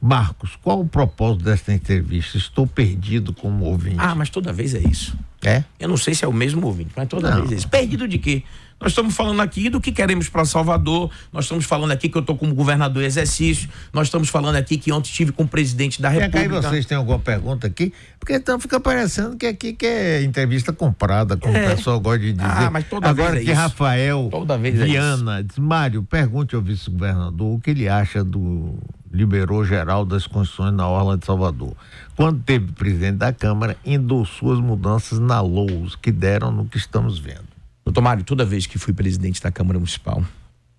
Marcos, 0.00 0.56
qual 0.62 0.80
o 0.80 0.86
propósito 0.88 1.44
desta 1.44 1.72
entrevista? 1.74 2.38
Estou 2.38 2.66
perdido 2.66 3.32
como 3.34 3.64
ouvinte. 3.66 3.96
Ah, 3.98 4.14
mas 4.14 4.30
toda 4.30 4.52
vez 4.52 4.74
é 4.74 4.78
isso. 4.80 5.16
É? 5.42 5.62
Eu 5.78 5.88
não 5.88 5.96
sei 5.96 6.14
se 6.14 6.24
é 6.24 6.28
o 6.28 6.32
mesmo 6.32 6.66
ouvinte, 6.66 6.90
mas 6.96 7.08
toda 7.08 7.30
Não. 7.30 7.38
vez 7.40 7.52
é 7.52 7.54
isso. 7.56 7.68
Perdido 7.68 8.06
de 8.08 8.18
quê? 8.18 8.42
Nós 8.80 8.92
estamos 8.92 9.14
falando 9.14 9.40
aqui 9.40 9.68
do 9.68 9.78
que 9.78 9.92
queremos 9.92 10.26
para 10.30 10.42
Salvador, 10.46 11.10
nós 11.30 11.44
estamos 11.44 11.66
falando 11.66 11.90
aqui 11.90 12.08
que 12.08 12.16
eu 12.16 12.20
estou 12.22 12.34
como 12.34 12.54
governador 12.54 13.02
em 13.02 13.06
exercício, 13.06 13.68
nós 13.92 14.06
estamos 14.06 14.30
falando 14.30 14.56
aqui 14.56 14.78
que 14.78 14.90
ontem 14.90 15.10
estive 15.10 15.32
com 15.32 15.42
o 15.42 15.48
presidente 15.48 16.00
da 16.00 16.08
E 16.14 16.16
aí 16.16 16.22
República. 16.30 16.62
vocês 16.62 16.86
têm 16.86 16.96
alguma 16.96 17.18
pergunta 17.18 17.66
aqui? 17.66 17.92
Porque 18.18 18.32
então 18.34 18.58
fica 18.58 18.80
parecendo 18.80 19.36
que 19.36 19.46
aqui 19.46 19.74
que 19.74 19.84
é 19.84 20.22
entrevista 20.22 20.72
comprada, 20.72 21.36
como 21.36 21.54
É. 21.54 21.66
o 21.72 21.76
pessoal 21.76 22.00
gosta 22.00 22.20
de 22.20 22.32
dizer. 22.32 22.44
Ah, 22.46 22.70
mas 22.70 22.86
toda 22.88 23.06
Agora 23.06 23.32
vez 23.32 23.42
é 23.42 23.44
que 23.44 23.52
isso. 23.52 23.60
Rafael 23.60 24.28
Toda 24.30 24.56
vez 24.56 24.80
é 24.80 24.84
Viana 24.86 25.44
diz, 25.44 25.58
Mário, 25.58 26.02
pergunte 26.02 26.54
ao 26.54 26.62
vice-governador 26.62 27.56
o 27.56 27.60
que 27.60 27.70
ele 27.70 27.86
acha 27.86 28.24
do 28.24 28.78
liberou 29.10 29.64
geral 29.64 30.04
das 30.04 30.26
condições 30.26 30.72
na 30.72 30.86
Orla 30.88 31.18
de 31.18 31.26
Salvador. 31.26 31.74
Quando 32.16 32.42
teve 32.42 32.72
presidente 32.72 33.16
da 33.16 33.32
Câmara, 33.32 33.76
endossou 33.84 34.52
as 34.52 34.60
mudanças 34.60 35.18
na 35.18 35.40
LOUS, 35.40 35.96
que 35.96 36.12
deram 36.12 36.52
no 36.52 36.66
que 36.66 36.78
estamos 36.78 37.18
vendo. 37.18 37.48
Doutor 37.84 38.00
Mário, 38.00 38.22
toda 38.22 38.44
vez 38.44 38.66
que 38.66 38.78
fui 38.78 38.92
presidente 38.92 39.42
da 39.42 39.50
Câmara 39.50 39.78
Municipal, 39.78 40.22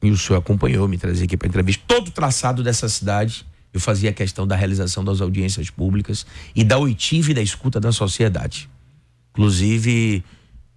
e 0.01 0.09
o 0.09 0.17
senhor 0.17 0.39
acompanhou, 0.39 0.87
me 0.87 0.97
trazia 0.97 1.25
aqui 1.25 1.35
para 1.35 1.47
entrevista, 1.47 1.83
todo 1.85 2.07
o 2.07 2.11
traçado 2.11 2.63
dessa 2.63 2.87
cidade, 2.87 3.45
eu 3.73 3.79
fazia 3.79 4.11
questão 4.11 4.47
da 4.47 4.55
realização 4.55 5.03
das 5.03 5.21
audiências 5.21 5.69
públicas 5.69 6.25
e 6.55 6.63
da 6.63 6.77
oitiva 6.77 7.31
e 7.31 7.33
da 7.33 7.41
escuta 7.41 7.79
da 7.79 7.91
sociedade. 7.91 8.69
Inclusive 9.31 10.23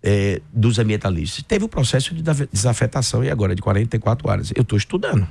eh, 0.02 0.40
dos 0.52 0.78
ambientalistas. 0.78 1.42
Teve 1.42 1.64
o 1.64 1.68
processo 1.68 2.14
de 2.14 2.22
desafetação 2.52 3.24
e 3.24 3.30
agora 3.30 3.54
de 3.54 3.62
44 3.62 4.28
horas. 4.28 4.52
Eu 4.54 4.62
estou 4.62 4.76
estudando. 4.76 5.26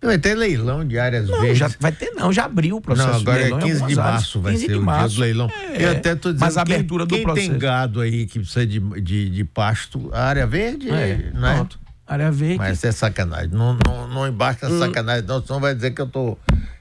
Vai 0.00 0.16
ter 0.16 0.34
leilão 0.36 0.86
de 0.86 0.96
áreas 0.98 1.28
Não, 1.28 1.40
verdes. 1.40 1.58
já 1.58 1.68
vai 1.80 1.90
ter 1.90 2.12
não, 2.12 2.32
já 2.32 2.44
abriu 2.44 2.76
o 2.76 2.80
processo 2.80 3.08
Não, 3.08 3.16
agora 3.16 3.42
é 3.42 3.50
em 3.50 3.58
15 3.58 3.84
de 3.86 3.94
março 3.96 4.40
vai 4.40 4.52
15 4.52 4.66
ser 4.66 4.72
de 4.72 4.78
o 4.78 4.82
março. 4.82 5.08
dia 5.08 5.16
do 5.16 5.20
leilão. 5.22 5.50
É, 5.50 5.84
Eu 5.84 5.90
até 5.90 6.14
tô 6.14 6.28
dizendo 6.32 6.40
mas 6.46 6.56
a 6.56 6.64
quem- 6.64 6.74
abertura 6.76 7.04
do 7.04 7.14
quem 7.16 7.24
processo. 7.24 7.50
tem 7.50 7.58
gado 7.58 8.00
aí 8.00 8.26
que 8.26 8.38
precisa 8.38 8.64
de, 8.64 8.78
de, 9.00 9.28
de 9.30 9.44
pasto, 9.44 10.08
a 10.12 10.22
área 10.24 10.46
verde, 10.46 10.88
É, 10.88 11.30
não 11.34 11.48
é? 11.48 11.54
pronto. 11.56 11.80
Área 12.06 12.30
verde. 12.30 12.58
Mas 12.58 12.82
é 12.84 12.92
sacanagem. 12.92 13.50
Não, 13.50 13.76
não, 13.86 14.08
não 14.08 14.26
embarca 14.28 14.68
Hum. 14.68 14.78
na 14.78 14.86
sacanagem, 14.86 15.24
não, 15.26 15.42
senão 15.44 15.58
vai 15.60 15.74
dizer 15.74 15.90
que 15.90 16.00
eu 16.00 16.06
tô. 16.06 16.38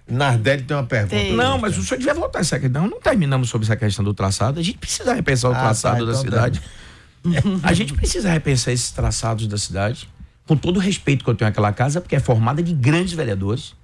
Nardelli 0.08 0.62
tem 0.62 0.78
uma 0.78 0.84
pergunta. 0.86 1.16
Tem. 1.16 1.36
Não, 1.36 1.58
mas 1.58 1.78
o 1.78 1.84
senhor 1.84 1.98
devia 1.98 2.14
voltar 2.14 2.40
essa 2.40 2.58
questão. 2.60 2.88
Não 2.88 3.02
terminamos 3.02 3.50
sobre 3.50 3.66
essa 3.66 3.76
questão 3.76 4.06
do 4.06 4.14
traçado. 4.14 4.60
A 4.60 4.64
gente 4.64 4.78
precisa 4.78 5.14
repensar 5.14 5.50
o 5.50 5.54
Ah, 5.54 5.60
traçado 5.60 5.98
tá, 6.00 6.06
da 6.06 6.12
então 6.12 6.22
cidade. 6.22 6.62
A 7.64 7.74
gente 7.74 7.94
precisa 7.94 8.30
repensar 8.30 8.72
esses 8.72 8.92
traçados 8.92 9.48
da 9.48 9.58
cidade. 9.58 10.08
Com 10.48 10.58
todo 10.58 10.78
o 10.78 10.80
respeito 10.80 11.24
que 11.24 11.30
eu 11.30 11.36
tenho 11.36 11.50
àquela 11.50 11.72
casa, 11.72 12.02
porque 12.02 12.16
é 12.16 12.20
formada 12.20 12.64
de 12.64 12.74
grandes 12.74 13.14
vereadores. 13.14 13.76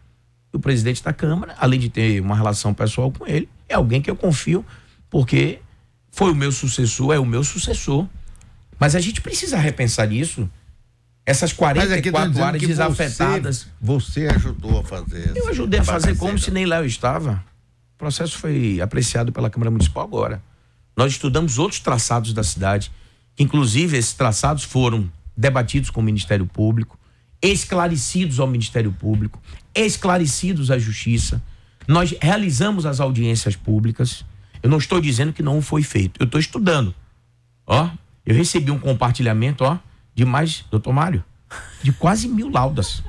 E 0.52 0.58
o 0.58 0.60
presidente 0.60 1.04
da 1.04 1.14
Câmara, 1.14 1.56
além 1.60 1.80
de 1.80 1.90
ter 1.90 2.22
uma 2.22 2.36
relação 2.36 2.74
pessoal 2.74 3.12
com 3.12 3.28
ele, 3.28 3.50
é 3.68 3.76
alguém 3.76 4.02
que 4.02 4.10
eu 4.10 4.16
confio, 4.16 4.66
porque 5.10 5.60
foi 6.12 6.32
o 6.32 6.36
meu 6.36 6.52
sucessor, 6.52 7.14
é 7.14 7.20
o 7.20 7.26
meu 7.26 7.44
sucessor. 7.44 8.08
Mas 8.80 8.96
a 8.96 9.00
gente 9.00 9.22
precisa 9.22 9.58
repensar 9.58 10.12
isso. 10.12 10.50
Essas 11.26 11.54
Mas 11.58 11.92
aqui 11.92 12.12
tô 12.12 12.18
44 12.18 12.32
dizendo 12.32 12.46
áreas 12.46 12.64
desafetadas. 12.64 13.68
Você, 13.82 14.28
você 14.28 14.36
ajudou 14.36 14.80
a 14.80 14.84
fazer. 14.84 15.32
Eu 15.36 15.50
ajudei 15.50 15.80
a 15.80 15.84
fazer 15.84 16.18
como 16.18 16.38
se 16.38 16.52
nem 16.52 16.66
lá 16.66 16.78
eu 16.78 16.86
estava. 16.86 17.44
O 17.96 17.98
processo 17.98 18.38
foi 18.38 18.82
apreciado 18.82 19.32
pela 19.32 19.50
Câmara 19.50 19.72
Municipal 19.72 20.04
agora. 20.04 20.42
Nós 20.96 21.14
estudamos 21.14 21.58
outros 21.58 21.80
traçados 21.80 22.34
da 22.34 22.44
cidade, 22.44 22.92
que 23.36 23.44
inclusive 23.44 23.98
esses 23.98 24.14
traçados 24.14 24.64
foram 24.64 25.10
debatidos 25.36 25.90
com 25.90 26.02
o 26.02 26.04
Ministério 26.04 26.46
Público, 26.46 26.98
esclarecidos 27.42 28.40
ao 28.40 28.48
Ministério 28.48 28.92
Público, 28.92 29.42
esclarecidos 29.76 30.72
à 30.72 30.78
Justiça. 30.78 31.42
Nós 31.88 32.16
realizamos 32.22 32.86
as 32.86 33.00
audiências 33.00 33.56
públicas. 33.56 34.26
Eu 34.62 34.70
não 34.70 34.78
estou 34.78 35.02
dizendo 35.02 35.34
que 35.34 35.44
não 35.44 35.62
foi 35.62 35.84
feito. 35.84 36.20
Eu 36.22 36.26
estou 36.26 36.40
estudando. 36.40 36.96
Ó, 37.68 37.90
eu 38.26 38.36
recebi 38.36 38.72
um 38.72 38.80
compartilhamento, 38.80 39.64
ó, 39.64 39.78
de 40.16 40.24
mais, 40.24 40.64
doutor 40.72 40.94
Mário, 40.94 41.24
de 41.82 41.92
quase 41.92 42.28
mil 42.28 42.50
laudas. 42.50 43.04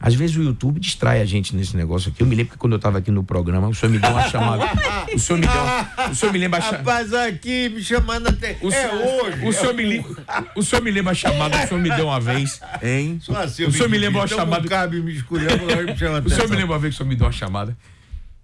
Às 0.00 0.14
vezes 0.14 0.36
o 0.36 0.42
YouTube 0.42 0.78
distrai 0.78 1.20
a 1.20 1.24
gente 1.24 1.56
nesse 1.56 1.76
negócio 1.76 2.10
aqui. 2.10 2.22
Eu 2.22 2.26
me 2.26 2.36
lembro 2.36 2.52
que 2.52 2.58
quando 2.58 2.74
eu 2.74 2.76
estava 2.76 2.98
aqui 2.98 3.10
no 3.10 3.24
programa, 3.24 3.66
o 3.68 3.74
senhor 3.74 3.90
me 3.90 3.98
deu 3.98 4.10
uma 4.10 4.28
chamada. 4.28 4.64
O 5.12 5.18
senhor 5.18 5.40
me 5.40 5.46
deu. 5.46 6.10
O 6.10 6.14
senhor 6.14 6.32
me 6.32 6.38
lembra 6.38 6.58
a 6.58 6.62
chamada. 6.62 6.78
Rapaz, 6.78 7.12
aqui 7.14 7.68
me 7.68 7.82
chamando 7.82 8.28
até. 8.28 8.56
O 8.62 8.68
é 8.68 8.70
senhor, 8.70 9.24
hoje. 9.24 9.46
O 9.46 9.52
senhor, 9.52 9.74
me 9.74 9.84
lembra, 9.84 10.24
o 10.54 10.62
senhor 10.62 10.82
me 10.82 10.90
lembra 10.92 11.10
a 11.12 11.14
chamada 11.14 11.58
que 11.58 11.64
o 11.64 11.68
senhor 11.68 11.80
me 11.82 11.90
deu 11.90 12.06
uma 12.06 12.20
vez, 12.20 12.60
hein? 12.80 13.18
Só 13.20 13.36
assim, 13.42 13.64
o 13.64 13.72
senhor 13.72 13.88
me 13.88 13.98
divido. 13.98 14.00
lembra 14.00 14.20
uma 14.20 14.26
Então, 14.26 14.38
chamada. 14.38 14.62
não 14.62 14.68
cabe 14.68 15.00
me 15.00 15.12
escolher, 15.14 15.50
me 15.60 15.96
chama 15.96 16.18
O 16.24 16.30
senhor 16.30 16.48
me 16.48 16.56
lembra 16.56 16.72
uma 16.74 16.78
vez 16.78 16.94
que 16.94 16.96
o 16.96 16.98
senhor 16.98 17.08
me 17.08 17.16
deu 17.16 17.26
uma 17.26 17.32
chamada? 17.32 17.76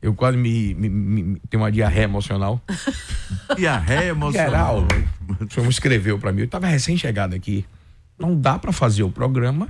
Eu 0.03 0.12
quase 0.12 0.37
me, 0.37 0.75
me, 0.75 0.88
me, 0.88 1.23
me 1.23 1.40
tenho 1.49 1.62
uma 1.62 1.71
diarreia 1.73 2.05
emocional. 2.05 2.61
Diarreia 3.57 4.09
emocional. 4.11 4.87
Geral. 4.87 4.88
O 5.40 5.51
senhor 5.53 5.64
me 5.64 5.71
escreveu 5.71 6.19
pra 6.19 6.33
mim. 6.33 6.43
Eu 6.43 6.49
tava 6.49 6.67
recém-chegado 6.67 7.35
aqui. 7.35 7.64
Não 8.19 8.38
dá 8.38 8.59
pra 8.59 8.73
fazer 8.73 9.03
o 9.03 9.11
programa 9.11 9.69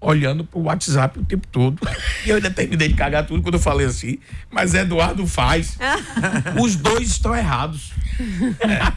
olhando 0.00 0.44
pro 0.44 0.60
WhatsApp 0.60 1.18
o 1.18 1.24
tempo 1.24 1.46
todo. 1.48 1.78
E 2.24 2.30
eu 2.30 2.36
ainda 2.36 2.50
terminei 2.50 2.88
de 2.88 2.94
cagar 2.94 3.26
tudo 3.26 3.42
quando 3.42 3.54
eu 3.54 3.60
falei 3.60 3.86
assim. 3.86 4.18
Mas 4.50 4.72
Eduardo 4.74 5.26
faz. 5.26 5.76
Os 6.60 6.74
dois 6.76 7.10
estão 7.10 7.36
errados. 7.36 7.92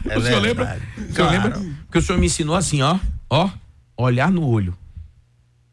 É 0.06 0.18
o 0.18 0.22
senhor 0.22 0.40
lembra? 0.40 0.78
O 0.96 1.00
senhor 1.00 1.14
Claro. 1.14 1.32
lembra 1.32 1.60
que 1.90 1.98
o 1.98 2.02
senhor 2.02 2.18
me 2.18 2.26
ensinou 2.26 2.54
assim, 2.56 2.82
ó, 2.82 2.98
ó, 3.30 3.50
olhar 3.96 4.30
no 4.30 4.46
olho. 4.46 4.74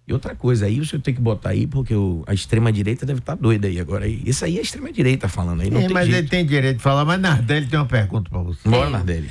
E 0.08 0.14
outra 0.14 0.36
coisa, 0.36 0.66
aí 0.66 0.80
o 0.82 0.86
senhor 0.86 1.02
tem 1.02 1.14
que 1.14 1.22
botar 1.22 1.52
aí, 1.52 1.66
porque 1.66 1.94
o- 1.96 2.24
a 2.28 2.34
extrema-direita 2.34 3.06
deve 3.06 3.20
estar 3.20 3.36
doida 3.36 3.68
aí 3.68 3.80
agora. 3.80 4.04
aí. 4.06 4.22
Isso 4.26 4.44
aí 4.44 4.58
é 4.58 4.60
a 4.60 4.62
extrema-direita 4.64 5.30
falando 5.30 5.62
aí, 5.62 5.70
não 5.70 5.80
É, 5.80 5.86
tem 5.86 5.94
mas 5.94 6.06
jeito. 6.08 6.18
ele 6.20 6.28
tem 6.28 6.46
direito 6.46 6.78
de 6.78 6.84
falar, 6.84 7.06
mas 7.06 7.22
Nardelli 7.22 7.68
tem 7.68 7.80
uma 7.80 7.86
pergunta 7.86 8.30
pra 8.30 8.40
você. 8.40 8.68
Bora, 8.68 8.90
Nardelli. 8.90 9.30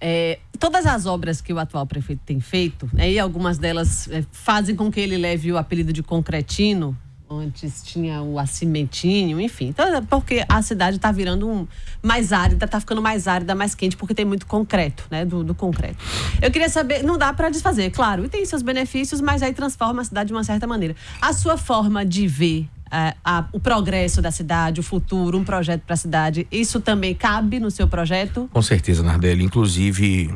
É, 0.00 0.38
todas 0.58 0.86
as 0.86 1.06
obras 1.06 1.40
que 1.40 1.52
o 1.52 1.58
atual 1.58 1.86
prefeito 1.86 2.20
tem 2.24 2.40
feito, 2.40 2.88
né, 2.92 3.10
e 3.10 3.18
algumas 3.18 3.58
delas 3.58 4.08
é, 4.10 4.24
fazem 4.30 4.76
com 4.76 4.90
que 4.90 5.00
ele 5.00 5.16
leve 5.16 5.52
o 5.52 5.58
apelido 5.58 5.92
de 5.92 6.02
concretino. 6.02 6.96
Antes 7.30 7.82
tinha 7.82 8.22
o 8.22 8.38
acimentinho, 8.38 9.38
enfim. 9.38 9.66
Então, 9.66 9.94
é 9.94 10.00
porque 10.00 10.42
a 10.48 10.62
cidade 10.62 10.96
está 10.96 11.12
virando 11.12 11.46
um, 11.46 11.68
mais 12.02 12.32
árida, 12.32 12.64
está 12.64 12.80
ficando 12.80 13.02
mais 13.02 13.28
árida, 13.28 13.54
mais 13.54 13.74
quente, 13.74 13.98
porque 13.98 14.14
tem 14.14 14.24
muito 14.24 14.46
concreto, 14.46 15.04
né? 15.10 15.26
Do, 15.26 15.44
do 15.44 15.54
concreto. 15.54 16.02
Eu 16.40 16.50
queria 16.50 16.70
saber, 16.70 17.02
não 17.02 17.18
dá 17.18 17.30
para 17.34 17.50
desfazer, 17.50 17.90
claro, 17.90 18.24
e 18.24 18.30
tem 18.30 18.46
seus 18.46 18.62
benefícios, 18.62 19.20
mas 19.20 19.42
aí 19.42 19.52
transforma 19.52 20.00
a 20.00 20.04
cidade 20.06 20.28
de 20.28 20.32
uma 20.32 20.42
certa 20.42 20.66
maneira. 20.66 20.96
A 21.20 21.34
sua 21.34 21.58
forma 21.58 22.02
de 22.02 22.26
ver 22.26 22.66
é, 22.92 23.14
a- 23.24 23.48
o 23.52 23.60
progresso 23.60 24.20
da 24.22 24.30
cidade, 24.30 24.80
o 24.80 24.82
futuro, 24.82 25.38
um 25.38 25.44
projeto 25.44 25.82
para 25.82 25.94
a 25.94 25.96
cidade, 25.96 26.46
isso 26.50 26.80
também 26.80 27.14
cabe 27.14 27.58
no 27.60 27.70
seu 27.70 27.86
projeto? 27.88 28.48
Com 28.52 28.62
certeza, 28.62 29.02
Nardelli. 29.02 29.44
Inclusive, 29.44 30.34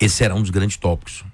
esse 0.00 0.14
será 0.16 0.34
um 0.34 0.40
dos 0.42 0.50
grandes 0.50 0.76
tópicos. 0.76 1.24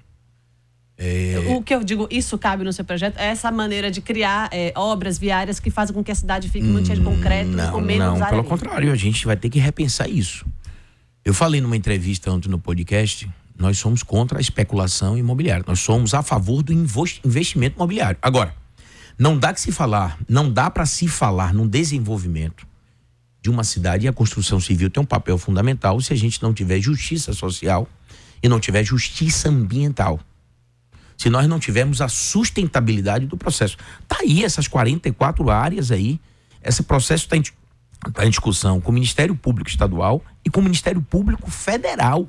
O 1.49 1.61
que 1.61 1.75
eu 1.75 1.83
digo, 1.83 2.07
isso 2.09 2.37
cabe 2.37 2.63
no 2.63 2.71
seu 2.71 2.85
projeto? 2.85 3.17
É 3.17 3.25
essa 3.25 3.51
maneira 3.51 3.91
de 3.91 3.99
criar 3.99 4.47
é, 4.51 4.71
obras 4.77 5.17
viárias 5.17 5.59
que 5.59 5.69
fazem 5.69 5.93
com 5.93 6.01
que 6.03 6.11
a 6.11 6.15
cidade 6.15 6.47
fique 6.49 6.65
muito 6.65 6.85
cheia 6.87 6.97
de 6.97 7.03
concreto, 7.03 7.49
Não, 7.49 7.71
com 7.73 7.81
menos 7.81 8.07
não, 8.07 8.15
área 8.15 8.27
pelo 8.29 8.43
contrário, 8.45 8.91
a 8.91 8.95
gente 8.95 9.25
vai 9.25 9.35
ter 9.35 9.49
que 9.49 9.59
repensar 9.59 10.07
isso. 10.09 10.45
Eu 11.23 11.33
falei 11.33 11.59
numa 11.59 11.75
entrevista 11.75 12.31
ontem 12.31 12.47
no 12.47 12.57
podcast, 12.59 13.29
nós 13.57 13.77
somos 13.77 14.03
contra 14.03 14.37
a 14.37 14.41
especulação 14.41 15.17
imobiliária, 15.17 15.65
nós 15.67 15.79
somos 15.81 16.13
a 16.13 16.21
favor 16.23 16.63
do 16.63 16.71
investimento 16.71 17.75
imobiliário. 17.75 18.17
Agora, 18.21 18.53
não 19.17 19.37
dá 19.37 19.53
que 19.53 19.61
se 19.61 19.71
falar, 19.71 20.17
não 20.27 20.51
dá 20.51 20.69
para 20.69 20.85
se 20.85 21.07
falar 21.07 21.53
num 21.53 21.67
desenvolvimento 21.67 22.67
de 23.41 23.49
uma 23.49 23.63
cidade 23.63 24.05
e 24.05 24.07
a 24.07 24.13
construção 24.13 24.59
civil 24.59 24.89
tem 24.89 25.01
um 25.01 25.05
papel 25.05 25.37
fundamental 25.37 26.01
se 26.01 26.11
a 26.11 26.15
gente 26.15 26.41
não 26.41 26.53
tiver 26.53 26.81
justiça 26.81 27.31
social 27.31 27.87
e 28.41 28.49
não 28.49 28.59
tiver 28.59 28.83
justiça 28.83 29.49
ambiental. 29.49 30.19
Se 31.17 31.29
nós 31.29 31.47
não 31.47 31.59
tivermos 31.59 32.01
a 32.01 32.09
sustentabilidade 32.09 33.25
do 33.25 33.37
processo. 33.37 33.77
Tá 34.07 34.17
aí 34.21 34.43
essas 34.43 34.67
44 34.67 35.49
áreas 35.49 35.91
aí, 35.91 36.19
esse 36.61 36.83
processo 36.83 37.23
está 37.23 37.37
em, 37.37 37.43
tá 38.11 38.25
em 38.25 38.29
discussão 38.29 38.81
com 38.81 38.91
o 38.91 38.93
Ministério 38.93 39.35
Público 39.35 39.69
Estadual 39.69 40.21
e 40.43 40.49
com 40.49 40.59
o 40.59 40.63
Ministério 40.63 41.01
Público 41.01 41.49
Federal. 41.49 42.27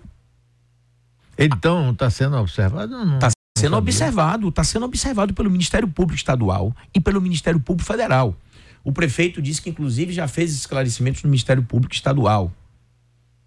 Então, 1.37 1.91
está 1.91 2.09
sendo 2.11 2.37
observado 2.37 2.95
ou 2.95 3.05
não? 3.05 3.15
Está 3.17 3.31
sendo 3.57 3.77
observado, 3.77 4.49
está 4.49 4.63
sendo 4.63 4.85
observado 4.85 5.33
pelo 5.33 5.51
Ministério 5.51 5.89
Público 5.89 6.19
Estadual 6.19 6.77
e 6.95 7.01
pelo 7.01 7.23
Ministério 7.23 7.59
Público 7.59 7.91
Federal. 7.91 8.37
O 8.85 8.93
prefeito 8.93 9.41
disse 9.41 9.63
que, 9.63 9.71
inclusive, 9.71 10.13
já 10.13 10.29
fez 10.29 10.55
esclarecimentos 10.55 11.23
no 11.23 11.31
Ministério 11.31 11.63
Público 11.63 11.95
Estadual. 11.95 12.53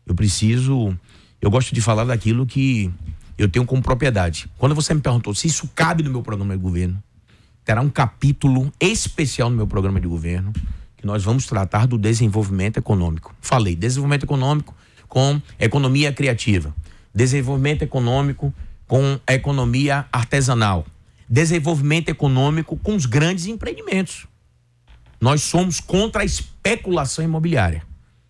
Eu 0.07 0.15
preciso. 0.15 0.97
Eu 1.39 1.51
gosto 1.51 1.75
de 1.75 1.79
falar 1.79 2.05
daquilo 2.05 2.45
que 2.47 2.91
eu 3.37 3.47
tenho 3.47 3.65
como 3.65 3.83
propriedade. 3.83 4.49
Quando 4.57 4.73
você 4.73 4.95
me 4.95 4.99
perguntou 4.99 5.33
se 5.35 5.45
isso 5.45 5.69
cabe 5.75 6.01
no 6.01 6.09
meu 6.09 6.23
programa 6.23 6.57
de 6.57 6.61
governo, 6.61 7.01
terá 7.63 7.79
um 7.79 7.89
capítulo 7.89 8.73
especial 8.79 9.49
no 9.51 9.55
meu 9.55 9.67
programa 9.67 10.01
de 10.01 10.07
governo 10.07 10.51
que 10.97 11.05
nós 11.05 11.23
vamos 11.23 11.45
tratar 11.45 11.85
do 11.85 11.99
desenvolvimento 11.99 12.77
econômico. 12.77 13.33
Falei, 13.39 13.75
desenvolvimento 13.75 14.23
econômico 14.23 14.75
com 15.07 15.39
economia 15.59 16.11
criativa, 16.11 16.75
desenvolvimento 17.13 17.83
econômico 17.83 18.53
com 18.89 19.19
a 19.27 19.35
economia 19.35 20.07
artesanal, 20.11 20.83
desenvolvimento 21.29 22.09
econômico 22.09 22.75
com 22.75 22.95
os 22.95 23.05
grandes 23.05 23.45
empreendimentos. 23.45 24.25
Nós 25.21 25.43
somos 25.43 25.79
contra 25.79 26.23
a 26.23 26.25
especulação 26.25 27.23
imobiliária, 27.23 27.83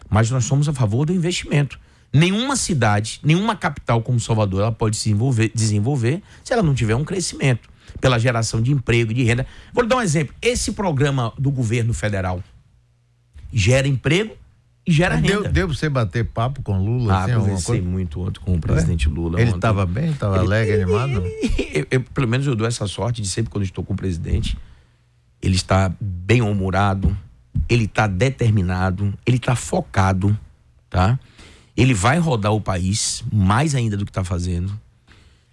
mas 0.10 0.30
nós 0.30 0.44
somos 0.44 0.68
a 0.68 0.74
favor 0.74 1.06
do 1.06 1.14
investimento. 1.14 1.80
Nenhuma 2.12 2.58
cidade, 2.58 3.22
nenhuma 3.24 3.56
capital 3.56 4.02
como 4.02 4.20
Salvador, 4.20 4.60
ela 4.64 4.72
pode 4.72 4.98
se 4.98 5.04
desenvolver, 5.06 5.50
desenvolver 5.56 6.22
se 6.44 6.52
ela 6.52 6.62
não 6.62 6.76
tiver 6.76 6.96
um 6.96 7.06
crescimento 7.06 7.70
pela 8.02 8.20
geração 8.20 8.62
de 8.62 8.74
emprego, 8.74 9.14
de 9.14 9.24
renda. 9.24 9.48
Vou 9.72 9.84
lhe 9.84 9.90
dar 9.90 9.96
um 9.96 10.02
exemplo. 10.02 10.36
Esse 10.42 10.74
programa 10.74 11.32
do 11.38 11.52
governo 11.52 11.94
federal 11.94 12.44
gera 13.54 13.88
emprego 13.88 14.36
e 14.90 14.92
gera 14.92 15.18
Deu, 15.18 15.38
renda. 15.38 15.50
deu 15.50 15.68
pra 15.68 15.76
você 15.78 15.88
bater 15.90 16.26
papo 16.26 16.62
com 16.64 16.78
Lula? 16.84 17.14
Ah, 17.14 17.24
assim, 17.26 17.34
conversei 17.34 17.82
muito 17.82 18.22
ontem 18.22 18.40
com 18.40 18.56
o 18.56 18.60
presidente 18.60 19.08
Lula. 19.08 19.40
Ele 19.40 19.52
estava 19.52 19.86
bem? 19.86 20.12
Estava 20.12 20.40
alegre, 20.40 20.82
animado? 20.82 21.24
Eu- 21.74 21.86
eu- 21.92 22.02
pelo 22.02 22.28
menos 22.28 22.48
eu 22.48 22.56
dou 22.56 22.66
essa 22.68 22.88
sorte 22.88 23.22
de 23.22 23.28
sempre 23.28 23.52
quando 23.52 23.64
estou 23.64 23.84
com 23.84 23.94
o 23.94 23.96
presidente, 23.96 24.58
ele 25.42 25.56
está 25.56 25.92
bem 26.02 26.42
humorado, 26.42 27.16
ele 27.70 27.86
está 27.86 28.08
determinado, 28.08 29.14
ele 29.26 29.38
está 29.38 29.56
focado, 29.56 30.38
tá? 30.90 31.20
Ele 31.78 31.94
vai 31.94 32.18
rodar 32.20 32.52
o 32.52 32.60
país 32.60 33.24
mais 33.32 33.74
ainda 33.76 33.96
do 33.96 34.06
que 34.06 34.12
está 34.12 34.24
fazendo. 34.24 34.78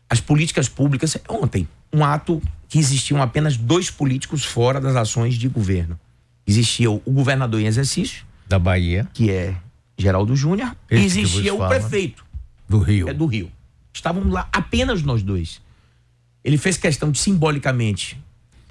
As 0.09 0.20
políticas 0.20 0.68
públicas 0.68 1.16
ontem 1.28 1.68
um 1.93 2.05
ato 2.05 2.43
que 2.68 2.78
existiam 2.78 3.22
apenas 3.22 3.57
dois 3.57 3.91
políticos 3.91 4.45
fora 4.45 4.80
das 4.80 4.97
ações 4.97 5.34
de 5.34 5.47
governo. 5.49 5.99
Existia 6.47 6.91
o 6.91 6.99
governador 7.07 7.61
em 7.61 7.66
exercício, 7.66 8.26
Da 8.49 8.59
Bahia, 8.59 9.09
que 9.12 9.30
é 9.30 9.57
Geraldo 9.99 10.36
Júnior, 10.36 10.76
e 10.90 10.94
Esse 10.97 11.20
existia 11.20 11.53
vos 11.53 11.61
o 11.61 11.68
fala. 11.68 11.80
prefeito 11.80 12.24
do 12.68 12.78
Rio. 12.78 13.09
é 13.09 13.14
do 13.14 13.26
Rio. 13.26 13.51
Estávamos 13.92 14.32
lá 14.32 14.49
apenas 14.53 15.03
nós 15.03 15.22
dois. 15.22 15.61
Ele 16.44 16.57
fez 16.59 16.76
questão 16.76 17.11
de 17.11 17.18
simbolicamente 17.18 18.18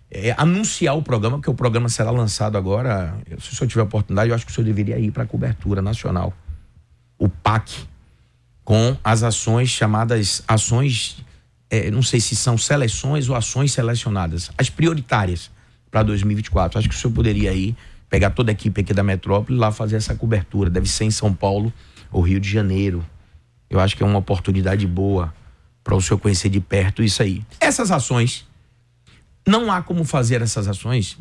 é, 0.10 0.34
anunciar 0.38 0.96
o 0.96 1.02
programa, 1.02 1.38
porque 1.38 1.50
o 1.50 1.54
programa 1.54 1.90
será 1.90 2.12
lançado 2.12 2.58
agora. 2.58 3.18
Se 3.40 3.52
o 3.52 3.56
senhor 3.56 3.68
tiver 3.68 3.82
oportunidade, 3.82 4.30
eu 4.30 4.36
acho 4.36 4.46
que 4.46 4.52
o 4.52 4.56
senhor 4.56 4.66
deveria 4.66 4.98
ir 4.98 5.12
para 5.12 5.24
a 5.24 5.26
cobertura 5.26 5.82
nacional. 5.82 6.32
O 7.18 7.28
PAC, 7.28 7.86
com 8.64 8.96
as 9.04 9.24
ações 9.24 9.70
chamadas 9.70 10.44
ações, 10.48 11.18
é, 11.70 11.90
não 11.92 12.02
sei 12.02 12.20
se 12.20 12.36
são 12.36 12.58
seleções 12.58 13.28
ou 13.30 13.36
ações 13.36 13.74
selecionadas, 13.74 14.52
as 14.58 14.70
prioritárias 14.70 15.52
para 15.92 16.04
2024. 16.04 16.80
Acho 16.80 16.88
que 16.88 16.96
o 16.96 16.98
senhor 16.98 17.14
poderia 17.14 17.52
ir, 17.54 17.76
pegar 18.16 18.30
toda 18.30 18.50
a 18.50 18.54
equipe 18.54 18.80
aqui 18.80 18.94
da 18.94 19.04
metrópole 19.04 19.58
e 19.58 19.60
lá 19.60 19.74
fazer 19.74 19.98
essa 19.98 20.16
cobertura. 20.16 20.70
Deve 20.70 20.88
ser 20.88 21.04
em 21.04 21.12
São 21.12 21.34
Paulo 21.34 21.74
ou 22.10 22.22
Rio 22.22 22.40
de 22.40 22.50
Janeiro. 22.50 23.06
Eu 23.70 23.78
acho 23.78 23.98
que 23.98 24.04
é 24.04 24.06
uma 24.06 24.20
oportunidade 24.20 24.88
boa 24.88 25.34
para 25.84 25.94
o 25.94 26.02
senhor 26.02 26.18
conhecer 26.18 26.48
de 26.48 26.62
perto 26.62 27.04
isso 27.04 27.22
aí. 27.22 27.44
Essas 27.60 27.92
ações, 27.92 28.48
não 29.46 29.70
há 29.70 29.82
como 29.82 30.06
fazer 30.06 30.42
essas 30.42 30.66
ações. 30.66 31.18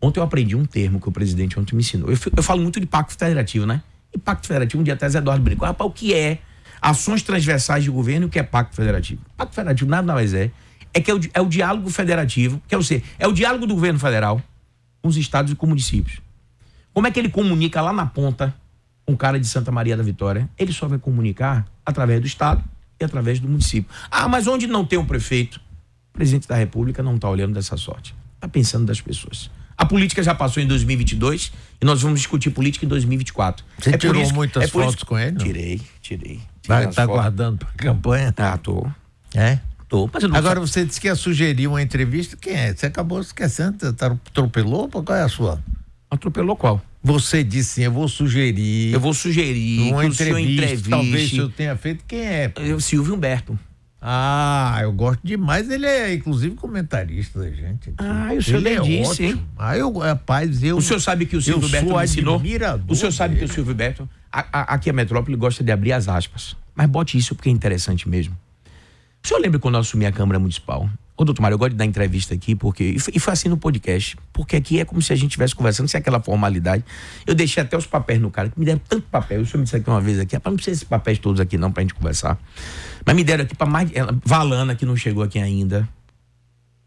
Ontem 0.00 0.20
eu 0.20 0.24
aprendi 0.24 0.56
um 0.56 0.64
termo 0.64 0.98
que 0.98 1.06
o 1.06 1.12
presidente 1.12 1.60
ontem 1.60 1.76
me 1.76 1.82
ensinou. 1.82 2.10
Eu, 2.10 2.16
eu 2.34 2.42
falo 2.42 2.62
muito 2.62 2.80
de 2.80 2.86
pacto 2.86 3.12
federativo, 3.12 3.66
né? 3.66 3.82
E 4.14 4.16
pacto 4.16 4.46
federativo, 4.46 4.80
um 4.80 4.84
dia 4.84 4.94
até 4.94 5.06
Zé 5.06 5.18
Eduardo 5.18 5.44
brincou. 5.44 5.68
Rapaz, 5.68 5.90
o 5.90 5.92
que 5.92 6.14
é 6.14 6.38
ações 6.80 7.22
transversais 7.22 7.84
de 7.84 7.90
governo 7.90 8.24
e 8.24 8.28
o 8.28 8.30
que 8.30 8.38
é 8.38 8.42
pacto 8.42 8.74
federativo? 8.74 9.20
Pacto 9.36 9.54
federativo 9.54 9.90
nada 9.90 10.14
mais 10.14 10.32
é. 10.32 10.50
É 10.94 11.00
que 11.02 11.10
é 11.10 11.14
o, 11.14 11.20
é 11.34 11.40
o 11.42 11.46
diálogo 11.46 11.90
federativo, 11.90 12.58
que 12.66 12.74
o, 12.74 12.82
ser, 12.82 13.04
é 13.18 13.28
o 13.28 13.32
diálogo 13.32 13.66
do 13.66 13.74
governo 13.74 13.98
federal 13.98 14.42
com 15.02 15.08
os 15.10 15.18
estados 15.18 15.52
e 15.52 15.54
com 15.54 15.66
municípios. 15.66 16.26
Como 16.98 17.06
é 17.06 17.12
que 17.12 17.20
ele 17.20 17.28
comunica 17.28 17.80
lá 17.80 17.92
na 17.92 18.06
ponta 18.06 18.52
com 19.06 19.12
o 19.12 19.16
cara 19.16 19.38
de 19.38 19.46
Santa 19.46 19.70
Maria 19.70 19.96
da 19.96 20.02
Vitória? 20.02 20.50
Ele 20.58 20.72
só 20.72 20.88
vai 20.88 20.98
comunicar 20.98 21.64
através 21.86 22.20
do 22.20 22.26
Estado 22.26 22.60
e 23.00 23.04
através 23.04 23.38
do 23.38 23.46
município. 23.46 23.88
Ah, 24.10 24.26
mas 24.26 24.48
onde 24.48 24.66
não 24.66 24.84
tem 24.84 24.98
um 24.98 25.04
prefeito? 25.04 25.60
O 26.12 26.14
presidente 26.14 26.48
da 26.48 26.56
República 26.56 27.00
não 27.00 27.14
está 27.14 27.30
olhando 27.30 27.54
dessa 27.54 27.76
sorte. 27.76 28.16
Está 28.34 28.48
pensando 28.48 28.84
das 28.84 29.00
pessoas. 29.00 29.48
A 29.76 29.86
política 29.86 30.24
já 30.24 30.34
passou 30.34 30.60
em 30.60 30.66
2022 30.66 31.52
e 31.80 31.84
nós 31.84 32.02
vamos 32.02 32.18
discutir 32.18 32.50
política 32.50 32.84
em 32.84 32.88
2024. 32.88 33.64
Você 33.78 33.92
por 33.92 33.98
tirou 33.98 34.20
isso- 34.20 34.34
muitas 34.34 34.68
por 34.68 34.82
fotos 34.82 35.04
com 35.04 35.16
ele, 35.16 35.30
não? 35.38 35.44
Tirei, 35.44 35.80
tirei. 36.02 36.40
Vai 36.66 36.88
estar 36.88 37.02
fotos. 37.06 37.14
guardando 37.22 37.58
para 37.58 37.68
campanha? 37.76 38.34
Ah, 38.36 38.58
tô. 38.58 38.84
É? 39.36 39.60
Tô. 39.88 40.10
Mas 40.12 40.24
eu 40.24 40.30
não 40.30 40.36
Agora 40.36 40.58
você 40.58 40.84
disse 40.84 41.00
que 41.00 41.06
ia 41.06 41.14
sugerir 41.14 41.68
uma 41.68 41.80
entrevista. 41.80 42.36
Quem 42.36 42.54
é? 42.54 42.74
Você 42.74 42.86
acabou 42.86 43.20
esquecendo? 43.20 43.76
Você 43.78 43.92
tá- 43.92 44.06
atropelou? 44.08 44.88
Qual 44.88 45.16
é 45.16 45.22
a 45.22 45.28
sua? 45.28 45.62
Atropelou 46.10 46.56
qual? 46.56 46.82
Você 47.02 47.44
disse 47.44 47.74
sim, 47.74 47.82
eu 47.84 47.92
vou 47.92 48.08
sugerir 48.08 48.92
Eu 48.92 49.00
vou 49.00 49.14
sugerir 49.14 49.92
uma 49.92 50.00
que 50.02 50.08
o 50.08 50.12
entrevista. 50.12 50.52
entreviste 50.52 50.90
Talvez 50.90 51.30
senhor 51.30 51.52
tenha 51.52 51.76
feito. 51.76 52.04
Quem 52.06 52.20
é? 52.20 52.52
eu, 52.56 52.80
Silvio 52.80 53.14
Humberto. 53.14 53.58
Ah, 54.00 54.78
eu 54.82 54.92
gosto 54.92 55.20
demais. 55.24 55.68
Ele 55.70 55.86
é, 55.86 56.14
inclusive, 56.14 56.54
comentarista 56.54 57.40
da 57.40 57.50
gente. 57.50 57.90
aqui. 57.90 57.94
Ah, 57.98 58.32
e 58.34 58.38
o 58.38 58.42
senhor 58.42 58.58
é 58.66 58.78
nem 58.78 58.82
disse, 58.82 59.10
ótimo. 59.10 59.28
hein? 59.28 59.44
Ah, 59.58 59.76
eu, 59.76 59.92
rapaz, 59.98 60.62
eu. 60.62 60.76
O 60.76 60.82
senhor 60.82 61.00
sabe 61.00 61.26
que 61.26 61.36
o 61.36 61.42
Silvio 61.42 61.62
eu 61.64 61.68
Humberto 61.68 61.96
me 61.96 62.04
ensinou? 62.04 62.42
O 62.88 62.94
senhor 62.94 63.12
sabe 63.12 63.34
que 63.34 63.40
dele. 63.40 63.50
o 63.50 63.54
Silvio 63.54 63.72
Humberto, 63.72 64.08
aqui 64.32 64.90
a 64.90 64.92
Metrópole 64.92 65.36
gosta 65.36 65.64
de 65.64 65.72
abrir 65.72 65.92
as 65.92 66.08
aspas. 66.08 66.56
Mas 66.74 66.88
bote 66.88 67.18
isso 67.18 67.34
porque 67.34 67.48
é 67.48 67.52
interessante 67.52 68.08
mesmo. 68.08 68.36
O 69.24 69.26
senhor 69.26 69.40
lembra 69.40 69.58
quando 69.58 69.74
eu 69.74 69.80
assumi 69.80 70.06
a 70.06 70.12
Câmara 70.12 70.38
Municipal? 70.38 70.88
Ô, 71.18 71.24
doutor 71.24 71.42
Mário, 71.42 71.56
eu 71.56 71.58
gosto 71.58 71.72
de 71.72 71.76
dar 71.76 71.84
entrevista 71.84 72.32
aqui, 72.32 72.54
porque. 72.54 72.94
E 73.12 73.18
foi, 73.18 73.32
assim 73.32 73.48
no 73.48 73.56
podcast. 73.56 74.16
Porque 74.32 74.54
aqui 74.54 74.78
é 74.78 74.84
como 74.84 75.02
se 75.02 75.12
a 75.12 75.16
gente 75.16 75.30
estivesse 75.30 75.52
conversando, 75.52 75.88
sem 75.88 75.98
aquela 75.98 76.20
formalidade. 76.20 76.84
Eu 77.26 77.34
deixei 77.34 77.60
até 77.60 77.76
os 77.76 77.86
papéis 77.86 78.20
no 78.20 78.30
cara, 78.30 78.48
que 78.48 78.58
me 78.58 78.64
deram 78.64 78.80
tanto 78.88 79.02
papel. 79.08 79.40
O 79.40 79.44
senhor 79.44 79.58
me 79.58 79.64
disse 79.64 79.74
aqui 79.74 79.90
uma 79.90 80.00
vez 80.00 80.20
aqui, 80.20 80.36
rapaz, 80.36 80.52
não 80.52 80.56
precisa 80.56 80.76
desses 80.76 80.88
papéis 80.88 81.18
todos 81.18 81.40
aqui, 81.40 81.58
não, 81.58 81.72
pra 81.72 81.82
gente 81.82 81.92
conversar. 81.92 82.38
Mas 83.04 83.16
me 83.16 83.24
deram 83.24 83.42
aqui 83.42 83.56
pra 83.56 83.66
mais. 83.66 83.90
Ela, 83.92 84.16
Valana, 84.24 84.76
que 84.76 84.86
não 84.86 84.94
chegou 84.94 85.24
aqui 85.24 85.40
ainda. 85.40 85.88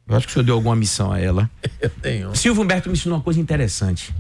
Eu 0.07 0.15
acho 0.15 0.27
que 0.27 0.32
o 0.32 0.34
senhor 0.34 0.45
deu 0.45 0.55
alguma 0.55 0.77
missão 0.77 1.11
a 1.11 1.19
ela. 1.19 1.51
Eu 1.82 1.89
tenho. 1.89 2.34
Silvio 2.34 2.63
Humberto 2.63 2.88
me 2.88 2.93
ensinou 2.93 3.17
uma 3.17 3.23
coisa 3.23 3.39
interessante. 3.39 4.15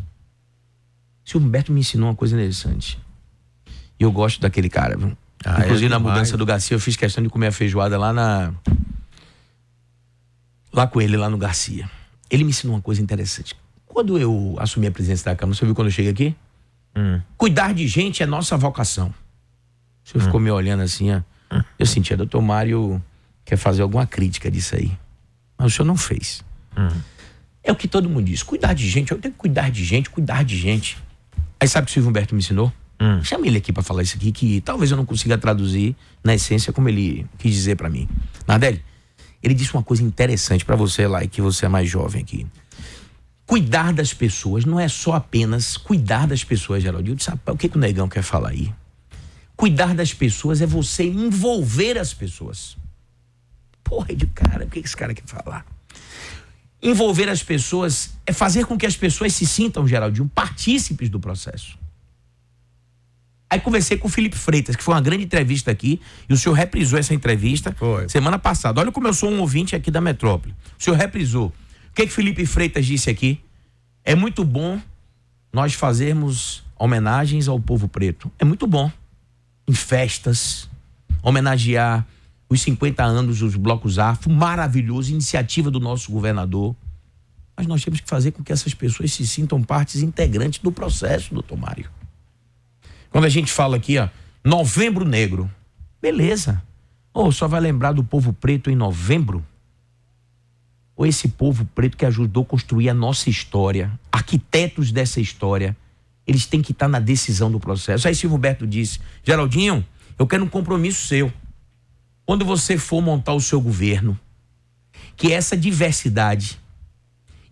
Silvio 1.23 1.47
Humberto 1.47 1.71
me 1.71 1.79
ensinou 1.79 2.09
uma 2.09 2.15
coisa 2.15 2.35
interessante. 2.35 2.99
E 3.97 4.03
eu 4.03 4.11
gosto 4.11 4.41
daquele 4.41 4.67
cara, 4.67 4.97
viu? 4.97 5.15
Ah, 5.45 5.61
Inclusive, 5.61 5.85
é 5.85 5.89
na 5.89 5.99
mudança 5.99 6.35
do 6.35 6.45
Garcia, 6.45 6.75
eu 6.75 6.79
fiz 6.79 6.97
questão 6.97 7.23
de 7.23 7.29
comer 7.29 7.47
a 7.47 7.51
feijoada 7.51 7.97
lá 7.97 8.11
na. 8.11 8.51
Lá 10.73 10.87
com 10.87 11.01
ele, 11.01 11.17
lá 11.17 11.29
no 11.29 11.37
Garcia. 11.37 11.89
Ele 12.29 12.43
me 12.43 12.51
ensinou 12.51 12.75
uma 12.75 12.81
coisa 12.81 13.01
interessante. 13.01 13.55
Quando 13.85 14.17
eu 14.17 14.55
assumi 14.57 14.87
a 14.87 14.91
presidência 14.91 15.25
da 15.25 15.35
Câmara, 15.35 15.57
você 15.57 15.65
viu 15.65 15.75
quando 15.75 15.87
eu 15.87 15.91
cheguei 15.91 16.11
aqui? 16.11 16.35
Hum. 16.95 17.19
Cuidar 17.37 17.73
de 17.73 17.87
gente 17.87 18.23
é 18.23 18.25
nossa 18.25 18.55
vocação. 18.55 19.13
O 20.03 20.09
senhor 20.09 20.23
ficou 20.23 20.39
me 20.39 20.49
olhando 20.49 20.81
assim, 20.81 21.11
ó. 21.11 21.21
Eu 21.77 21.85
sentia, 21.85 22.15
doutor 22.15 22.41
Mário 22.41 23.03
quer 23.43 23.57
fazer 23.57 23.81
alguma 23.81 24.07
crítica 24.07 24.49
disso 24.49 24.75
aí. 24.75 24.91
Mas 25.57 25.73
o 25.73 25.75
senhor 25.75 25.85
não 25.85 25.97
fez. 25.97 26.43
É 27.63 27.71
o 27.71 27.75
que 27.75 27.87
todo 27.87 28.09
mundo 28.09 28.23
diz. 28.23 28.41
Cuidar 28.41 28.73
de 28.73 28.89
gente, 28.89 29.11
eu 29.11 29.19
tenho 29.19 29.33
que 29.33 29.37
cuidar 29.37 29.69
de 29.69 29.83
gente, 29.83 30.09
cuidar 30.09 30.43
de 30.43 30.57
gente. 30.57 30.97
Aí 31.59 31.67
sabe 31.67 31.83
o 31.83 31.85
que 31.85 31.91
o 31.91 31.93
Silvio 31.93 32.09
Humberto 32.09 32.33
me 32.33 32.39
ensinou? 32.39 32.71
Chama 33.23 33.47
ele 33.47 33.57
aqui 33.57 33.73
pra 33.73 33.83
falar 33.83 34.03
isso 34.03 34.15
aqui, 34.15 34.31
que 34.31 34.61
talvez 34.61 34.91
eu 34.91 34.97
não 34.97 35.05
consiga 35.05 35.37
traduzir 35.37 35.95
na 36.23 36.35
essência 36.35 36.71
como 36.71 36.87
ele 36.87 37.25
quis 37.37 37.53
dizer 37.53 37.75
pra 37.75 37.89
mim. 37.89 38.07
Nardelli, 38.47 38.83
ele 39.41 39.53
disse 39.53 39.73
uma 39.73 39.83
coisa 39.83 40.03
interessante 40.03 40.63
pra 40.63 40.75
você 40.75 41.07
lá, 41.07 41.23
e 41.23 41.27
que 41.27 41.41
você 41.41 41.65
é 41.65 41.69
mais 41.69 41.89
jovem 41.89 42.21
aqui. 42.21 42.47
Cuidar 43.45 43.91
das 43.91 44.13
pessoas 44.13 44.63
não 44.63 44.79
é 44.79 44.87
só 44.87 45.13
apenas 45.13 45.75
cuidar 45.75 46.25
das 46.25 46.43
pessoas, 46.43 46.81
Geraldinho. 46.81 47.19
Sabe 47.19 47.41
o 47.47 47.57
que, 47.57 47.67
que 47.67 47.75
o 47.75 47.79
negão 47.79 48.07
quer 48.07 48.21
falar 48.21 48.49
aí? 48.49 48.73
Cuidar 49.57 49.93
das 49.93 50.13
pessoas 50.13 50.61
é 50.61 50.65
você 50.65 51.03
envolver 51.03 51.97
as 51.97 52.13
pessoas. 52.13 52.77
Porra 53.83 54.15
de 54.15 54.25
cara, 54.27 54.65
o 54.65 54.69
que 54.69 54.79
esse 54.79 54.95
cara 54.95 55.13
quer 55.13 55.25
falar? 55.25 55.65
Envolver 56.81 57.29
as 57.29 57.43
pessoas 57.43 58.11
é 58.25 58.31
fazer 58.31 58.65
com 58.65 58.77
que 58.77 58.85
as 58.85 58.95
pessoas 58.95 59.35
se 59.35 59.45
sintam, 59.45 59.87
Geraldinho, 59.87 60.31
partícipes 60.33 61.09
do 61.09 61.19
processo. 61.19 61.77
Aí 63.51 63.59
conversei 63.59 63.97
com 63.97 64.07
o 64.07 64.09
Felipe 64.09 64.37
Freitas, 64.37 64.77
que 64.77 64.81
foi 64.81 64.93
uma 64.93 65.01
grande 65.01 65.25
entrevista 65.25 65.69
aqui, 65.69 65.99
e 66.29 66.33
o 66.33 66.37
senhor 66.37 66.55
reprisou 66.55 66.97
essa 66.97 67.13
entrevista 67.13 67.75
Foi. 67.77 68.07
semana 68.07 68.39
passada. 68.39 68.79
Olha 68.79 68.93
como 68.93 69.09
eu 69.09 69.13
sou 69.13 69.29
um 69.29 69.41
ouvinte 69.41 69.75
aqui 69.75 69.91
da 69.91 69.99
Metrópole. 69.99 70.55
O 70.79 70.81
senhor 70.81 70.95
reprisou. 70.95 71.47
O 71.47 71.93
que, 71.93 72.07
que 72.07 72.13
Felipe 72.13 72.45
Freitas 72.45 72.85
disse 72.85 73.09
aqui? 73.09 73.41
É 74.05 74.15
muito 74.15 74.45
bom 74.45 74.79
nós 75.51 75.73
fazermos 75.73 76.63
homenagens 76.79 77.49
ao 77.49 77.59
povo 77.59 77.89
preto. 77.89 78.31
É 78.39 78.45
muito 78.45 78.65
bom. 78.65 78.89
Em 79.67 79.73
festas, 79.73 80.69
homenagear 81.21 82.07
os 82.47 82.61
50 82.61 83.03
anos 83.03 83.39
dos 83.39 83.57
blocos 83.57 83.99
afro, 83.99 84.31
maravilhoso, 84.31 85.11
iniciativa 85.11 85.69
do 85.69 85.81
nosso 85.81 86.09
governador. 86.09 86.73
Mas 87.57 87.67
nós 87.67 87.83
temos 87.83 87.99
que 87.99 88.09
fazer 88.09 88.31
com 88.31 88.41
que 88.41 88.53
essas 88.53 88.73
pessoas 88.73 89.11
se 89.11 89.27
sintam 89.27 89.61
partes 89.61 90.01
integrantes 90.01 90.61
do 90.61 90.71
processo, 90.71 91.33
doutor 91.33 91.57
Mário. 91.57 91.89
Quando 93.11 93.25
a 93.25 93.29
gente 93.29 93.51
fala 93.51 93.75
aqui, 93.75 93.97
ó, 93.97 94.07
novembro 94.43 95.05
negro. 95.05 95.51
Beleza. 96.01 96.63
Ou 97.13 97.29
só 97.31 97.45
vai 97.45 97.59
lembrar 97.59 97.91
do 97.91 98.03
povo 98.03 98.31
preto 98.31 98.71
em 98.71 98.75
novembro? 98.75 99.45
Ou 100.95 101.05
esse 101.05 101.27
povo 101.27 101.65
preto 101.75 101.97
que 101.97 102.05
ajudou 102.05 102.43
a 102.43 102.45
construir 102.45 102.89
a 102.89 102.93
nossa 102.93 103.29
história, 103.29 103.91
arquitetos 104.09 104.93
dessa 104.93 105.19
história, 105.19 105.75
eles 106.25 106.45
têm 106.45 106.61
que 106.61 106.71
estar 106.71 106.87
na 106.87 106.99
decisão 106.99 107.51
do 107.51 107.59
processo. 107.59 108.07
Aí 108.07 108.15
Silvio 108.15 108.37
Humberto 108.37 108.65
disse: 108.65 109.01
Geraldinho, 109.25 109.85
eu 110.17 110.25
quero 110.25 110.45
um 110.45 110.49
compromisso 110.49 111.05
seu. 111.05 111.31
Quando 112.25 112.45
você 112.45 112.77
for 112.77 113.01
montar 113.01 113.33
o 113.33 113.41
seu 113.41 113.59
governo, 113.59 114.17
que 115.17 115.33
essa 115.33 115.57
diversidade 115.57 116.60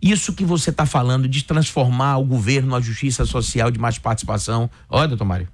Isso 0.00 0.32
que 0.32 0.44
você 0.44 0.70
está 0.70 0.86
falando 0.86 1.28
de 1.28 1.44
transformar 1.44 2.16
o 2.18 2.24
governo, 2.24 2.74
a 2.74 2.80
justiça 2.80 3.26
social 3.26 3.70
de 3.70 3.78
mais 3.78 3.98
participação. 3.98 4.70
Olha, 4.88 5.08
doutor 5.08 5.24
Mário, 5.24 5.48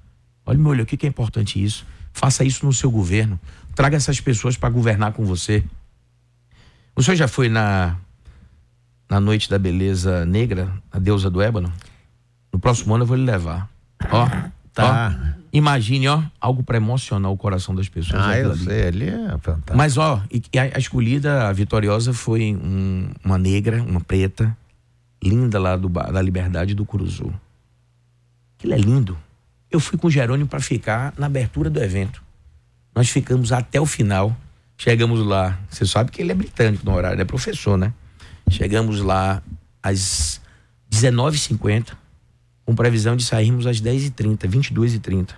olha 0.44 0.58
meu 0.58 0.70
olho, 0.70 0.84
o 0.84 0.86
que, 0.86 0.96
que 0.96 1.06
é 1.06 1.08
importante 1.08 1.62
isso? 1.62 1.84
Faça 2.12 2.44
isso 2.44 2.64
no 2.64 2.72
seu 2.72 2.90
governo. 2.90 3.38
Traga 3.74 3.96
essas 3.96 4.20
pessoas 4.20 4.56
para 4.56 4.70
governar 4.70 5.12
com 5.12 5.24
você. 5.24 5.64
O 6.94 7.02
senhor 7.02 7.16
já 7.16 7.28
foi 7.28 7.48
na, 7.48 7.96
na 9.10 9.20
Noite 9.20 9.50
da 9.50 9.58
Beleza 9.58 10.24
Negra, 10.24 10.72
a 10.90 10.98
deusa 10.98 11.28
do 11.28 11.42
ébano? 11.42 11.72
No 12.52 12.58
próximo 12.58 12.94
ano 12.94 13.02
eu 13.02 13.08
vou 13.08 13.16
lhe 13.16 13.24
levar. 13.24 13.68
Ó, 14.10 14.28
Tá. 14.72 15.14
ó, 15.14 15.45
imagine, 15.56 16.08
ó, 16.08 16.22
algo 16.40 16.62
para 16.62 16.76
emocionar 16.76 17.30
o 17.30 17.36
coração 17.36 17.74
das 17.74 17.88
pessoas. 17.88 18.22
Ah, 18.22 18.38
eu 18.38 18.50
ali. 18.52 18.64
sei, 18.64 18.86
ali 18.88 19.08
é 19.08 19.28
fantástico. 19.38 19.76
Mas, 19.76 19.96
ó, 19.96 20.22
e- 20.30 20.42
e 20.52 20.58
a, 20.58 20.62
a 20.74 20.78
escolhida, 20.78 21.48
a 21.48 21.52
vitoriosa, 21.52 22.12
foi 22.12 22.54
um- 22.54 23.10
uma 23.24 23.38
negra, 23.38 23.82
uma 23.82 24.00
preta, 24.00 24.56
linda 25.22 25.58
lá 25.58 25.76
do, 25.76 25.88
da 25.88 26.20
Liberdade 26.22 26.74
do 26.74 26.84
Curuzu. 26.84 27.32
Aquilo 28.58 28.74
é 28.74 28.78
lindo. 28.78 29.16
Eu 29.70 29.80
fui 29.80 29.98
com 29.98 30.06
o 30.06 30.10
Jerônimo 30.10 30.48
para 30.48 30.60
ficar 30.60 31.12
na 31.18 31.26
abertura 31.26 31.68
do 31.70 31.82
evento. 31.82 32.22
Nós 32.94 33.08
ficamos 33.08 33.52
até 33.52 33.80
o 33.80 33.86
final. 33.86 34.34
Chegamos 34.78 35.24
lá. 35.26 35.58
Você 35.70 35.84
sabe 35.86 36.10
que 36.10 36.22
ele 36.22 36.32
é 36.32 36.34
britânico 36.34 36.84
no 36.84 36.94
horário, 36.94 37.16
ele 37.16 37.22
é 37.22 37.24
professor, 37.26 37.76
né? 37.76 37.92
Chegamos 38.50 39.00
lá 39.00 39.42
às 39.82 40.40
19h50, 40.90 41.92
com 42.64 42.74
previsão 42.74 43.16
de 43.16 43.24
sairmos 43.24 43.66
às 43.66 43.80
10h30, 43.80 44.46
22h30. 44.48 45.30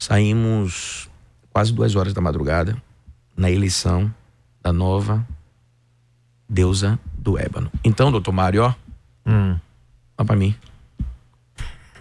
Saímos 0.00 1.10
quase 1.52 1.72
duas 1.74 1.94
horas 1.94 2.14
da 2.14 2.22
madrugada 2.22 2.74
na 3.36 3.50
eleição 3.50 4.12
da 4.62 4.72
nova 4.72 5.26
deusa 6.48 6.98
do 7.18 7.38
ébano. 7.38 7.70
Então, 7.84 8.10
doutor 8.10 8.32
Mário, 8.32 8.62
ó, 8.64 8.74
Hum. 9.26 9.56
olha 10.16 10.26
pra 10.26 10.34
mim. 10.34 10.54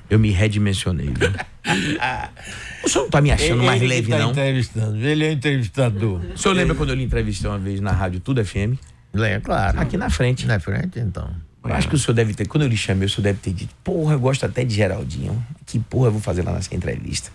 Eu 0.09 0.17
me 0.17 0.31
redimensionei, 0.31 1.07
viu? 1.13 1.29
O 2.81 2.87
senhor 2.87 3.03
não 3.03 3.09
tá 3.11 3.19
me 3.21 3.29
achando 3.29 3.61
mais 3.61 3.81
Ele 3.81 3.93
leve, 3.93 4.09
tá 4.09 4.17
não? 4.19 4.31
entrevistando, 4.31 4.95
ele 5.05 5.25
é 5.25 5.31
entrevistador. 5.33 6.21
O 6.33 6.37
senhor 6.37 6.53
lembra 6.55 6.73
quando 6.73 6.89
eu 6.91 6.95
lhe 6.95 7.03
entrevistei 7.03 7.49
uma 7.49 7.59
vez 7.59 7.81
na 7.81 7.91
rádio 7.91 8.21
Tudo 8.21 8.43
FM? 8.43 8.79
É 9.13 9.39
claro. 9.41 9.79
Aqui 9.81 9.97
na 9.97 10.09
frente. 10.09 10.47
Na 10.47 10.59
frente, 10.61 10.97
então. 10.97 11.29
Eu 11.63 11.73
acho 11.73 11.89
que 11.89 11.95
o 11.95 11.99
senhor 11.99 12.15
deve 12.15 12.33
ter, 12.33 12.47
quando 12.47 12.63
eu 12.63 12.69
lhe 12.69 12.77
chamei, 12.77 13.05
o 13.05 13.09
senhor 13.09 13.23
deve 13.23 13.39
ter 13.39 13.51
dito, 13.51 13.75
porra, 13.83 14.13
eu 14.13 14.19
gosto 14.19 14.45
até 14.45 14.63
de 14.63 14.73
Geraldinho. 14.73 15.45
Que 15.65 15.77
porra 15.77 16.07
eu 16.07 16.11
vou 16.13 16.21
fazer 16.21 16.41
lá 16.41 16.53
nessa 16.53 16.73
entrevista? 16.73 17.29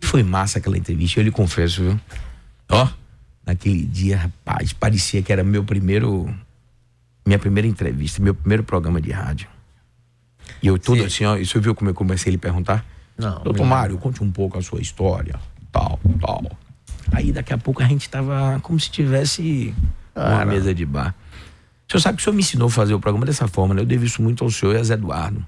Foi 0.00 0.22
massa 0.22 0.58
aquela 0.58 0.76
entrevista, 0.76 1.20
eu 1.20 1.24
lhe 1.24 1.30
confesso, 1.30 1.82
viu? 1.82 2.00
Ó, 2.68 2.88
naquele 3.44 3.84
dia, 3.84 4.16
rapaz, 4.16 4.72
parecia 4.72 5.22
que 5.22 5.32
era 5.32 5.42
meu 5.42 5.64
primeiro. 5.64 6.32
Minha 7.26 7.38
primeira 7.38 7.66
entrevista, 7.66 8.22
meu 8.22 8.34
primeiro 8.34 8.62
programa 8.62 9.00
de 9.00 9.10
rádio. 9.10 9.48
E 10.62 10.66
eu 10.66 10.78
todo 10.78 10.98
Sim. 10.98 11.06
assim, 11.06 11.24
ó, 11.24 11.36
e 11.36 11.42
o 11.42 11.46
senhor 11.46 11.62
viu 11.62 11.74
como 11.74 11.90
eu 11.90 11.94
comecei 11.94 12.30
a 12.30 12.32
lhe 12.32 12.38
perguntar? 12.38 12.84
Não, 13.16 13.42
Doutor 13.42 13.64
Mário, 13.64 13.96
conte 13.96 14.22
um 14.22 14.30
pouco 14.30 14.58
a 14.58 14.62
sua 14.62 14.80
história, 14.80 15.38
tal, 15.72 15.98
tal. 16.20 16.44
Aí 17.12 17.32
daqui 17.32 17.52
a 17.52 17.58
pouco 17.58 17.82
a 17.82 17.86
gente 17.86 18.08
tava 18.10 18.58
como 18.62 18.78
se 18.78 18.90
tivesse 18.90 19.74
uma 20.14 20.44
mesa 20.44 20.74
de 20.74 20.84
bar. 20.84 21.14
O 21.88 21.92
senhor 21.92 22.00
sabe 22.00 22.16
que 22.16 22.22
o 22.22 22.24
senhor 22.24 22.34
me 22.34 22.42
ensinou 22.42 22.68
a 22.68 22.70
fazer 22.70 22.94
o 22.94 23.00
programa 23.00 23.26
dessa 23.26 23.46
forma, 23.46 23.74
né? 23.74 23.82
Eu 23.82 23.86
devo 23.86 24.04
isso 24.04 24.22
muito 24.22 24.42
ao 24.42 24.50
senhor 24.50 24.74
e 24.74 24.78
a 24.78 24.82
Zé 24.82 24.94
Eduardo. 24.94 25.46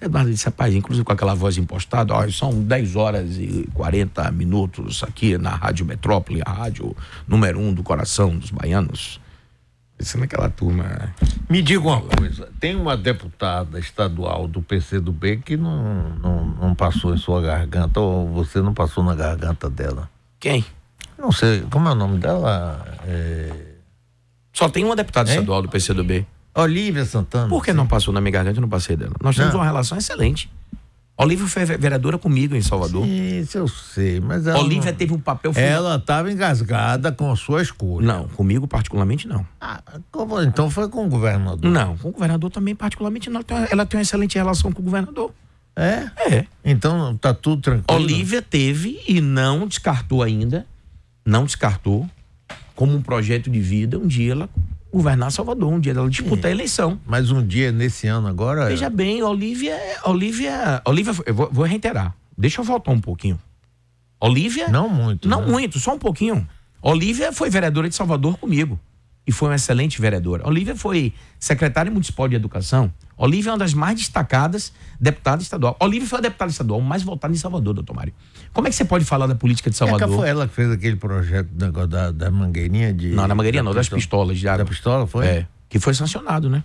Eduardo 0.00 0.30
disse, 0.30 0.46
rapaz, 0.46 0.74
inclusive 0.74 1.04
com 1.04 1.12
aquela 1.12 1.34
voz 1.34 1.58
impostada, 1.58 2.14
ó, 2.14 2.28
são 2.30 2.62
10 2.62 2.96
horas 2.96 3.36
e 3.36 3.68
40 3.74 4.30
minutos 4.30 5.02
aqui 5.04 5.36
na 5.36 5.50
Rádio 5.50 5.84
Metrópole, 5.84 6.40
a 6.44 6.50
rádio 6.52 6.96
número 7.28 7.60
um 7.60 7.72
do 7.74 7.82
coração 7.82 8.36
dos 8.36 8.50
baianos. 8.50 9.20
Isso 9.98 10.16
naquela 10.18 10.48
turma. 10.48 11.14
Me 11.50 11.60
diga 11.60 11.80
uma 11.86 12.00
coisa, 12.00 12.48
tem 12.58 12.74
uma 12.74 12.96
deputada 12.96 13.78
estadual 13.78 14.48
do 14.48 14.62
PCdoB 14.62 15.42
que 15.44 15.58
não, 15.58 16.08
não, 16.16 16.44
não 16.46 16.74
passou 16.74 17.14
em 17.14 17.18
sua 17.18 17.42
garganta, 17.42 18.00
ou 18.00 18.26
você 18.32 18.62
não 18.62 18.72
passou 18.72 19.04
na 19.04 19.14
garganta 19.14 19.68
dela? 19.68 20.08
Quem? 20.38 20.64
Não 21.18 21.30
sei, 21.30 21.60
como 21.70 21.86
é 21.86 21.92
o 21.92 21.94
nome 21.94 22.18
dela? 22.18 22.82
É... 23.06 23.50
Só 24.54 24.70
tem 24.70 24.82
uma 24.84 24.96
deputada 24.96 25.28
Hein? 25.28 25.34
estadual 25.36 25.60
do 25.60 25.68
PCdoB. 25.68 26.26
Olívia 26.62 27.04
Santana. 27.04 27.48
Por 27.48 27.64
que 27.64 27.72
não 27.72 27.86
passou 27.86 28.12
na 28.12 28.20
minha 28.20 28.32
garganta 28.32 28.58
e 28.58 28.60
não 28.60 28.68
passei 28.68 28.96
dela? 28.96 29.12
Nós 29.22 29.36
temos 29.36 29.52
Não. 29.52 29.60
uma 29.60 29.66
relação 29.66 29.96
excelente. 29.98 30.50
Olivia 31.16 31.46
foi 31.46 31.64
ve- 31.66 31.76
vereadora 31.76 32.16
comigo 32.16 32.54
em 32.56 32.62
Salvador. 32.62 33.06
Isso 33.06 33.58
eu 33.58 33.68
sei, 33.68 34.20
mas 34.20 34.46
ela. 34.46 34.58
Olivia 34.58 34.90
não- 34.90 34.96
teve 34.98 35.12
um 35.12 35.18
papel 35.20 35.52
fundamental. 35.52 35.84
Ela 35.84 35.96
estava 35.96 36.32
engasgada 36.32 37.12
com 37.12 37.30
a 37.30 37.36
sua 37.36 37.60
escolha. 37.60 38.06
Não, 38.06 38.26
comigo 38.28 38.66
particularmente 38.66 39.28
não. 39.28 39.46
Ah, 39.60 39.82
como- 40.10 40.40
então 40.40 40.70
foi 40.70 40.88
com 40.88 41.04
o 41.04 41.08
governador. 41.10 41.70
Não, 41.70 41.94
com 41.98 42.08
o 42.08 42.12
governador 42.12 42.50
também 42.50 42.74
particularmente 42.74 43.28
não. 43.28 43.42
Ela 43.70 43.84
tem 43.84 43.98
uma- 43.98 44.02
excelente 44.02 44.36
relação 44.38 44.72
com 44.72 44.80
o 44.80 44.84
governador. 44.84 45.30
É? 45.76 46.10
É. 46.34 46.46
Então 46.64 47.14
tá 47.18 47.34
tudo 47.34 47.60
tranquilo. 47.60 48.00
Olivia 48.02 48.40
teve 48.40 49.02
e 49.06 49.20
não 49.20 49.66
descartou 49.66 50.22
ainda, 50.22 50.66
não 51.24 51.44
descartou 51.44 52.08
como 52.74 52.96
um 52.96 53.02
projeto 53.02 53.50
de 53.50 53.60
vida 53.60 53.98
um 53.98 54.06
dia 54.06 54.32
ela 54.32 54.48
governar 54.92 55.30
Salvador, 55.30 55.72
um 55.72 55.80
dia 55.80 55.92
ela 55.92 56.08
disputar 56.08 56.50
a 56.50 56.54
eleição. 56.54 57.00
Mas 57.06 57.30
um 57.30 57.46
dia 57.46 57.72
nesse 57.72 58.06
ano 58.06 58.26
agora. 58.26 58.66
Veja 58.66 58.90
bem, 58.90 59.22
Olivia, 59.22 59.78
Olivia, 60.04 60.82
Olivia, 60.84 61.12
eu 61.26 61.34
vou, 61.34 61.48
vou 61.50 61.64
reiterar. 61.64 62.14
Deixa 62.36 62.60
eu 62.60 62.64
voltar 62.64 62.90
um 62.92 63.00
pouquinho. 63.00 63.38
Olivia 64.20 64.68
Não 64.68 64.88
muito. 64.88 65.28
Não 65.28 65.42
né? 65.42 65.50
muito, 65.50 65.78
só 65.78 65.94
um 65.94 65.98
pouquinho. 65.98 66.46
Olivia 66.82 67.32
foi 67.32 67.48
vereadora 67.50 67.88
de 67.88 67.94
Salvador 67.94 68.38
comigo. 68.38 68.78
E 69.26 69.32
foi 69.32 69.48
uma 69.48 69.54
excelente 69.54 70.00
vereadora. 70.00 70.46
Olivia 70.46 70.74
foi 70.74 71.12
secretária 71.38 71.90
municipal 71.90 72.26
de 72.26 72.34
educação. 72.34 72.92
Olivia 73.20 73.50
é 73.50 73.52
uma 73.52 73.58
das 73.58 73.74
mais 73.74 73.98
destacadas 73.98 74.72
deputadas 74.98 75.42
estadual. 75.42 75.76
Olivia 75.78 76.08
foi 76.08 76.20
a 76.20 76.22
deputada 76.22 76.50
estadual 76.50 76.80
mais 76.80 77.02
votada 77.02 77.34
em 77.34 77.36
Salvador, 77.36 77.74
doutor 77.74 77.94
Mário. 77.94 78.14
Como 78.50 78.66
é 78.66 78.70
que 78.70 78.76
você 78.76 78.84
pode 78.84 79.04
falar 79.04 79.26
da 79.26 79.34
política 79.34 79.68
de 79.68 79.76
É 79.76 79.78
Salvador? 79.78 80.16
foi 80.16 80.28
ela 80.28 80.48
que 80.48 80.54
fez 80.54 80.70
aquele 80.70 80.96
projeto 80.96 81.50
negócio 81.54 81.88
da, 81.88 82.10
da 82.10 82.30
mangueirinha 82.30 82.94
de. 82.94 83.08
Não, 83.08 83.28
na 83.28 83.34
mangueirinha 83.34 83.62
não, 83.62 83.74
das 83.74 83.90
pistola. 83.90 84.00
pistolas 84.00 84.38
de 84.38 84.48
água. 84.48 84.64
Da 84.64 84.70
pistola 84.70 85.06
foi? 85.06 85.26
É, 85.26 85.46
que 85.68 85.78
foi 85.78 85.92
sancionado, 85.92 86.48
né? 86.48 86.64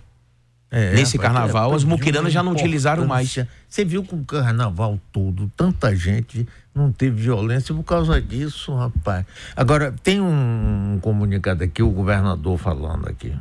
É, 0.70 0.94
Nesse 0.94 1.16
rapaz, 1.18 1.34
carnaval, 1.34 1.72
é, 1.72 1.76
as 1.76 1.84
muquiranas 1.84 2.32
já 2.32 2.42
não 2.42 2.52
utilizaram 2.52 3.06
mais. 3.06 3.36
Você 3.68 3.84
viu 3.84 4.02
com 4.02 4.16
o 4.16 4.24
carnaval 4.24 4.98
todo, 5.12 5.50
tanta 5.56 5.94
gente 5.94 6.48
não 6.74 6.90
teve 6.90 7.22
violência 7.22 7.74
por 7.74 7.84
causa 7.84 8.20
disso, 8.20 8.74
rapaz. 8.74 9.24
Agora, 9.54 9.94
tem 10.02 10.20
um 10.20 10.98
comunicado 11.00 11.62
aqui, 11.62 11.82
o 11.82 11.90
governador 11.90 12.58
falando 12.58 13.08
aqui. 13.08 13.32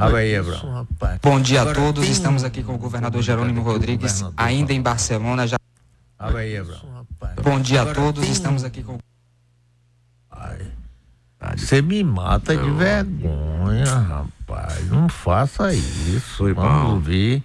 Abraão. 0.00 0.86
Bom 1.22 1.40
dia 1.40 1.60
Agora, 1.60 1.78
a 1.78 1.82
todos. 1.82 2.04
tem 2.04 2.12
Estamos 2.12 2.44
aqui 2.44 2.62
com 2.62 2.74
o 2.74 2.78
governador 2.78 3.22
Jerônimo 3.22 3.60
o 3.60 3.64
Rodrigues, 3.64 4.24
ainda 4.36 4.72
em 4.72 4.80
Barcelona. 4.80 5.46
Já... 5.46 5.56
Bom 7.42 7.60
dia 7.60 7.82
a 7.82 7.94
todos. 7.94 8.22
tem 8.22 8.32
Estamos 8.32 8.64
aqui 8.64 8.82
com 8.82 8.98
Você 11.56 11.82
me 11.82 12.02
mata 12.02 12.56
de 12.56 12.70
vergonha, 12.70 13.84
rapaz. 13.84 14.88
Não 14.90 15.08
faça 15.08 15.72
isso. 15.74 16.38
Foi 16.38 16.52
Vamos 16.52 16.82
bom. 16.82 16.94
ouvir. 16.94 17.44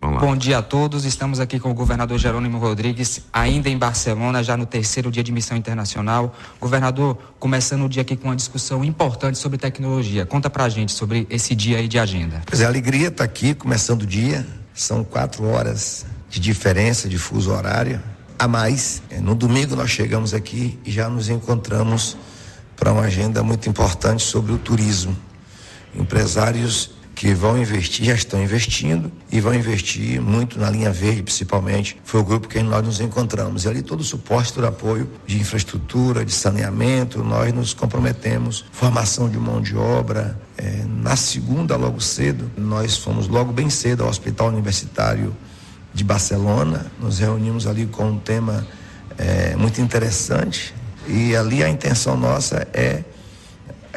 Bom 0.00 0.36
dia 0.36 0.58
a 0.58 0.62
todos. 0.62 1.04
Estamos 1.04 1.40
aqui 1.40 1.58
com 1.58 1.72
o 1.72 1.74
governador 1.74 2.18
Jerônimo 2.18 2.56
Rodrigues, 2.58 3.22
ainda 3.32 3.68
em 3.68 3.76
Barcelona, 3.76 4.44
já 4.44 4.56
no 4.56 4.64
terceiro 4.64 5.10
dia 5.10 5.24
de 5.24 5.32
missão 5.32 5.56
internacional. 5.56 6.36
Governador, 6.60 7.18
começando 7.40 7.84
o 7.84 7.88
dia 7.88 8.02
aqui 8.02 8.16
com 8.16 8.28
uma 8.28 8.36
discussão 8.36 8.84
importante 8.84 9.38
sobre 9.38 9.58
tecnologia. 9.58 10.24
Conta 10.24 10.48
pra 10.48 10.68
gente 10.68 10.92
sobre 10.92 11.26
esse 11.28 11.52
dia 11.52 11.78
aí 11.78 11.88
de 11.88 11.98
agenda. 11.98 12.42
Pois 12.46 12.60
é, 12.60 12.64
a 12.64 12.68
alegria 12.68 13.08
está 13.08 13.24
aqui, 13.24 13.54
começando 13.54 14.02
o 14.02 14.06
dia. 14.06 14.46
São 14.72 15.02
quatro 15.02 15.44
horas 15.44 16.06
de 16.30 16.38
diferença 16.38 17.08
de 17.08 17.18
fuso 17.18 17.50
horário. 17.50 18.00
A 18.38 18.46
mais, 18.46 19.02
eh, 19.10 19.20
no 19.20 19.34
domingo 19.34 19.74
nós 19.74 19.90
chegamos 19.90 20.32
aqui 20.32 20.78
e 20.84 20.92
já 20.92 21.08
nos 21.08 21.28
encontramos 21.28 22.16
para 22.76 22.92
uma 22.92 23.02
agenda 23.02 23.42
muito 23.42 23.68
importante 23.68 24.22
sobre 24.22 24.52
o 24.52 24.58
turismo. 24.58 25.16
Empresários 25.92 26.97
que 27.18 27.34
vão 27.34 27.58
investir, 27.58 28.06
já 28.06 28.14
estão 28.14 28.40
investindo 28.40 29.10
e 29.28 29.40
vão 29.40 29.52
investir 29.52 30.22
muito 30.22 30.56
na 30.56 30.70
linha 30.70 30.92
verde, 30.92 31.20
principalmente. 31.24 32.00
Foi 32.04 32.20
o 32.20 32.22
grupo 32.22 32.46
que 32.46 32.62
nós 32.62 32.86
nos 32.86 33.00
encontramos. 33.00 33.64
E 33.64 33.68
ali 33.68 33.82
todo 33.82 34.02
o 34.02 34.04
suporte, 34.04 34.52
todo 34.52 34.62
o 34.62 34.68
apoio 34.68 35.10
de 35.26 35.36
infraestrutura, 35.36 36.24
de 36.24 36.30
saneamento, 36.30 37.24
nós 37.24 37.52
nos 37.52 37.74
comprometemos. 37.74 38.64
Formação 38.70 39.28
de 39.28 39.36
mão 39.36 39.60
de 39.60 39.76
obra. 39.76 40.40
Eh, 40.56 40.84
na 40.86 41.16
segunda, 41.16 41.74
logo 41.74 42.00
cedo, 42.00 42.48
nós 42.56 42.96
fomos 42.96 43.26
logo 43.26 43.52
bem 43.52 43.68
cedo 43.68 44.04
ao 44.04 44.10
Hospital 44.10 44.46
Universitário 44.46 45.34
de 45.92 46.04
Barcelona. 46.04 46.86
Nos 47.00 47.18
reunimos 47.18 47.66
ali 47.66 47.86
com 47.86 48.10
um 48.10 48.18
tema 48.20 48.64
eh, 49.18 49.56
muito 49.56 49.80
interessante. 49.80 50.72
E 51.08 51.34
ali 51.34 51.64
a 51.64 51.68
intenção 51.68 52.16
nossa 52.16 52.68
é 52.72 53.02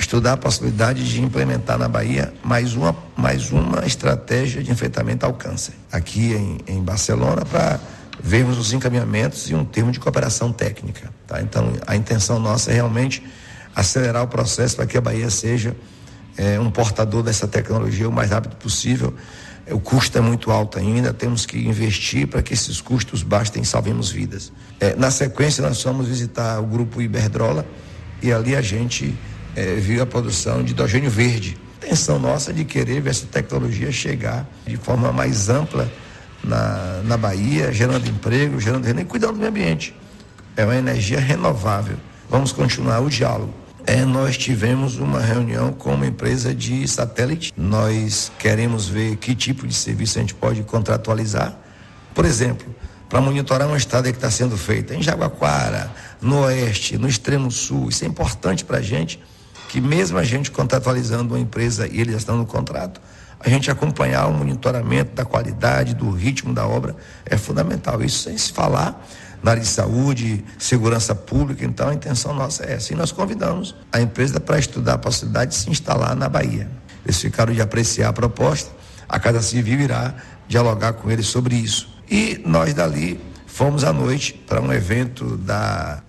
estudar 0.02 0.34
a 0.34 0.38
possibilidade 0.38 1.08
de 1.08 1.22
implementar 1.22 1.78
na 1.78 1.88
Bahia 1.88 2.34
mais 2.43 2.74
uma, 2.76 2.95
mais 3.16 3.52
uma 3.52 3.86
estratégia 3.86 4.62
de 4.62 4.72
enfrentamento 4.72 5.26
ao 5.26 5.34
câncer, 5.34 5.74
aqui 5.91 6.34
em, 6.34 6.58
em 6.68 6.84
Barcelona, 6.84 7.45
para 7.45 7.80
vermos 8.22 8.58
os 8.58 8.74
encaminhamentos 8.74 9.49
e 9.49 9.56
um 9.56 9.64
termo 9.64 9.91
de 9.91 9.99
cooperação 9.99 10.52
técnica. 10.52 11.12
Tá? 11.28 11.41
Então, 11.41 11.72
a 11.88 11.95
intenção 11.95 12.39
nossa 12.39 12.72
é 12.72 12.74
realmente 12.74 13.24
acelerar 13.76 14.24
o 14.24 14.28
processo 14.28 14.76
para 14.76 14.86
que 14.86 14.97
a 14.97 15.02
Bahia 15.02 15.30
seja 15.30 15.76
é, 16.36 16.60
um 16.60 16.70
portador 16.70 17.24
dessa 17.24 17.47
tecnologia 17.47 18.10
o 18.10 18.12
mais 18.12 18.32
rápido 18.32 18.56
possível. 18.56 19.14
O 19.70 19.80
custo 19.80 20.18
é 20.18 20.22
muito 20.22 20.52
alto 20.52 20.80
ainda, 20.80 21.14
temos 21.14 21.45
que 21.45 21.58
investir 21.60 22.28
para 22.28 22.41
que 22.41 22.54
esses 22.54 22.82
custos 22.82 23.22
bastem 23.22 23.62
e 23.62 23.66
salvemos 23.66 24.10
vidas. 24.10 24.52
É, 24.80 24.95
na 24.95 25.12
sequência, 25.12 25.62
nós 25.62 25.82
fomos 25.82 26.08
visitar 26.08 26.60
o 26.60 26.66
grupo 26.66 27.02
Iberdrola 27.02 27.66
e 28.22 28.34
ali 28.34 28.56
a 28.56 28.62
gente 28.62 29.16
é, 29.56 29.76
viu 29.76 30.02
a 30.02 30.06
produção 30.06 30.64
de 30.64 30.72
hidrogênio 30.72 31.10
verde. 31.10 31.58
Intenção 31.78 32.20
nossa 32.20 32.54
de 32.54 32.64
querer 32.64 33.02
ver 33.02 33.10
essa 33.10 33.26
tecnologia 33.26 33.91
chegar 33.91 34.47
de 34.66 34.78
forma 34.78 35.12
mais 35.12 35.49
ampla 35.49 35.91
na, 36.43 37.02
na 37.04 37.18
Bahia, 37.18 37.72
gerando 37.72 38.08
emprego, 38.08 38.60
gerando 38.60 38.86
renda 38.86 39.02
e 39.02 39.06
cuidando 39.06 39.34
do 39.34 39.39
meio 39.39 39.49
ambiente. 39.49 39.95
É 40.56 40.64
uma 40.64 40.76
energia 40.76 41.20
renovável. 41.20 41.97
Vamos 42.30 42.52
continuar 42.52 42.99
o 42.99 43.10
diálogo. 43.10 43.54
É, 43.86 44.06
nós 44.06 44.38
tivemos 44.38 44.97
uma 44.97 45.20
reunião 45.20 45.74
com 45.74 45.95
uma 45.95 46.06
empresa 46.06 46.54
de 46.54 46.88
satélite. 46.88 47.52
Nós 47.58 48.32
queremos 48.38 48.88
ver 48.88 49.16
que 49.16 49.36
tipo 49.36 49.68
de 49.68 49.74
serviço 49.74 50.20
a 50.20 50.22
gente 50.22 50.36
pode 50.36 50.62
contratualizar. 50.64 51.58
Por 52.14 52.26
exemplo, 52.26 52.74
para 53.10 53.20
monitorar 53.20 53.68
uma 53.68 53.78
estrada 53.78 54.10
que 54.12 54.18
está 54.18 54.30
sendo 54.30 54.56
feita 54.56 54.95
em 54.95 55.02
Jaguaquara, 55.02 55.91
no 56.22 56.41
oeste, 56.43 56.97
no 56.97 57.08
extremo 57.08 57.52
sul. 57.52 57.89
Isso 57.89 58.06
é 58.06 58.08
importante 58.08 58.64
para 58.64 58.78
a 58.78 58.82
gente, 58.82 59.20
que 59.72 59.80
mesmo 59.80 60.17
a 60.17 60.24
gente 60.26 60.51
contratualizando 60.51 61.34
uma 61.34 61.39
empresa 61.39 61.88
e 61.88 62.01
eles 62.01 62.17
estão 62.17 62.36
no 62.36 62.45
contrato, 62.45 62.99
a 63.39 63.47
gente 63.47 63.72
acompanhar 63.72 64.28
o 64.28 64.34
monitoramento 64.34 65.15
da 65.15 65.24
qualidade, 65.24 65.95
do 65.95 66.11
ritmo 66.11 66.53
da 66.53 66.67
obra 66.67 66.93
é 67.26 67.38
fundamental. 67.38 68.03
Isso 68.03 68.24
sem 68.24 68.38
se 68.38 68.51
falar 68.51 69.01
na 69.41 69.51
área 69.51 69.63
de 69.63 69.69
saúde, 69.69 70.43
segurança 70.59 71.15
pública. 71.15 71.63
Então, 71.63 71.88
a 71.88 71.93
intenção 71.93 72.34
nossa 72.34 72.65
é 72.65 72.74
essa. 72.74 72.91
E 72.91 72.97
nós 72.97 73.13
convidamos 73.13 73.74
a 73.93 74.01
empresa 74.01 74.41
para 74.41 74.59
estudar 74.59 74.95
a 74.95 74.97
possibilidade 74.97 75.51
de 75.51 75.57
se 75.57 75.69
instalar 75.69 76.17
na 76.17 76.28
Bahia. 76.28 76.69
Eles 77.05 77.22
ficaram 77.22 77.53
de 77.53 77.61
apreciar 77.61 78.09
a 78.09 78.13
proposta. 78.13 78.69
A 79.07 79.19
Casa 79.19 79.41
Civil 79.41 79.80
irá 79.80 80.13
dialogar 80.49 80.91
com 80.91 81.09
eles 81.09 81.28
sobre 81.28 81.55
isso. 81.55 81.88
E 82.09 82.41
nós 82.45 82.74
dali 82.74 83.17
fomos 83.47 83.86
à 83.86 83.93
noite 83.93 84.34
para 84.34 84.59
um 84.59 84.74
evento 84.74 85.38
da 85.38 86.03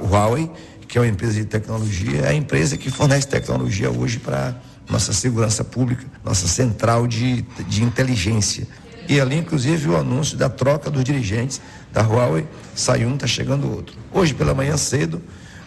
Huawei, 0.00 0.50
que 0.92 0.98
é 0.98 1.00
uma 1.00 1.08
empresa 1.08 1.32
de 1.32 1.46
tecnologia, 1.46 2.20
é 2.20 2.28
a 2.28 2.34
empresa 2.34 2.76
que 2.76 2.90
fornece 2.90 3.26
tecnologia 3.26 3.90
hoje 3.90 4.18
para 4.18 4.54
nossa 4.90 5.10
segurança 5.14 5.64
pública, 5.64 6.04
nossa 6.22 6.46
central 6.46 7.06
de, 7.06 7.40
de 7.66 7.82
inteligência. 7.82 8.68
E 9.08 9.18
ali, 9.18 9.38
inclusive, 9.38 9.88
o 9.88 9.96
anúncio 9.96 10.36
da 10.36 10.50
troca 10.50 10.90
dos 10.90 11.02
dirigentes 11.02 11.62
da 11.94 12.02
Huawei, 12.02 12.46
sai 12.74 13.06
um, 13.06 13.14
está 13.14 13.26
chegando 13.26 13.70
outro. 13.70 13.96
Hoje, 14.12 14.34
pela 14.34 14.52
manhã 14.52 14.76
cedo, 14.76 15.22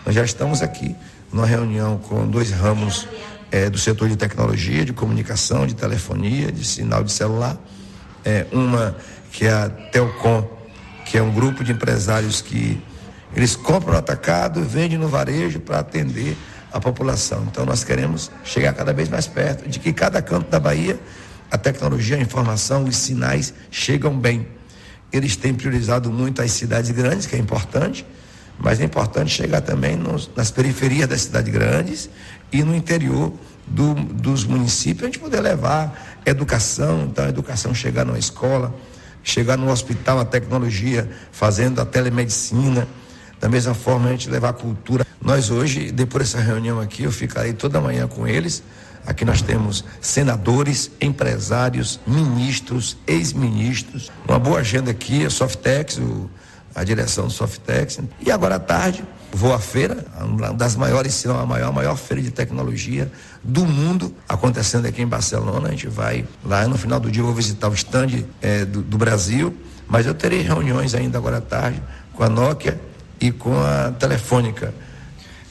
nós 0.06 0.14
já 0.14 0.24
estamos 0.24 0.62
aqui 0.62 0.96
numa 1.34 1.48
reunião 1.48 1.98
com 1.98 2.28
dois 2.28 2.52
ramos 2.52 3.08
é, 3.52 3.68
do 3.68 3.80
setor 3.80 4.08
de 4.08 4.16
tecnologia, 4.16 4.86
de 4.86 4.94
comunicação, 4.94 5.66
de 5.66 5.74
telefonia, 5.74 6.52
de 6.52 6.64
sinal 6.64 7.04
de 7.04 7.12
celular. 7.12 7.58
É, 8.24 8.46
uma 8.52 8.96
que 9.32 9.48
é 9.48 9.52
a 9.52 9.70
Telcom, 9.70 10.48
que 11.04 11.18
é 11.18 11.24
um 11.24 11.34
grupo 11.34 11.64
de 11.64 11.72
empresários 11.72 12.44
que 12.44 12.80
eles 13.36 13.56
compram 13.56 13.98
atacado 13.98 14.60
e 14.62 14.64
vendem 14.64 14.98
no 14.98 15.08
varejo 15.08 15.60
para 15.60 15.80
atender 15.80 16.38
a 16.72 16.80
população. 16.80 17.46
Então 17.50 17.66
nós 17.66 17.84
queremos 17.84 18.32
chegar 18.44 18.74
cada 18.74 18.94
vez 18.94 19.10
mais 19.10 19.28
perto 19.28 19.68
de 19.68 19.80
que 19.80 19.94
cada 19.94 20.22
canto 20.22 20.50
da 20.50 20.60
Bahia 20.60 21.00
a 21.50 21.58
tecnologia, 21.58 22.18
a 22.18 22.20
informação, 22.20 22.84
os 22.84 22.98
sinais 22.98 23.54
chegam 23.70 24.18
bem. 24.18 24.48
Eles 25.12 25.36
têm 25.36 25.54
priorizado 25.54 26.12
muito 26.12 26.42
as 26.42 26.52
cidades 26.52 26.92
grandes, 26.92 27.26
que 27.26 27.36
é 27.36 27.40
importante, 27.40 28.06
mas 28.60 28.82
é 28.82 28.84
importante 28.84 29.32
chegar 29.32 29.62
também 29.62 29.96
nos, 29.96 30.30
nas 30.36 30.52
periferias 30.52 31.08
das 31.08 31.22
cidades 31.22 31.54
grandes 31.54 32.10
e 32.52 32.64
no 32.64 32.76
interior 32.76 33.34
do, 33.68 33.94
dos 33.94 34.44
municípios, 34.44 35.04
a 35.04 35.06
gente 35.06 35.20
poder 35.20 35.40
levar 35.40 36.20
educação, 36.26 37.08
então 37.10 37.26
a 37.26 37.30
educação 37.30 37.74
chegar 37.74 38.06
numa 38.06 38.20
escola, 38.20 38.76
chegar 39.24 39.58
no 39.58 39.72
hospital, 39.72 40.20
a 40.20 40.26
tecnologia, 40.26 41.10
fazendo 41.32 41.82
a 41.82 41.86
telemedicina, 41.86 42.88
da 43.46 43.50
mesma 43.50 43.76
forma 43.76 44.10
a 44.10 44.12
gente 44.12 44.28
levar 44.28 44.50
a 44.50 44.54
cultura. 44.54 45.06
Nós 45.22 45.52
hoje, 45.52 45.92
depois 45.92 46.32
dessa 46.32 46.44
reunião 46.44 46.82
aqui, 46.82 47.04
eu 47.04 47.12
ficarei 47.12 47.54
toda 47.54 47.80
manhã 47.80 48.08
com 48.08 48.28
eles, 48.28 48.64
Aqui 49.06 49.24
nós 49.24 49.40
temos 49.40 49.86
senadores, 50.02 50.90
empresários, 51.00 52.00
ministros, 52.08 52.98
ex-ministros. 53.06 54.12
Uma 54.28 54.40
boa 54.40 54.62
agenda 54.62 54.90
aqui, 54.90 55.24
a 55.24 55.30
Softex, 55.30 56.00
o, 56.00 56.28
a 56.74 56.84
direção 56.84 57.28
do 57.28 57.32
Softex. 57.32 58.00
E 58.20 58.32
agora 58.32 58.56
à 58.56 58.60
tarde, 58.60 59.04
vou 59.32 59.54
à 59.54 59.60
feira, 59.60 60.04
uma 60.20 60.52
das 60.52 60.76
maiores, 60.76 61.14
se 61.14 61.28
não 61.28 61.40
a 61.40 61.46
maior, 61.46 61.70
a 61.70 61.72
maior 61.72 61.96
feira 61.96 62.24
de 62.24 62.32
tecnologia 62.32 63.12
do 63.44 63.64
mundo, 63.64 64.12
acontecendo 64.28 64.88
aqui 64.88 65.04
em 65.04 65.08
Barcelona. 65.08 65.68
A 65.68 65.72
gente 65.72 65.88
vai 65.88 66.26
lá 66.44 66.68
no 66.68 66.76
final 66.76 67.00
do 67.00 67.12
dia, 67.12 67.22
vou 67.22 67.32
visitar 67.32 67.70
o 67.70 67.76
stand 67.76 68.26
é, 68.42 68.66
do, 68.66 68.82
do 68.82 68.98
Brasil, 68.98 69.56
mas 69.88 70.08
eu 70.08 70.16
terei 70.16 70.42
reuniões 70.42 70.96
ainda 70.96 71.20
agora 71.20 71.38
à 71.38 71.42
tarde 71.42 71.80
com 72.12 72.24
a 72.24 72.30
Nokia 72.30 72.82
e 73.20 73.32
com 73.32 73.58
a 73.60 73.92
Telefônica 73.92 74.74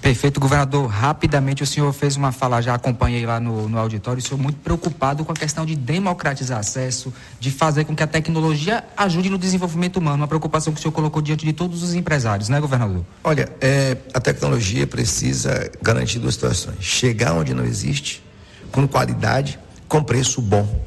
Perfeito, 0.04 0.38
governador. 0.38 0.86
Rapidamente, 0.86 1.62
o 1.62 1.66
senhor 1.66 1.90
fez 1.94 2.14
uma 2.14 2.30
fala, 2.30 2.60
já 2.60 2.74
acompanhei 2.74 3.24
lá 3.24 3.40
no, 3.40 3.70
no 3.70 3.78
auditório, 3.78 4.18
o 4.18 4.22
senhor 4.22 4.36
muito 4.36 4.58
preocupado 4.58 5.24
com 5.24 5.32
a 5.32 5.34
questão 5.34 5.64
de 5.64 5.74
democratizar 5.74 6.58
acesso, 6.58 7.10
de 7.40 7.50
fazer 7.50 7.86
com 7.86 7.96
que 7.96 8.02
a 8.02 8.06
tecnologia 8.06 8.84
ajude 8.98 9.30
no 9.30 9.38
desenvolvimento 9.38 9.96
humano, 9.96 10.18
uma 10.18 10.28
preocupação 10.28 10.74
que 10.74 10.78
o 10.78 10.82
senhor 10.82 10.92
colocou 10.92 11.22
diante 11.22 11.46
de 11.46 11.54
todos 11.54 11.82
os 11.82 11.94
empresários, 11.94 12.50
né, 12.50 12.60
governador? 12.60 13.02
Olha, 13.24 13.48
é, 13.62 13.96
a 14.12 14.20
tecnologia 14.20 14.86
precisa 14.86 15.72
garantir 15.80 16.18
duas 16.18 16.34
situações: 16.34 16.76
chegar 16.84 17.32
onde 17.32 17.54
não 17.54 17.64
existe, 17.64 18.22
com 18.70 18.86
qualidade, 18.86 19.58
com 19.88 20.04
preço 20.04 20.42
bom. 20.42 20.84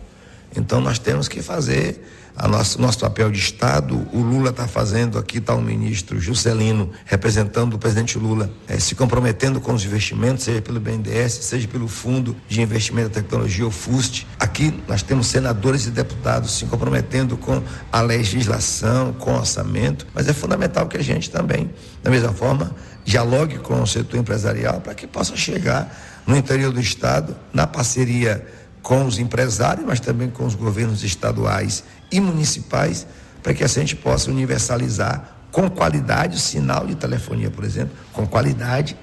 Então, 0.56 0.80
nós 0.80 1.00
temos 1.00 1.28
que 1.28 1.42
fazer 1.42 2.17
a 2.38 2.48
nosso, 2.48 2.80
nosso 2.80 3.00
papel 3.00 3.32
de 3.32 3.40
Estado, 3.40 4.08
o 4.14 4.20
Lula 4.20 4.52
está 4.52 4.68
fazendo, 4.68 5.18
aqui 5.18 5.40
está 5.40 5.56
o 5.56 5.62
ministro 5.62 6.20
Juscelino, 6.20 6.92
representando 7.06 7.74
o 7.74 7.80
presidente 7.80 8.18
Lula, 8.20 8.52
é, 8.68 8.80
se 8.80 8.94
comprometendo 8.94 9.60
com 9.60 9.74
os 9.74 9.84
investimentos, 9.84 10.44
seja 10.44 10.62
pelo 10.62 10.80
BNDES, 10.80 11.34
seja 11.34 11.68
pelo 11.68 11.88
Fundo 11.88 12.36
de 12.48 12.62
Investimento 12.62 13.10
da 13.10 13.16
Tecnologia, 13.16 13.66
o 13.66 13.72
FUST. 13.72 14.28
Aqui 14.40 14.72
nós 14.88 15.02
temos 15.02 15.26
senadores 15.28 15.88
e 15.88 15.90
deputados 15.90 16.52
se 16.52 16.66
comprometendo 16.66 17.36
com 17.38 17.62
a 17.92 18.02
legislação, 18.02 19.14
com 19.14 19.32
o 19.32 19.38
orçamento, 19.38 20.06
mas 20.14 20.28
é 20.28 20.34
fundamental 20.34 20.88
que 20.88 20.98
a 20.98 21.04
gente 21.04 21.32
também, 21.32 21.72
da 22.04 22.12
mesma 22.12 22.32
forma, 22.32 22.76
dialogue 23.04 23.58
com 23.58 23.82
o 23.82 23.88
setor 23.88 24.20
empresarial 24.20 24.80
para 24.80 24.94
que 24.94 25.08
possa 25.08 25.36
chegar 25.36 25.92
no 26.28 26.36
interior 26.36 26.72
do 26.72 26.80
Estado, 26.80 27.36
na 27.52 27.66
parceria 27.66 28.46
com 28.88 29.06
os 29.06 29.20
empresários, 29.20 29.86
mas 29.86 30.00
também 30.00 30.30
com 30.30 30.46
os 30.46 30.56
governos 30.56 31.04
estaduais 31.04 31.84
e 32.10 32.22
municipais, 32.22 33.06
para 33.44 33.54
que 33.54 33.62
a 33.62 33.68
gente 33.68 33.98
possa 33.98 34.32
universalizar 34.32 35.30
com 35.52 35.70
qualidade 35.70 36.38
o 36.38 36.40
sinal 36.40 36.88
de 36.88 36.96
telefonia, 36.96 37.52
por 37.52 37.66
exemplo, 37.66 37.94
com 38.14 38.26
qualidade, 38.26 38.96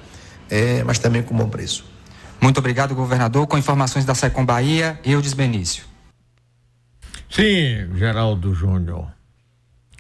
é, 0.48 0.82
mas 0.84 0.98
também 0.98 1.22
com 1.22 1.36
bom 1.36 1.50
preço. 1.50 1.84
Muito 2.40 2.56
obrigado, 2.56 2.94
governador. 2.94 3.46
Com 3.46 3.58
informações 3.58 4.06
da 4.06 4.14
Secom 4.14 4.42
Bahia, 4.42 4.98
Eudes 5.04 5.34
Benício. 5.34 5.84
Sim, 7.28 7.94
Geraldo 7.94 8.54
Júnior. 8.54 9.08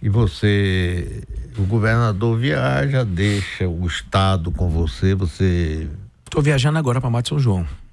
E 0.00 0.08
você, 0.08 1.24
o 1.58 1.62
governador 1.64 2.38
viaja, 2.38 3.04
deixa 3.04 3.68
o 3.68 3.86
estado 3.86 4.50
com 4.50 4.70
você, 4.70 5.14
você. 5.14 5.86
Estou 6.24 6.40
viajando 6.40 6.78
agora 6.78 7.02
para 7.02 7.10
Mato 7.10 7.28
São 7.28 7.38
João 7.38 7.83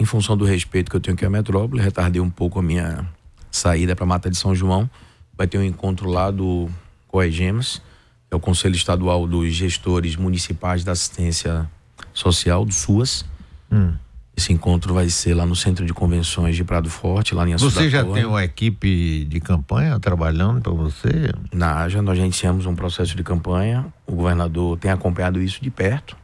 em 0.00 0.04
função 0.06 0.34
do 0.34 0.46
respeito 0.46 0.90
que 0.90 0.96
eu 0.96 1.00
tenho 1.00 1.14
aqui 1.14 1.26
à 1.26 1.30
metrópole, 1.30 1.82
retardei 1.82 2.22
um 2.22 2.30
pouco 2.30 2.58
a 2.58 2.62
minha 2.62 3.06
saída 3.50 3.94
para 3.94 4.06
Mata 4.06 4.30
de 4.30 4.36
São 4.36 4.54
João. 4.54 4.88
Vai 5.36 5.46
ter 5.46 5.58
um 5.58 5.62
encontro 5.62 6.08
lá 6.08 6.30
do 6.30 6.70
COEGEMAS, 7.08 7.82
é 8.30 8.34
o 8.34 8.40
Conselho 8.40 8.74
Estadual 8.74 9.26
dos 9.26 9.52
Gestores 9.52 10.16
Municipais 10.16 10.84
da 10.84 10.92
Assistência 10.92 11.68
Social, 12.14 12.64
do 12.64 12.72
SUAS. 12.72 13.26
Hum. 13.70 13.92
Esse 14.34 14.54
encontro 14.54 14.94
vai 14.94 15.10
ser 15.10 15.34
lá 15.34 15.44
no 15.44 15.54
Centro 15.54 15.84
de 15.84 15.92
Convenções 15.92 16.56
de 16.56 16.64
Prado 16.64 16.88
Forte, 16.88 17.34
lá 17.34 17.46
em 17.46 17.54
Você 17.58 17.90
já 17.90 18.02
tem 18.02 18.24
uma 18.24 18.42
equipe 18.42 19.26
de 19.26 19.38
campanha 19.38 20.00
trabalhando 20.00 20.62
para 20.62 20.72
você? 20.72 21.30
Na 21.52 21.86
já 21.90 22.00
nós 22.00 22.16
já 22.16 22.24
iniciamos 22.24 22.64
um 22.64 22.74
processo 22.74 23.14
de 23.14 23.22
campanha. 23.22 23.84
O 24.06 24.14
governador 24.14 24.78
tem 24.78 24.90
acompanhado 24.90 25.42
isso 25.42 25.60
de 25.60 25.70
perto, 25.70 26.16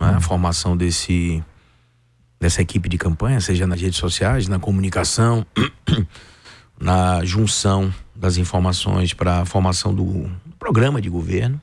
né? 0.00 0.10
hum. 0.10 0.16
a 0.16 0.20
formação 0.20 0.76
desse 0.76 1.44
dessa 2.38 2.62
equipe 2.62 2.88
de 2.88 2.98
campanha, 2.98 3.40
seja 3.40 3.66
nas 3.66 3.80
redes 3.80 3.98
sociais, 3.98 4.48
na 4.48 4.58
comunicação, 4.58 5.44
na 6.78 7.24
junção 7.24 7.92
das 8.14 8.36
informações 8.36 9.12
para 9.14 9.40
a 9.40 9.44
formação 9.44 9.94
do, 9.94 10.30
programa 10.58 11.00
de 11.00 11.08
governo. 11.08 11.60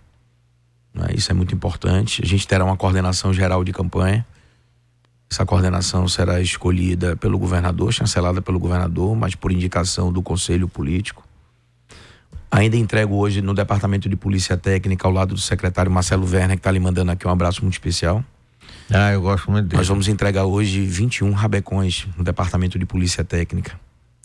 Né? 0.94 1.08
Isso 1.16 1.32
é 1.32 1.34
muito 1.34 1.54
importante. 1.54 2.22
A 2.24 2.26
gente 2.26 2.48
terá 2.48 2.64
uma 2.64 2.78
coordenação 2.78 3.34
geral 3.34 3.64
de 3.64 3.74
campanha. 3.74 4.26
Essa 5.30 5.46
coordenação 5.46 6.08
será 6.08 6.40
escolhida 6.40 7.16
pelo 7.18 7.38
governador, 7.38 7.92
chancelada 7.92 8.42
pelo 8.42 8.60
governador, 8.60 9.16
mas 9.16 9.36
por 9.36 9.52
indicação 9.52 10.14
do 10.14 10.22
conselho 10.22 10.68
político. 10.68 11.24
Ainda 12.52 12.78
entrego 12.78 13.16
hoje 13.16 13.42
no 13.42 13.54
Departamento 13.54 14.08
de 14.08 14.16
Polícia 14.16 14.56
Técnica, 14.56 15.08
ao 15.08 15.14
lado 15.14 15.34
do 15.34 15.42
secretário 15.42 15.92
Marcelo 15.92 16.24
Werner, 16.24 16.56
que 16.56 16.60
está 16.60 16.72
lhe 16.72 16.80
mandando 16.80 17.12
aqui 17.12 17.28
um 17.28 17.32
abraço 17.32 17.64
muito 17.64 17.74
especial. 17.74 18.24
Ah, 18.94 19.12
eu 19.12 19.22
gosto 19.22 19.50
muito 19.50 19.66
dele. 19.66 19.78
Nós 19.78 19.88
vamos 19.88 20.08
entregar 20.08 20.46
hoje 20.46 20.86
21 20.86 21.32
rabecões 21.32 22.06
no 22.16 22.24
Departamento 22.24 22.78
de 22.78 22.86
Polícia 22.86 23.24
Técnica 23.24 23.80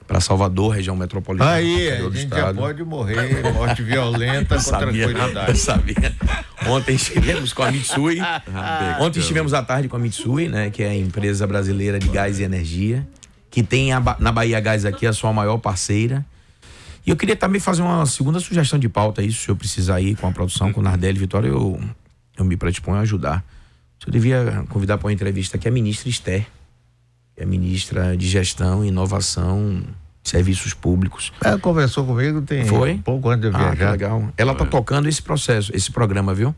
para 0.07 0.21
Salvador, 0.21 0.75
região 0.75 0.95
metropolitana. 0.95 1.53
Aí, 1.53 1.91
a 1.91 2.11
gente 2.11 2.29
já 2.29 2.53
pode 2.53 2.83
morrer, 2.83 3.43
morte 3.53 3.83
violenta 3.83 4.57
com 4.57 4.61
sabia, 4.61 5.07
tranquilidade. 5.07 5.51
Eu 5.51 5.57
sabia. 5.57 6.17
Ontem 6.67 6.95
estivemos 6.97 7.53
com 7.53 7.63
a 7.63 7.71
Mitsui. 7.71 8.19
Ontem 9.01 9.21
estivemos 9.21 9.53
à 9.55 9.63
tarde 9.63 9.89
com 9.89 9.97
a 9.97 9.99
Mitsui, 9.99 10.49
né, 10.49 10.71
que 10.71 10.83
é 10.83 10.89
a 10.89 10.97
empresa 10.97 11.47
brasileira 11.47 11.99
de 11.99 12.09
gás 12.09 12.39
e 12.39 12.43
energia, 12.43 13.07
que 13.51 13.63
tem 13.63 13.93
a 13.93 14.01
na 14.19 14.33
Bahia 14.33 14.61
Gás 14.61 14.85
aqui 14.85 15.07
a 15.07 15.13
sua 15.13 15.33
maior 15.33 15.59
parceira. 15.59 16.25
E 17.07 17.11
eu 17.11 17.17
queria 17.17 17.37
também 17.37 17.61
fazer 17.61 17.83
uma 17.83 18.05
segunda 18.07 18.39
sugestão 18.41 18.79
de 18.79 18.89
pauta 18.89 19.21
aí, 19.23 19.33
se 19.33 19.49
eu 19.49 19.57
precisar 19.57 20.01
ir 20.01 20.17
com 20.17 20.27
a 20.27 20.33
produção, 20.33 20.73
com 20.73 20.81
o 20.81 20.83
Nardelli 20.83 21.19
Vitória, 21.19 21.49
eu, 21.49 21.81
eu 22.37 22.45
me 22.45 22.57
predisponho 22.57 22.99
a 22.99 23.01
ajudar. 23.01 23.45
Eu 24.07 24.13
devia 24.13 24.65
convidar 24.69 24.97
para 24.99 25.07
uma 25.07 25.13
entrevista 25.13 25.57
aqui 25.57 25.69
a 25.69 25.71
ministra 25.71 26.09
Esther, 26.09 26.47
que 27.35 27.41
é 27.41 27.45
a 27.45 27.47
ministra 27.47 28.17
de 28.17 28.27
Gestão, 28.29 28.85
Inovação, 28.85 29.83
Serviços 30.25 30.73
Públicos. 30.75 31.33
Ela 31.43 31.59
conversou 31.59 32.05
comigo 32.07 32.41
tem 32.43 32.65
Foi? 32.65 32.93
um 32.95 33.03
pouco 33.03 33.29
antes 33.29 33.51
de 33.51 33.57
eu 33.57 33.61
Ah, 33.61 33.71
que 33.71 33.77
viajar. 33.77 33.93
legal. 33.93 34.29
Ela 34.37 34.55
tá 34.55 34.65
tocando 34.65 35.09
esse 35.09 35.23
processo, 35.23 35.71
esse 35.75 35.91
programa, 35.91 36.35
viu? 36.35 36.55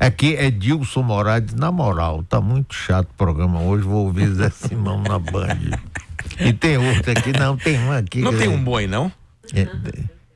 Aqui 0.00 0.34
é 0.36 0.50
Dilson 0.50 1.02
Moraes, 1.02 1.54
na 1.54 1.70
moral, 1.70 2.22
tá 2.24 2.40
muito 2.40 2.74
chato 2.74 3.08
o 3.10 3.14
programa 3.14 3.60
hoje, 3.60 3.84
vou 3.84 4.04
ouvir 4.06 4.28
Zé 4.34 4.50
Simão 4.50 5.00
na 5.02 5.18
Band. 5.18 5.58
E 6.40 6.52
tem 6.52 6.76
outro 6.76 7.12
aqui, 7.12 7.32
não, 7.38 7.56
tem 7.56 7.78
um 7.78 7.92
aqui. 7.92 8.20
Não 8.20 8.32
que- 8.32 8.38
tem 8.38 8.48
um 8.48 8.62
boi, 8.62 8.86
não? 8.88 9.12
é, 9.54 9.68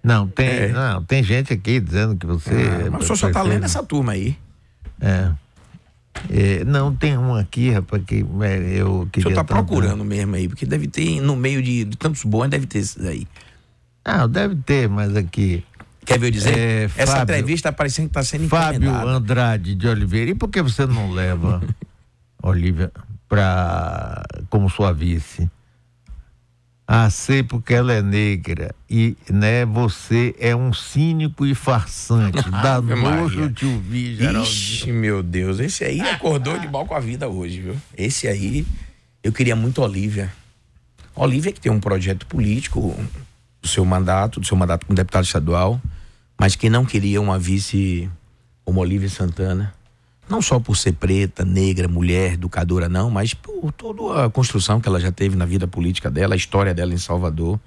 não, 0.04 0.28
tem, 0.28 0.46
É. 0.46 0.68
não, 0.68 1.02
tem 1.02 1.22
gente 1.22 1.52
aqui 1.52 1.80
dizendo 1.80 2.14
que 2.16 2.26
você. 2.26 2.50
Ah, 2.86 2.90
mas 2.92 3.02
o 3.02 3.06
senhor 3.06 3.16
só 3.16 3.30
tá 3.32 3.42
lendo 3.42 3.64
essa 3.64 3.82
turma 3.82 4.12
aí. 4.12 4.36
É. 5.00 5.30
É, 6.28 6.64
não, 6.64 6.94
tem 6.94 7.16
um 7.16 7.34
aqui, 7.34 7.70
rapaz, 7.70 8.02
que 8.04 8.24
é, 8.42 8.80
eu 8.80 9.02
O 9.02 9.06
queria. 9.06 9.30
senhor 9.30 9.34
tá 9.36 9.44
tanto- 9.44 9.66
procurando 9.66 10.04
mesmo 10.04 10.34
aí, 10.34 10.48
porque 10.48 10.66
deve 10.66 10.86
ter, 10.88 11.20
no 11.20 11.34
meio 11.36 11.62
de, 11.62 11.84
de 11.84 11.96
tantos 11.96 12.24
bons, 12.24 12.48
deve 12.48 12.66
ter 12.66 12.78
esses 12.78 13.04
aí. 13.06 13.26
Ah, 14.04 14.26
deve 14.26 14.56
ter, 14.56 14.88
mas 14.88 15.14
aqui. 15.16 15.64
Quer 16.04 16.18
ver 16.18 16.26
eu 16.28 16.30
dizer? 16.32 16.58
É, 16.58 16.84
Essa 16.96 17.06
Fábio- 17.18 17.22
entrevista 17.34 17.70
tá 17.70 17.76
parecendo 17.76 18.08
que 18.08 18.14
tá 18.14 18.22
sendo 18.24 18.48
Fábio. 18.48 18.90
Andrade 18.92 19.74
de 19.74 19.86
Oliveira. 19.86 20.30
E 20.30 20.34
por 20.34 20.48
que 20.48 20.60
você 20.60 20.84
não 20.86 21.10
leva 21.12 21.62
Olivia 22.42 22.90
pra, 23.28 24.22
como 24.48 24.68
sua 24.68 24.92
vice? 24.92 25.48
Ah, 26.92 27.08
sei 27.08 27.40
porque 27.44 27.72
ela 27.72 27.92
é 27.92 28.02
negra 28.02 28.74
e 28.90 29.16
né, 29.30 29.64
você 29.64 30.34
é 30.40 30.56
um 30.56 30.72
cínico 30.72 31.46
e 31.46 31.54
farsante. 31.54 32.42
Dá 32.50 32.80
nojo 32.80 33.48
te 33.52 33.64
ouvir, 33.64 34.16
Geraldinho. 34.16 34.42
Ixi, 34.42 34.90
meu 34.90 35.22
Deus, 35.22 35.60
esse 35.60 35.84
aí 35.84 36.00
acordou 36.00 36.58
de 36.58 36.66
mal 36.66 36.84
com 36.84 36.96
a 36.96 36.98
vida 36.98 37.28
hoje, 37.28 37.60
viu? 37.60 37.76
Esse 37.96 38.26
aí, 38.26 38.66
eu 39.22 39.32
queria 39.32 39.54
muito 39.54 39.80
Olívia. 39.80 40.32
Olívia 41.14 41.52
que 41.52 41.60
tem 41.60 41.70
um 41.70 41.78
projeto 41.78 42.26
político 42.26 42.98
do 43.62 43.68
seu 43.68 43.84
mandato, 43.84 44.40
do 44.40 44.46
seu 44.46 44.56
mandato 44.56 44.84
como 44.84 44.96
deputado 44.96 45.22
estadual, 45.22 45.80
mas 46.36 46.56
que 46.56 46.68
não 46.68 46.84
queria 46.84 47.20
uma 47.20 47.38
vice 47.38 48.10
como 48.64 48.80
Olívia 48.80 49.08
Santana. 49.08 49.72
Não 50.30 50.40
só 50.40 50.60
por 50.60 50.76
ser 50.76 50.92
preta, 50.92 51.44
negra, 51.44 51.88
mulher, 51.88 52.34
educadora, 52.34 52.88
não, 52.88 53.10
mas 53.10 53.34
por 53.34 53.72
toda 53.72 54.26
a 54.26 54.30
construção 54.30 54.80
que 54.80 54.88
ela 54.88 55.00
já 55.00 55.10
teve 55.10 55.34
na 55.34 55.44
vida 55.44 55.66
política 55.66 56.08
dela, 56.08 56.34
a 56.34 56.36
história 56.36 56.72
dela 56.72 56.94
em 56.94 56.98
Salvador. 56.98 57.58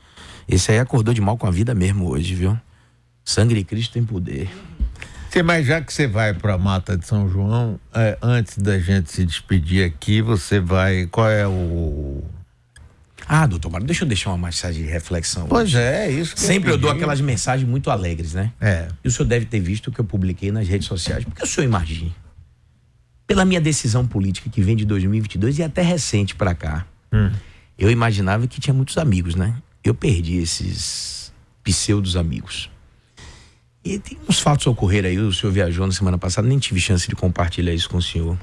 Esse 0.47 0.71
aí 0.71 0.79
acordou 0.79 1.13
de 1.13 1.19
mal 1.19 1.37
com 1.37 1.45
a 1.45 1.51
vida 1.51 1.75
mesmo 1.75 2.09
hoje, 2.09 2.33
viu? 2.35 2.57
Sangue 3.25 3.55
de 3.55 3.63
Cristo 3.65 3.93
tem 3.93 4.03
poder. 4.03 4.49
Sim, 5.29 5.41
mas 5.43 5.65
já 5.65 5.81
que 5.81 5.91
você 5.91 6.07
vai 6.07 6.33
para 6.33 6.53
a 6.53 6.57
Mata 6.57 6.97
de 6.97 7.05
São 7.05 7.27
João, 7.27 7.79
é, 7.93 8.17
antes 8.21 8.57
da 8.57 8.79
gente 8.79 9.11
se 9.11 9.25
despedir 9.25 9.83
aqui, 9.85 10.21
você 10.21 10.59
vai. 10.59 11.07
Qual 11.07 11.27
é 11.29 11.47
o. 11.47 12.23
Ah, 13.27 13.45
doutor 13.47 13.71
Mário, 13.71 13.87
deixa 13.87 14.03
eu 14.03 14.07
deixar 14.07 14.29
uma 14.31 14.45
mensagem 14.47 14.83
de 14.83 14.89
reflexão. 14.89 15.47
Pois 15.47 15.69
hoje. 15.69 15.77
é, 15.79 16.11
isso 16.11 16.35
que 16.35 16.41
Sempre 16.41 16.69
eu 16.69 16.77
dou 16.77 16.91
pedi. 16.91 17.01
aquelas 17.01 17.19
mensagens 17.19 17.67
muito 17.67 17.89
alegres, 17.89 18.33
né? 18.33 18.51
É. 18.61 18.87
E 19.03 19.07
o 19.07 19.11
senhor 19.11 19.27
deve 19.27 19.45
ter 19.45 19.59
visto 19.59 19.87
o 19.87 19.91
que 19.91 19.99
eu 19.99 20.05
publiquei 20.05 20.51
nas 20.51 20.67
redes 20.67 20.87
sociais. 20.87 21.23
Porque 21.23 21.41
o 21.41 21.47
senhor 21.47 21.65
imagina, 21.65 22.11
pela 23.25 23.45
minha 23.45 23.61
decisão 23.61 24.05
política 24.05 24.49
que 24.49 24.61
vem 24.61 24.75
de 24.75 24.85
2022 24.85 25.59
e 25.59 25.63
até 25.63 25.81
recente 25.81 26.35
pra 26.35 26.53
cá, 26.53 26.85
eu 27.77 27.91
imaginava 27.91 28.47
que 28.47 28.59
tinha 28.59 28.73
muitos 28.73 28.97
amigos, 28.97 29.35
né? 29.35 29.55
Eu 29.83 29.93
perdi 29.93 30.37
esses 30.37 31.33
pseudos 31.63 32.15
amigos. 32.15 32.69
E 33.83 33.99
tem 33.99 34.17
uns 34.29 34.39
fatos 34.39 34.65
a 34.65 34.69
ocorrer 34.69 35.05
aí, 35.05 35.19
o 35.19 35.33
senhor 35.33 35.51
viajou 35.51 35.85
na 35.85 35.91
semana 35.91 36.17
passada, 36.17 36.47
nem 36.47 36.57
tive 36.57 36.79
chance 36.79 37.07
de 37.07 37.15
compartilhar 37.15 37.73
isso 37.73 37.89
com 37.89 37.97
o 37.97 38.01
senhor. 38.01 38.37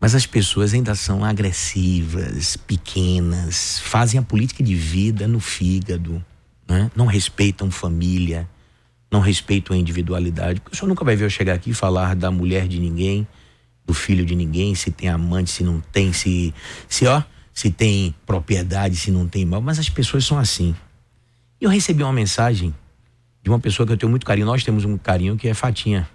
Mas 0.00 0.14
as 0.14 0.26
pessoas 0.26 0.74
ainda 0.74 0.94
são 0.94 1.24
agressivas, 1.24 2.56
pequenas, 2.56 3.78
fazem 3.78 4.18
a 4.18 4.22
política 4.22 4.62
de 4.62 4.74
vida 4.74 5.28
no 5.28 5.38
fígado, 5.38 6.24
né? 6.66 6.90
não 6.96 7.06
respeitam 7.06 7.70
família, 7.70 8.48
não 9.10 9.20
respeitam 9.20 9.76
a 9.76 9.78
individualidade. 9.78 10.60
Porque 10.60 10.74
o 10.74 10.78
senhor 10.78 10.88
nunca 10.88 11.04
vai 11.04 11.14
ver 11.14 11.26
eu 11.26 11.30
chegar 11.30 11.54
aqui 11.54 11.70
e 11.70 11.74
falar 11.74 12.16
da 12.16 12.30
mulher 12.30 12.66
de 12.66 12.80
ninguém, 12.80 13.28
do 13.86 13.94
filho 13.94 14.24
de 14.24 14.34
ninguém, 14.34 14.74
se 14.74 14.90
tem 14.90 15.08
amante, 15.08 15.50
se 15.50 15.64
não 15.64 15.80
tem, 15.80 16.12
se, 16.12 16.54
se 16.88 17.06
ó, 17.06 17.22
se 17.52 17.70
tem 17.70 18.14
propriedade, 18.24 18.96
se 18.96 19.10
não 19.10 19.26
tem 19.26 19.44
mal. 19.44 19.60
Mas 19.60 19.78
as 19.78 19.88
pessoas 19.88 20.24
são 20.24 20.38
assim. 20.38 20.74
E 21.60 21.64
eu 21.64 21.70
recebi 21.70 22.02
uma 22.02 22.12
mensagem 22.12 22.74
de 23.42 23.50
uma 23.50 23.58
pessoa 23.58 23.86
que 23.86 23.92
eu 23.92 23.96
tenho 23.96 24.10
muito 24.10 24.24
carinho. 24.24 24.46
Nós 24.46 24.64
temos 24.64 24.84
um 24.84 24.96
carinho 24.96 25.36
que 25.36 25.48
é 25.48 25.54
Fatinha. 25.54 26.08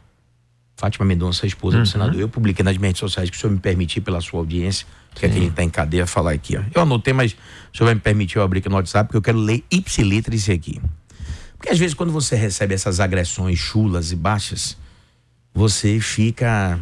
Fátima 0.78 1.04
Mendonça, 1.06 1.44
a 1.44 1.48
esposa 1.48 1.80
do 1.80 1.86
senador. 1.88 2.22
Eu 2.22 2.30
publiquei 2.30 2.64
nas 2.64 2.78
minhas 2.78 2.90
redes 2.90 3.00
sociais 3.00 3.32
que 3.32 3.36
o 3.36 3.40
senhor 3.40 3.52
me 3.52 3.60
permitir, 3.60 4.00
pela 4.00 4.22
sua 4.22 4.40
audiência, 4.40 4.86
que 5.16 5.26
é 5.26 5.30
quem 5.30 5.48
está 5.48 5.64
em 5.64 5.72
cadeia, 5.72 6.06
falar 6.06 6.34
aqui. 6.34 6.56
Ó. 6.56 6.62
Eu 6.74 6.84
anotei, 6.84 7.14
mas 7.14 7.32
o 7.74 7.78
senhor 7.78 7.88
vai 7.88 7.96
me 7.96 8.00
permitir 8.00 8.38
eu 8.38 8.44
abrir 8.44 8.60
aqui 8.60 8.70
no 8.70 8.76
WhatsApp, 8.76 9.08
porque 9.08 9.18
eu 9.18 9.22
quero 9.22 9.40
ler 9.40 9.64
ipsiliter 9.72 10.32
isso 10.36 10.52
aqui. 10.52 10.80
Porque 11.58 11.72
às 11.72 11.80
vezes 11.80 11.96
quando 11.96 12.12
você 12.12 12.36
recebe 12.36 12.76
essas 12.76 13.00
agressões 13.00 13.58
chulas 13.58 14.12
e 14.12 14.16
baixas, 14.16 14.78
você 15.52 16.00
fica 16.00 16.80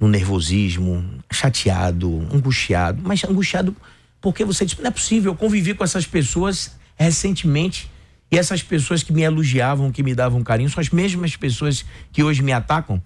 no 0.00 0.08
nervosismo, 0.08 1.04
chateado, 1.30 2.26
angustiado. 2.32 3.00
Mas 3.04 3.24
angustiado 3.24 3.74
porque 4.20 4.44
você 4.44 4.64
diz, 4.64 4.76
não 4.78 4.88
é 4.88 4.90
possível, 4.90 5.32
eu 5.32 5.36
convivi 5.36 5.74
com 5.74 5.84
essas 5.84 6.06
pessoas 6.06 6.76
recentemente 6.96 7.90
e 8.30 8.36
essas 8.36 8.62
pessoas 8.62 9.02
que 9.02 9.12
me 9.12 9.22
elogiavam, 9.22 9.90
que 9.90 10.02
me 10.02 10.14
davam 10.14 10.42
carinho, 10.42 10.68
são 10.68 10.80
as 10.80 10.90
mesmas 10.90 11.36
pessoas 11.36 11.84
que 12.12 12.22
hoje 12.22 12.42
me 12.42 12.52
atacam. 12.52 13.00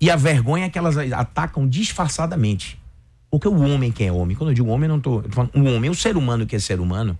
E 0.00 0.10
a 0.10 0.16
vergonha 0.16 0.66
é 0.66 0.68
que 0.68 0.78
elas 0.78 0.96
atacam 0.96 1.68
disfarçadamente. 1.68 2.78
Porque 3.30 3.48
o 3.48 3.60
homem 3.60 3.90
que 3.90 4.04
é 4.04 4.12
homem, 4.12 4.36
quando 4.36 4.50
eu 4.50 4.54
digo 4.54 4.68
homem, 4.68 4.88
eu 4.88 4.94
não 4.94 5.00
tô 5.00 5.22
falando, 5.30 5.50
o 5.54 5.74
homem, 5.74 5.90
o 5.90 5.94
ser 5.94 6.16
humano 6.16 6.46
que 6.46 6.56
é 6.56 6.58
ser 6.58 6.80
humano, 6.80 7.18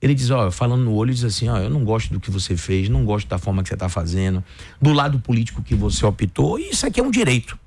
ele 0.00 0.14
diz, 0.14 0.30
ó, 0.30 0.50
falando 0.50 0.84
no 0.84 0.94
olho, 0.94 1.12
diz 1.12 1.24
assim, 1.24 1.48
ó, 1.48 1.58
eu 1.58 1.70
não 1.70 1.84
gosto 1.84 2.12
do 2.12 2.20
que 2.20 2.30
você 2.30 2.56
fez, 2.56 2.88
não 2.88 3.04
gosto 3.04 3.26
da 3.28 3.38
forma 3.38 3.62
que 3.62 3.68
você 3.68 3.76
tá 3.76 3.88
fazendo, 3.88 4.44
do 4.80 4.92
lado 4.92 5.18
político 5.18 5.62
que 5.62 5.74
você 5.74 6.06
optou, 6.06 6.58
e 6.58 6.70
isso 6.70 6.86
aqui 6.86 7.00
é 7.00 7.02
um 7.02 7.10
direito. 7.10 7.58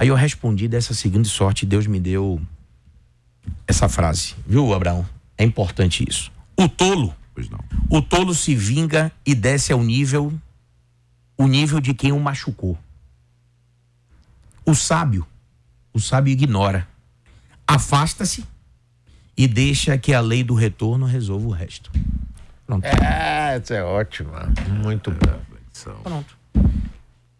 Aí 0.00 0.08
eu 0.08 0.14
respondi 0.14 0.66
dessa 0.66 0.94
seguinte 0.94 1.28
sorte, 1.28 1.66
Deus 1.66 1.86
me 1.86 2.00
deu 2.00 2.40
essa 3.66 3.86
frase, 3.86 4.34
viu, 4.46 4.72
Abraão? 4.72 5.06
É 5.36 5.44
importante 5.44 6.06
isso. 6.08 6.32
O 6.56 6.66
tolo, 6.66 7.14
Pois 7.34 7.50
não. 7.50 7.58
o 7.90 8.00
tolo 8.00 8.34
se 8.34 8.54
vinga 8.54 9.12
e 9.26 9.34
desce 9.34 9.74
ao 9.74 9.82
nível, 9.84 10.32
o 11.36 11.46
nível 11.46 11.80
de 11.80 11.92
quem 11.92 12.12
o 12.12 12.18
machucou. 12.18 12.78
O 14.64 14.74
sábio, 14.74 15.26
o 15.92 16.00
sábio 16.00 16.32
ignora, 16.32 16.88
afasta-se 17.68 18.42
e 19.36 19.46
deixa 19.46 19.98
que 19.98 20.14
a 20.14 20.20
lei 20.22 20.42
do 20.42 20.54
retorno 20.54 21.04
resolva 21.04 21.46
o 21.46 21.50
resto. 21.50 21.90
Pronto. 22.66 22.86
É, 22.86 23.60
isso 23.62 23.74
é 23.74 23.84
ótimo. 23.84 24.30
Muito 24.82 25.10
bom. 25.10 25.40
Pronto. 26.02 26.38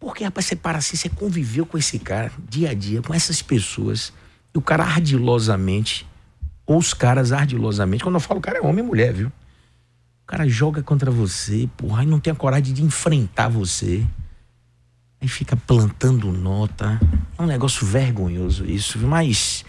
Porque, 0.01 0.23
rapaz, 0.23 0.47
você 0.47 0.55
para 0.55 0.79
assim, 0.79 0.97
você 0.97 1.07
conviveu 1.07 1.63
com 1.63 1.77
esse 1.77 1.99
cara 1.99 2.31
dia 2.49 2.71
a 2.71 2.73
dia, 2.73 3.03
com 3.03 3.13
essas 3.13 3.39
pessoas, 3.39 4.11
e 4.51 4.57
o 4.57 4.61
cara 4.61 4.83
ardilosamente, 4.83 6.07
ou 6.65 6.79
os 6.79 6.91
caras 6.91 7.31
ardilosamente, 7.31 8.03
quando 8.03 8.15
eu 8.15 8.19
falo 8.19 8.41
cara 8.41 8.57
é 8.57 8.61
homem 8.61 8.83
e 8.83 8.87
mulher, 8.87 9.13
viu? 9.13 9.27
O 9.27 10.25
cara 10.25 10.49
joga 10.49 10.81
contra 10.81 11.11
você, 11.11 11.69
porra, 11.77 12.01
e 12.03 12.07
não 12.07 12.19
tem 12.19 12.33
a 12.33 12.35
coragem 12.35 12.73
de 12.73 12.83
enfrentar 12.83 13.47
você. 13.47 14.03
Aí 15.21 15.27
fica 15.27 15.55
plantando 15.55 16.31
nota. 16.31 16.99
É 17.37 17.41
um 17.43 17.45
negócio 17.45 17.85
vergonhoso 17.85 18.65
isso, 18.65 18.97
mas 18.97 19.63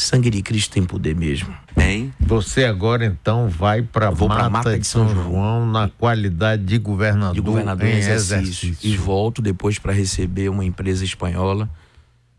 sangue 0.00 0.30
de 0.30 0.42
Cristo 0.42 0.72
tem 0.72 0.84
poder 0.84 1.16
mesmo. 1.16 1.52
Tem. 1.74 2.12
Você 2.20 2.64
agora 2.64 3.04
então 3.04 3.48
vai 3.48 3.82
para 3.82 4.10
Vou 4.10 4.28
pra 4.28 4.48
Mata, 4.48 4.78
de 4.78 4.86
São 4.86 5.08
João, 5.08 5.66
na 5.66 5.88
qualidade 5.88 6.62
de 6.64 6.78
governador, 6.78 7.34
de 7.34 7.40
governador 7.40 7.86
em 7.86 7.94
em 7.94 7.98
exercício. 7.98 8.76
E 8.82 8.96
volto 8.96 9.42
depois 9.42 9.78
para 9.78 9.92
receber 9.92 10.48
uma 10.48 10.64
empresa 10.64 11.04
espanhola 11.04 11.68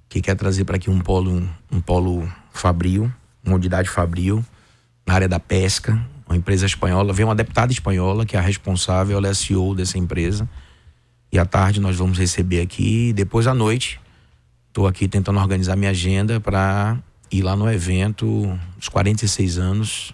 que 0.07 0.22
quer 0.22 0.36
trazer 0.36 0.64
para 0.64 0.78
aqui 0.78 0.89
um 0.89 0.99
polo, 0.99 1.47
um 1.70 1.82
polo 1.82 2.28
fabril, 2.51 3.12
uma 3.43 3.55
unidade 3.55 3.89
fabril 3.89 4.43
na 5.05 5.14
área 5.14 5.28
da 5.28 5.39
pesca, 5.39 5.99
uma 6.28 6.38
empresa 6.38 6.66
espanhola. 6.66 7.12
Vem 7.12 7.26
uma 7.26 7.36
deputada 7.36 7.74
espanhola 7.74 8.26
que 8.26 8.38
é 8.38 8.39
a 8.39 8.41
responsável, 8.41 9.18
ela 9.18 9.28
é 9.28 9.32
a 9.32 9.36
CEO 9.36 9.76
dessa 9.76 9.97
empresa. 9.97 10.47
E 11.32 11.38
à 11.38 11.45
tarde 11.45 11.82
nós 11.82 11.97
vamos 11.97 12.18
receber 12.18 12.62
aqui, 12.62 13.10
e 13.10 13.14
depois 13.14 13.47
à 13.47 13.53
noite 13.53 13.99
Estou 14.70 14.86
aqui 14.86 15.07
tentando 15.07 15.39
organizar 15.39 15.76
minha 15.76 15.89
agenda 15.89 16.39
para 16.39 16.95
ir 17.32 17.42
lá 17.42 17.56
no 17.56 17.72
evento, 17.72 18.60
os 18.80 18.90
46 18.90 19.58
anos. 19.58 20.14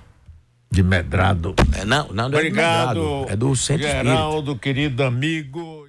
De 0.72 0.84
Medrado. 0.84 1.56
É, 1.74 1.86
não, 1.86 2.08
não, 2.10 2.14
não 2.14 2.26
é 2.26 2.30
do 2.30 2.38
Obrigado. 2.38 3.00
Medrado, 3.00 3.32
é 3.32 3.36
do 3.36 3.56
Centro 3.56 3.86
Espírita. 3.86 4.10
Geraldo, 4.10 4.56
querido 4.58 5.04
amigo. 5.04 5.84